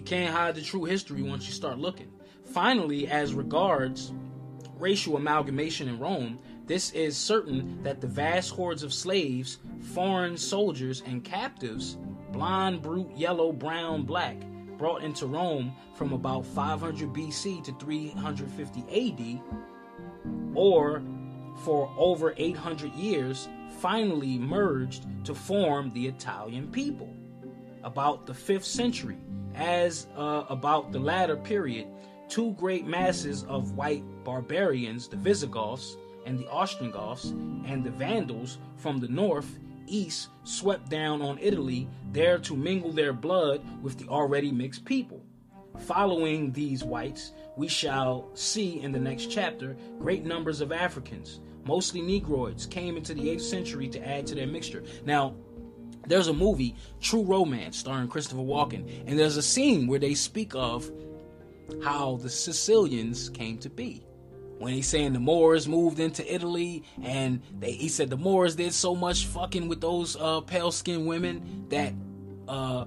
[0.07, 2.13] Can't hide the true history once you start looking.
[2.45, 4.13] Finally, as regards
[4.79, 9.59] racial amalgamation in Rome, this is certain that the vast hordes of slaves,
[9.95, 11.99] foreign soldiers, and captives,
[12.31, 14.37] blonde, brute, yellow, brown, black,
[14.79, 18.81] brought into Rome from about 500 BC to 350
[19.11, 19.41] AD,
[20.55, 21.03] or
[21.65, 23.49] for over 800 years,
[23.81, 27.13] finally merged to form the Italian people.
[27.83, 29.17] About the 5th century,
[29.57, 31.89] as uh, about the latter period,
[32.29, 37.31] two great masses of white barbarians, the Visigoths and the Ostrogoths,
[37.67, 43.13] and the Vandals from the north, east, swept down on Italy, there to mingle their
[43.13, 45.23] blood with the already mixed people.
[45.79, 52.01] Following these whites, we shall see in the next chapter great numbers of Africans, mostly
[52.01, 54.83] Negroids, came into the 8th century to add to their mixture.
[55.05, 55.35] Now,
[56.07, 60.55] there's a movie, True Romance, starring Christopher Walken, and there's a scene where they speak
[60.55, 60.91] of
[61.83, 64.03] how the Sicilians came to be.
[64.59, 68.73] When he's saying the Moors moved into Italy, and they, he said the Moors did
[68.73, 71.93] so much fucking with those uh, pale skinned women that
[72.49, 72.87] uh,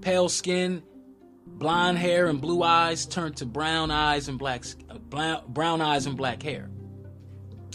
[0.00, 0.82] pale skin,
[1.46, 6.06] blonde hair, and blue eyes turned to brown eyes and black uh, brown, brown eyes
[6.06, 6.68] and black hair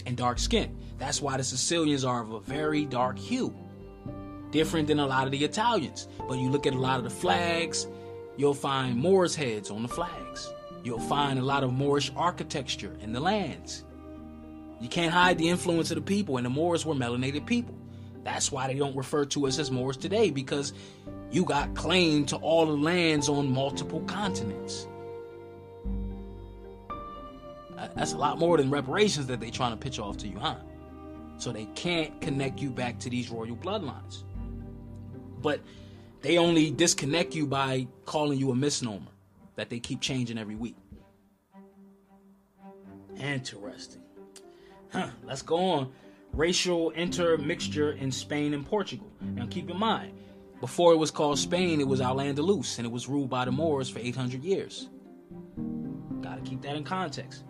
[0.06, 0.76] and dark skin.
[0.98, 3.56] That's why the Sicilians are of a very dark hue,
[4.52, 6.08] different than a lot of the Italians.
[6.28, 7.88] But you look at a lot of the flags,
[8.38, 10.52] you'll find Moors heads on the flags.
[10.84, 13.84] You'll find a lot of Moorish architecture in the lands.
[14.80, 17.76] You can't hide the influence of the people, and the Moors were melanated people.
[18.24, 20.74] That's why they don't refer to us as Moors today, because
[21.32, 24.88] you got claim to all the lands on multiple continents.
[27.78, 30.38] Uh, that's a lot more than reparations that they're trying to pitch off to you,
[30.40, 30.56] huh?
[31.38, 34.24] So they can't connect you back to these royal bloodlines.
[35.42, 35.62] But
[36.22, 39.12] they only disconnect you by calling you a misnomer
[39.56, 40.76] that they keep changing every week.
[43.20, 44.02] Interesting.
[44.92, 45.92] Huh, let's go on.
[46.34, 49.12] Racial intermixture in Spain and Portugal.
[49.22, 50.14] Now keep in mind,
[50.60, 53.52] before it was called Spain, it was Al Andalus, and it was ruled by the
[53.52, 54.90] Moors for 800 years.
[56.22, 57.44] Gotta keep that in context.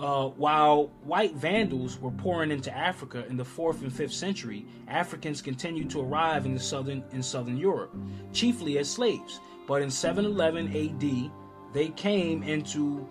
[0.00, 5.42] Uh, while white Vandals were pouring into Africa in the fourth and fifth century, Africans
[5.42, 7.94] continued to arrive in the southern in southern Europe,
[8.32, 9.40] chiefly as slaves.
[9.68, 11.30] But in 711 A.D.,
[11.74, 13.06] they came into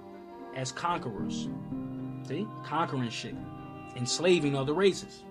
[0.56, 1.48] as conquerors.
[2.28, 3.36] See, conquering shit,
[3.96, 5.24] enslaving other races.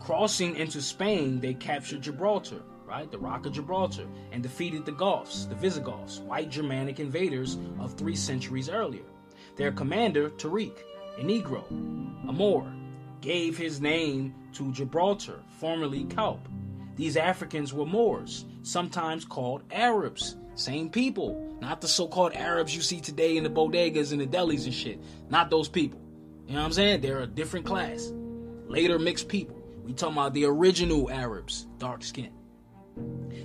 [0.00, 5.44] Crossing into Spain, they captured Gibraltar, right, the Rock of Gibraltar, and defeated the Goths,
[5.44, 9.04] the Visigoths, white Germanic invaders of three centuries earlier.
[9.56, 10.72] Their commander, Tariq,
[11.18, 11.66] a Negro,
[12.28, 12.72] a Moor,
[13.20, 16.48] gave his name to Gibraltar, formerly Calpe.
[16.96, 20.36] These Africans were Moors, sometimes called Arabs.
[20.54, 24.26] Same people, not the so called Arabs you see today in the bodegas and the
[24.26, 25.00] delis and shit.
[25.30, 26.00] Not those people.
[26.46, 27.00] You know what I'm saying?
[27.00, 28.12] They're a different class.
[28.66, 29.62] Later mixed people.
[29.84, 32.32] We talking about the original Arabs, dark skin.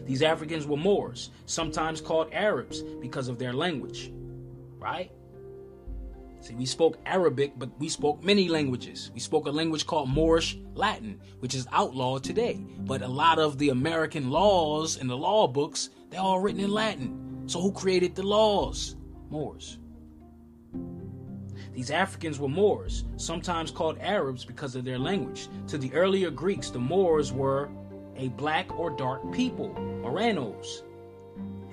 [0.06, 4.12] These Africans were Moors, sometimes called Arabs because of their language.
[4.78, 5.12] Right?
[6.48, 9.12] See, we spoke Arabic, but we spoke many languages.
[9.14, 12.66] We spoke a language called Moorish Latin, which is outlawed today.
[12.86, 16.72] But a lot of the American laws and the law books, they're all written in
[16.72, 17.44] Latin.
[17.48, 18.96] So who created the laws?
[19.30, 19.80] Moors.
[21.74, 25.50] These Africans were Moors, sometimes called Arabs because of their language.
[25.68, 27.70] To the earlier Greeks, the Moors were
[28.16, 30.84] a black or dark people, Morenos.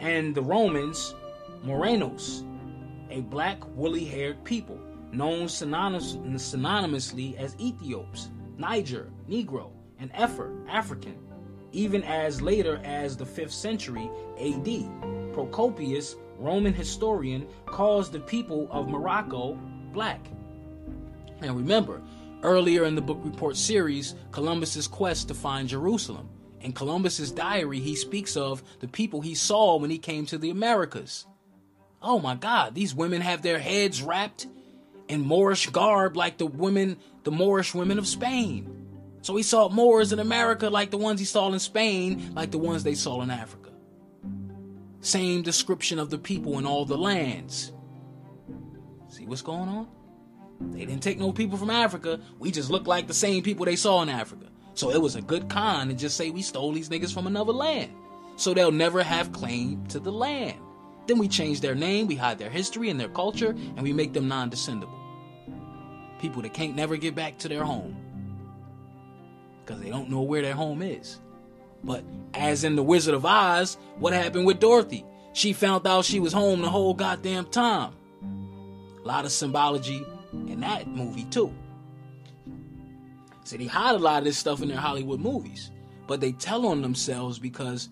[0.01, 1.14] And the Romans,
[1.64, 2.42] Morenos,
[3.10, 4.78] a black, woolly haired people,
[5.12, 8.28] known synonymous, synonymously as Ethiops,
[8.59, 11.16] Niger, Negro, and Afer, African,
[11.72, 15.32] even as later as the 5th century AD.
[15.32, 19.55] Procopius, Roman historian, calls the people of Morocco
[19.93, 20.24] black.
[21.40, 22.01] Now remember,
[22.43, 26.28] earlier in the book report series, Columbus's quest to find Jerusalem.
[26.60, 30.51] In Columbus's diary, he speaks of the people he saw when he came to the
[30.51, 31.26] Americas.
[32.05, 34.47] Oh my God, these women have their heads wrapped
[35.09, 38.70] in Moorish garb like the women, the Moorish women of Spain.
[39.22, 42.59] So he saw Moors in America like the ones he saw in Spain, like the
[42.59, 43.70] ones they saw in Africa.
[45.01, 47.72] Same description of the people in all the lands.
[49.09, 49.89] See what's going on?
[50.72, 52.20] They didn't take no people from Africa.
[52.39, 54.51] We just look like the same people they saw in Africa.
[54.74, 57.52] So it was a good con to just say we stole these niggas from another
[57.52, 57.93] land.
[58.36, 60.59] So they'll never have claim to the land.
[61.06, 64.12] Then we change their name, we hide their history and their culture, and we make
[64.12, 64.98] them non descendable.
[66.20, 67.97] People that can't never get back to their home
[69.64, 71.20] because they don't know where their home is.
[71.82, 75.05] But as in The Wizard of Oz, what happened with Dorothy?
[75.32, 77.93] She found out she was home the whole goddamn time.
[79.02, 81.52] A lot of symbology in that movie, too.
[83.44, 85.70] So they hide a lot of this stuff in their Hollywood movies,
[86.06, 87.90] but they tell on themselves because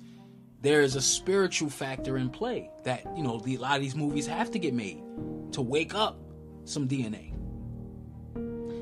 [0.62, 3.96] there is a spiritual factor in play that you know the, a lot of these
[3.96, 5.02] movies have to get made
[5.52, 6.18] to wake up
[6.64, 7.32] some DNA.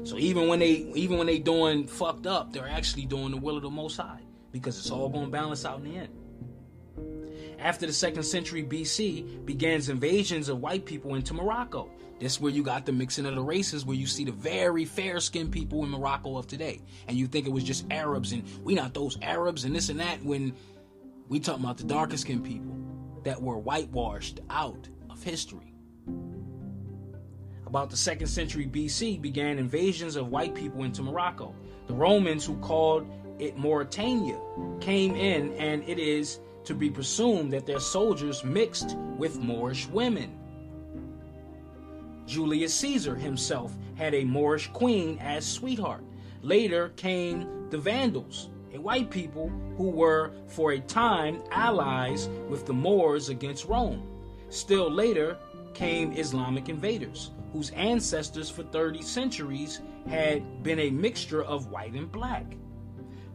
[0.07, 3.57] So even when they even when they doing fucked up, they're actually doing the will
[3.57, 4.21] of the Most High
[4.53, 6.17] because it's all going to balance out in the end.
[7.59, 11.91] After the second century BC begins invasions of white people into Morocco.
[12.19, 14.85] This is where you got the mixing of the races, where you see the very
[14.85, 18.75] fair-skinned people in Morocco of today, and you think it was just Arabs and we
[18.75, 20.23] not those Arabs and this and that.
[20.23, 20.55] When
[21.31, 22.77] we talking about the darker skinned people
[23.23, 25.73] that were whitewashed out of history.
[27.67, 31.55] About the second century BC began invasions of white people into Morocco.
[31.87, 33.09] The Romans, who called
[33.39, 34.41] it Mauritania,
[34.81, 40.37] came in, and it is to be presumed that their soldiers mixed with Moorish women.
[42.27, 46.03] Julius Caesar himself had a Moorish queen as sweetheart.
[46.43, 52.73] Later came the Vandals, a white people who were for a time allies with the
[52.73, 54.03] Moors against Rome.
[54.49, 55.37] Still later
[55.75, 62.11] came Islamic invaders, whose ancestors for 30 centuries had been a mixture of white and
[62.11, 62.57] black.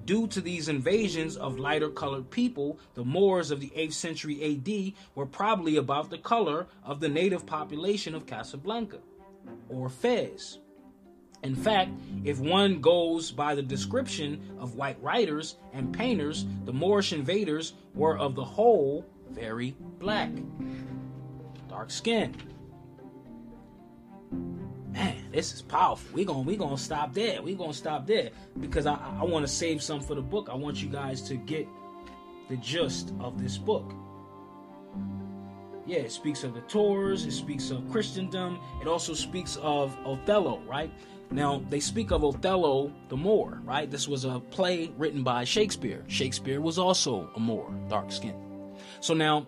[0.05, 4.93] Due to these invasions of lighter colored people, the Moors of the 8th century AD
[5.15, 8.99] were probably about the color of the native population of Casablanca
[9.67, 10.59] or Fez.
[11.43, 11.91] In fact,
[12.23, 18.17] if one goes by the description of white writers and painters, the Moorish invaders were
[18.17, 20.31] of the whole very black,
[21.69, 22.35] dark skin.
[24.91, 26.09] Man, this is powerful.
[26.13, 27.41] We're gonna we gonna stop there.
[27.41, 30.49] We're gonna stop there because I, I want to save some for the book.
[30.49, 31.67] I want you guys to get
[32.49, 33.93] the gist of this book.
[35.85, 40.59] Yeah, it speaks of the Tours, it speaks of Christendom, it also speaks of Othello,
[40.61, 40.91] right?
[41.31, 43.89] Now, they speak of Othello the Moor, right?
[43.89, 46.03] This was a play written by Shakespeare.
[46.07, 48.41] Shakespeare was also a Moor, dark skinned.
[49.01, 49.47] So now,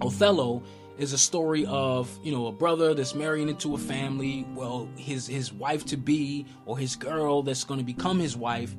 [0.00, 0.62] Othello
[0.98, 4.46] is a story of you know a brother that's marrying into a family.
[4.54, 8.74] Well, his his wife to be or his girl that's going to become his wife.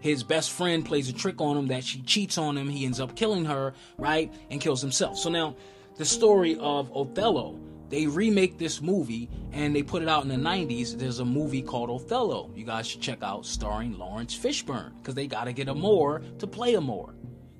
[0.00, 2.68] His best friend plays a trick on him that she cheats on him.
[2.68, 5.16] He ends up killing her, right, and kills himself.
[5.16, 5.54] So now,
[5.96, 7.58] the story of Othello.
[7.92, 10.98] They remake this movie and they put it out in the 90s.
[10.98, 12.50] There's a movie called Othello.
[12.56, 16.22] You guys should check out, starring Laurence Fishburne, because they got to get a Moor
[16.38, 17.14] to play a Moor.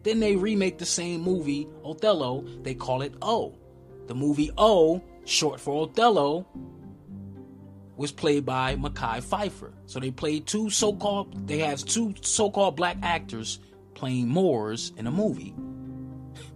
[0.05, 2.47] Then they remake the same movie, Othello.
[2.63, 3.59] They call it O.
[4.07, 6.47] The movie O, short for Othello,
[7.99, 9.73] was played by Mekhi Phifer.
[9.85, 13.59] So they played two so-called they have two so-called black actors
[13.93, 15.55] playing Moors in a movie.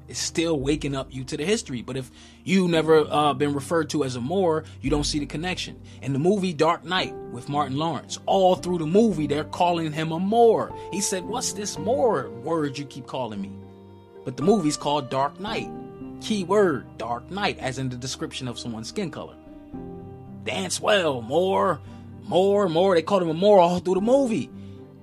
[0.09, 1.83] It's still waking up you to the history.
[1.83, 2.11] But if
[2.45, 5.81] you never uh, been referred to as a Moor, you don't see the connection.
[6.03, 10.13] In the movie Dark Knight with Martin Lawrence, all through the movie they're calling him
[10.13, 10.73] a Moor.
[10.93, 13.53] He said, "What's this Moor word you keep calling me?"
[14.25, 15.71] But the movie's called Dark Knight.
[16.21, 19.35] Key word, Dark Knight, as in the description of someone's skin color.
[20.45, 21.81] Dance well, Moor,
[22.23, 22.95] more, more.
[22.95, 24.51] They called him a Moor all through the movie.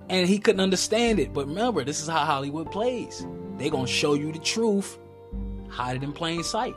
[0.10, 1.34] And he couldn't understand it.
[1.34, 3.26] But remember, this is how Hollywood plays.
[3.64, 5.00] They gonna show you the truth,
[5.70, 6.76] hide it in plain sight.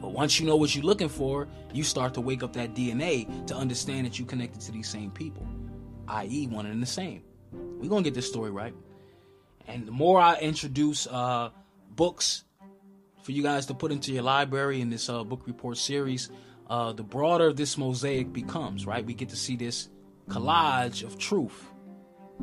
[0.00, 3.46] But once you know what you're looking for, you start to wake up that DNA
[3.46, 5.46] to understand that you connected to these same people,
[6.08, 7.22] i.e., one and the same.
[7.52, 8.74] We're gonna get this story right.
[9.68, 11.50] And the more I introduce uh,
[11.90, 12.42] books
[13.22, 16.30] for you guys to put into your library in this uh, book report series,
[16.68, 19.06] uh, the broader this mosaic becomes, right?
[19.06, 19.88] We get to see this
[20.28, 21.71] collage of truth.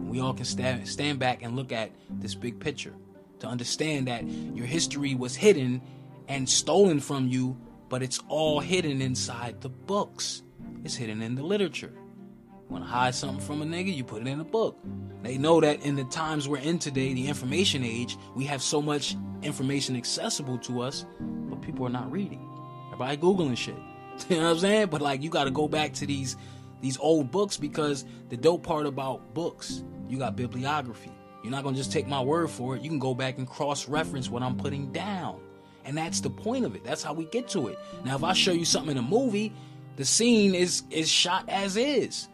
[0.08, 2.94] We all can stand, stand back and look at this big picture
[3.40, 5.82] to understand that your history was hidden
[6.28, 7.58] and stolen from you,
[7.90, 10.44] but it's all hidden inside the books.
[10.84, 11.94] It's hidden in the literature.
[11.94, 14.78] You want to hide something from a nigga, you put it in a book.
[15.24, 18.82] They know that in the times we're in today, the information age, we have so
[18.82, 22.46] much information accessible to us, but people are not reading.
[22.92, 23.76] Everybody Googling shit.
[24.30, 24.88] You know what I'm saying?
[24.88, 26.36] But like you gotta go back to these
[26.82, 31.12] these old books because the dope part about books, you got bibliography.
[31.44, 32.82] You're not gonna just take my word for it.
[32.82, 35.40] You can go back and cross-reference what I'm putting down.
[35.86, 36.84] And that's the point of it.
[36.84, 37.80] That's how we get to it.
[38.04, 39.54] Now if I show you something in a movie,
[39.96, 42.28] the scene is is shot as is.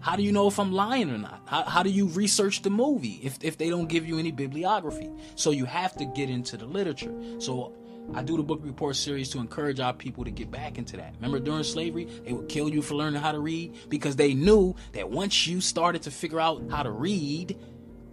[0.00, 1.42] How do you know if I'm lying or not?
[1.46, 5.08] How, how do you research the movie if, if they don't give you any bibliography?
[5.36, 7.14] So you have to get into the literature.
[7.38, 7.72] So
[8.14, 11.14] I do the book report series to encourage our people to get back into that.
[11.16, 14.74] Remember during slavery, they would kill you for learning how to read because they knew
[14.92, 17.58] that once you started to figure out how to read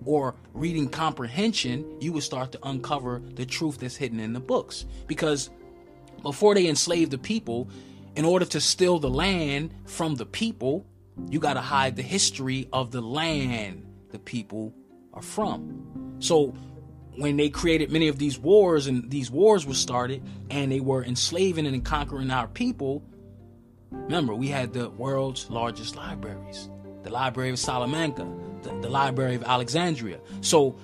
[0.06, 4.86] or reading comprehension, you would start to uncover the truth that's hidden in the books.
[5.08, 5.50] Because
[6.22, 7.70] before they enslaved the people,
[8.16, 10.86] in order to steal the land from the people,
[11.30, 14.74] you got to hide the history of the land the people
[15.14, 16.18] are from.
[16.20, 16.54] So
[17.20, 21.04] when they created many of these wars and these wars were started and they were
[21.04, 23.04] enslaving and conquering our people,
[23.92, 26.70] remember we had the world's largest libraries.
[27.04, 28.28] The Library of Salamanca,
[28.64, 30.20] the, the Library of Alexandria.
[30.42, 30.78] So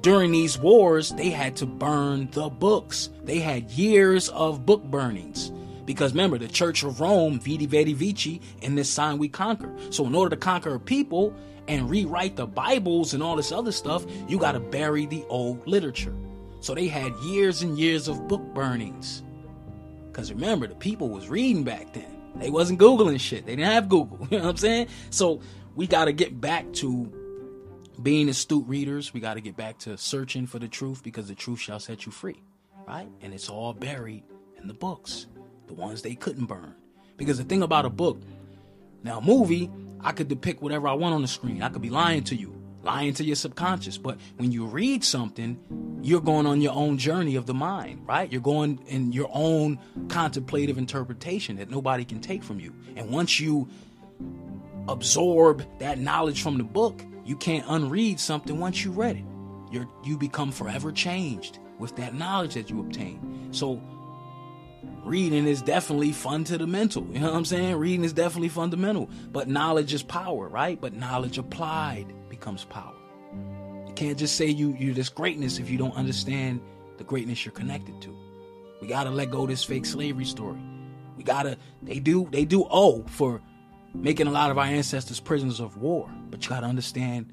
[0.00, 3.10] during these wars, they had to burn the books.
[3.24, 5.50] They had years of book burnings.
[5.84, 9.74] Because remember, the Church of Rome, Vidi Vidi Vici, in this sign we conquer.
[9.90, 11.34] So in order to conquer a people
[11.68, 15.66] and rewrite the Bibles and all this other stuff, you got to bury the old
[15.66, 16.14] literature.
[16.60, 19.22] So they had years and years of book burnings.
[20.06, 22.16] Because remember, the people was reading back then.
[22.36, 23.46] They wasn't Googling shit.
[23.46, 24.18] They didn't have Google.
[24.30, 24.88] You know what I'm saying?
[25.10, 25.40] So
[25.76, 27.12] we got to get back to
[28.02, 29.14] being astute readers.
[29.14, 32.06] We got to get back to searching for the truth because the truth shall set
[32.06, 32.42] you free.
[32.86, 33.08] Right?
[33.20, 34.24] And it's all buried
[34.60, 35.26] in the books
[35.66, 36.74] the ones they couldn't burn.
[37.16, 38.20] Because the thing about a book,
[39.02, 39.70] now a movie,
[40.00, 41.62] I could depict whatever I want on the screen.
[41.62, 43.98] I could be lying to you, lying to your subconscious.
[43.98, 45.58] But when you read something,
[46.02, 48.30] you're going on your own journey of the mind, right?
[48.30, 52.74] You're going in your own contemplative interpretation that nobody can take from you.
[52.96, 53.68] And once you
[54.88, 59.24] absorb that knowledge from the book, you can't unread something once you read it.
[59.70, 63.48] You're, you become forever changed with that knowledge that you obtain.
[63.52, 63.82] So
[65.08, 67.06] reading is definitely fundamental.
[67.12, 67.76] You know what I'm saying?
[67.76, 69.08] Reading is definitely fundamental.
[69.32, 70.80] But knowledge is power, right?
[70.80, 72.94] But knowledge applied becomes power.
[73.86, 76.60] You can't just say you you're this greatness if you don't understand
[76.98, 78.16] the greatness you're connected to.
[78.80, 80.60] We gotta let go this fake slavery story.
[81.16, 81.56] We gotta.
[81.82, 82.28] They do.
[82.30, 83.40] They do owe for
[83.94, 86.08] making a lot of our ancestors prisoners of war.
[86.30, 87.32] But you gotta understand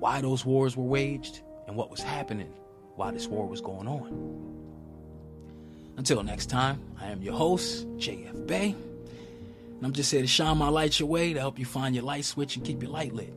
[0.00, 2.52] why those wars were waged and what was happening
[2.96, 4.53] while this war was going on.
[5.96, 8.74] Until next time, I am your host, JF Bay.
[9.76, 12.04] And I'm just here to shine my light your way to help you find your
[12.04, 13.32] light switch and keep your light lit.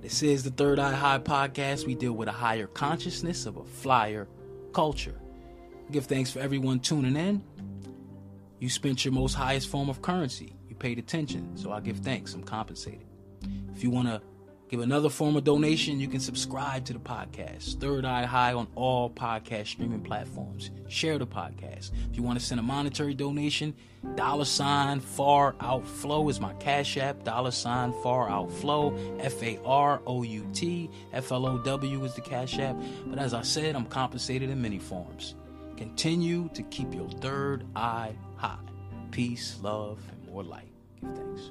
[0.00, 1.86] This is the Third Eye High podcast.
[1.86, 4.28] We deal with a higher consciousness of a flyer
[4.72, 5.20] culture.
[5.90, 7.42] Give thanks for everyone tuning in.
[8.60, 10.54] You spent your most highest form of currency.
[10.68, 12.34] You paid attention, so I give thanks.
[12.34, 13.06] I'm compensated.
[13.74, 14.22] If you want to
[14.70, 17.80] give another form of donation, you can subscribe to the podcast.
[17.80, 20.70] Third Eye High on all podcast streaming platforms.
[20.88, 21.90] Share the podcast.
[22.10, 23.74] If you want to send a monetary donation,
[24.14, 27.24] dollar sign far outflow is my cash app.
[27.24, 28.96] Dollar sign far outflow.
[29.18, 30.88] F A R O U T.
[31.12, 32.76] F L O W is the cash app.
[33.06, 35.34] But as I said, I'm compensated in many forms.
[35.76, 38.58] Continue to keep your third eye high.
[39.10, 40.70] Peace, love, and more light.
[41.00, 41.50] Give thanks.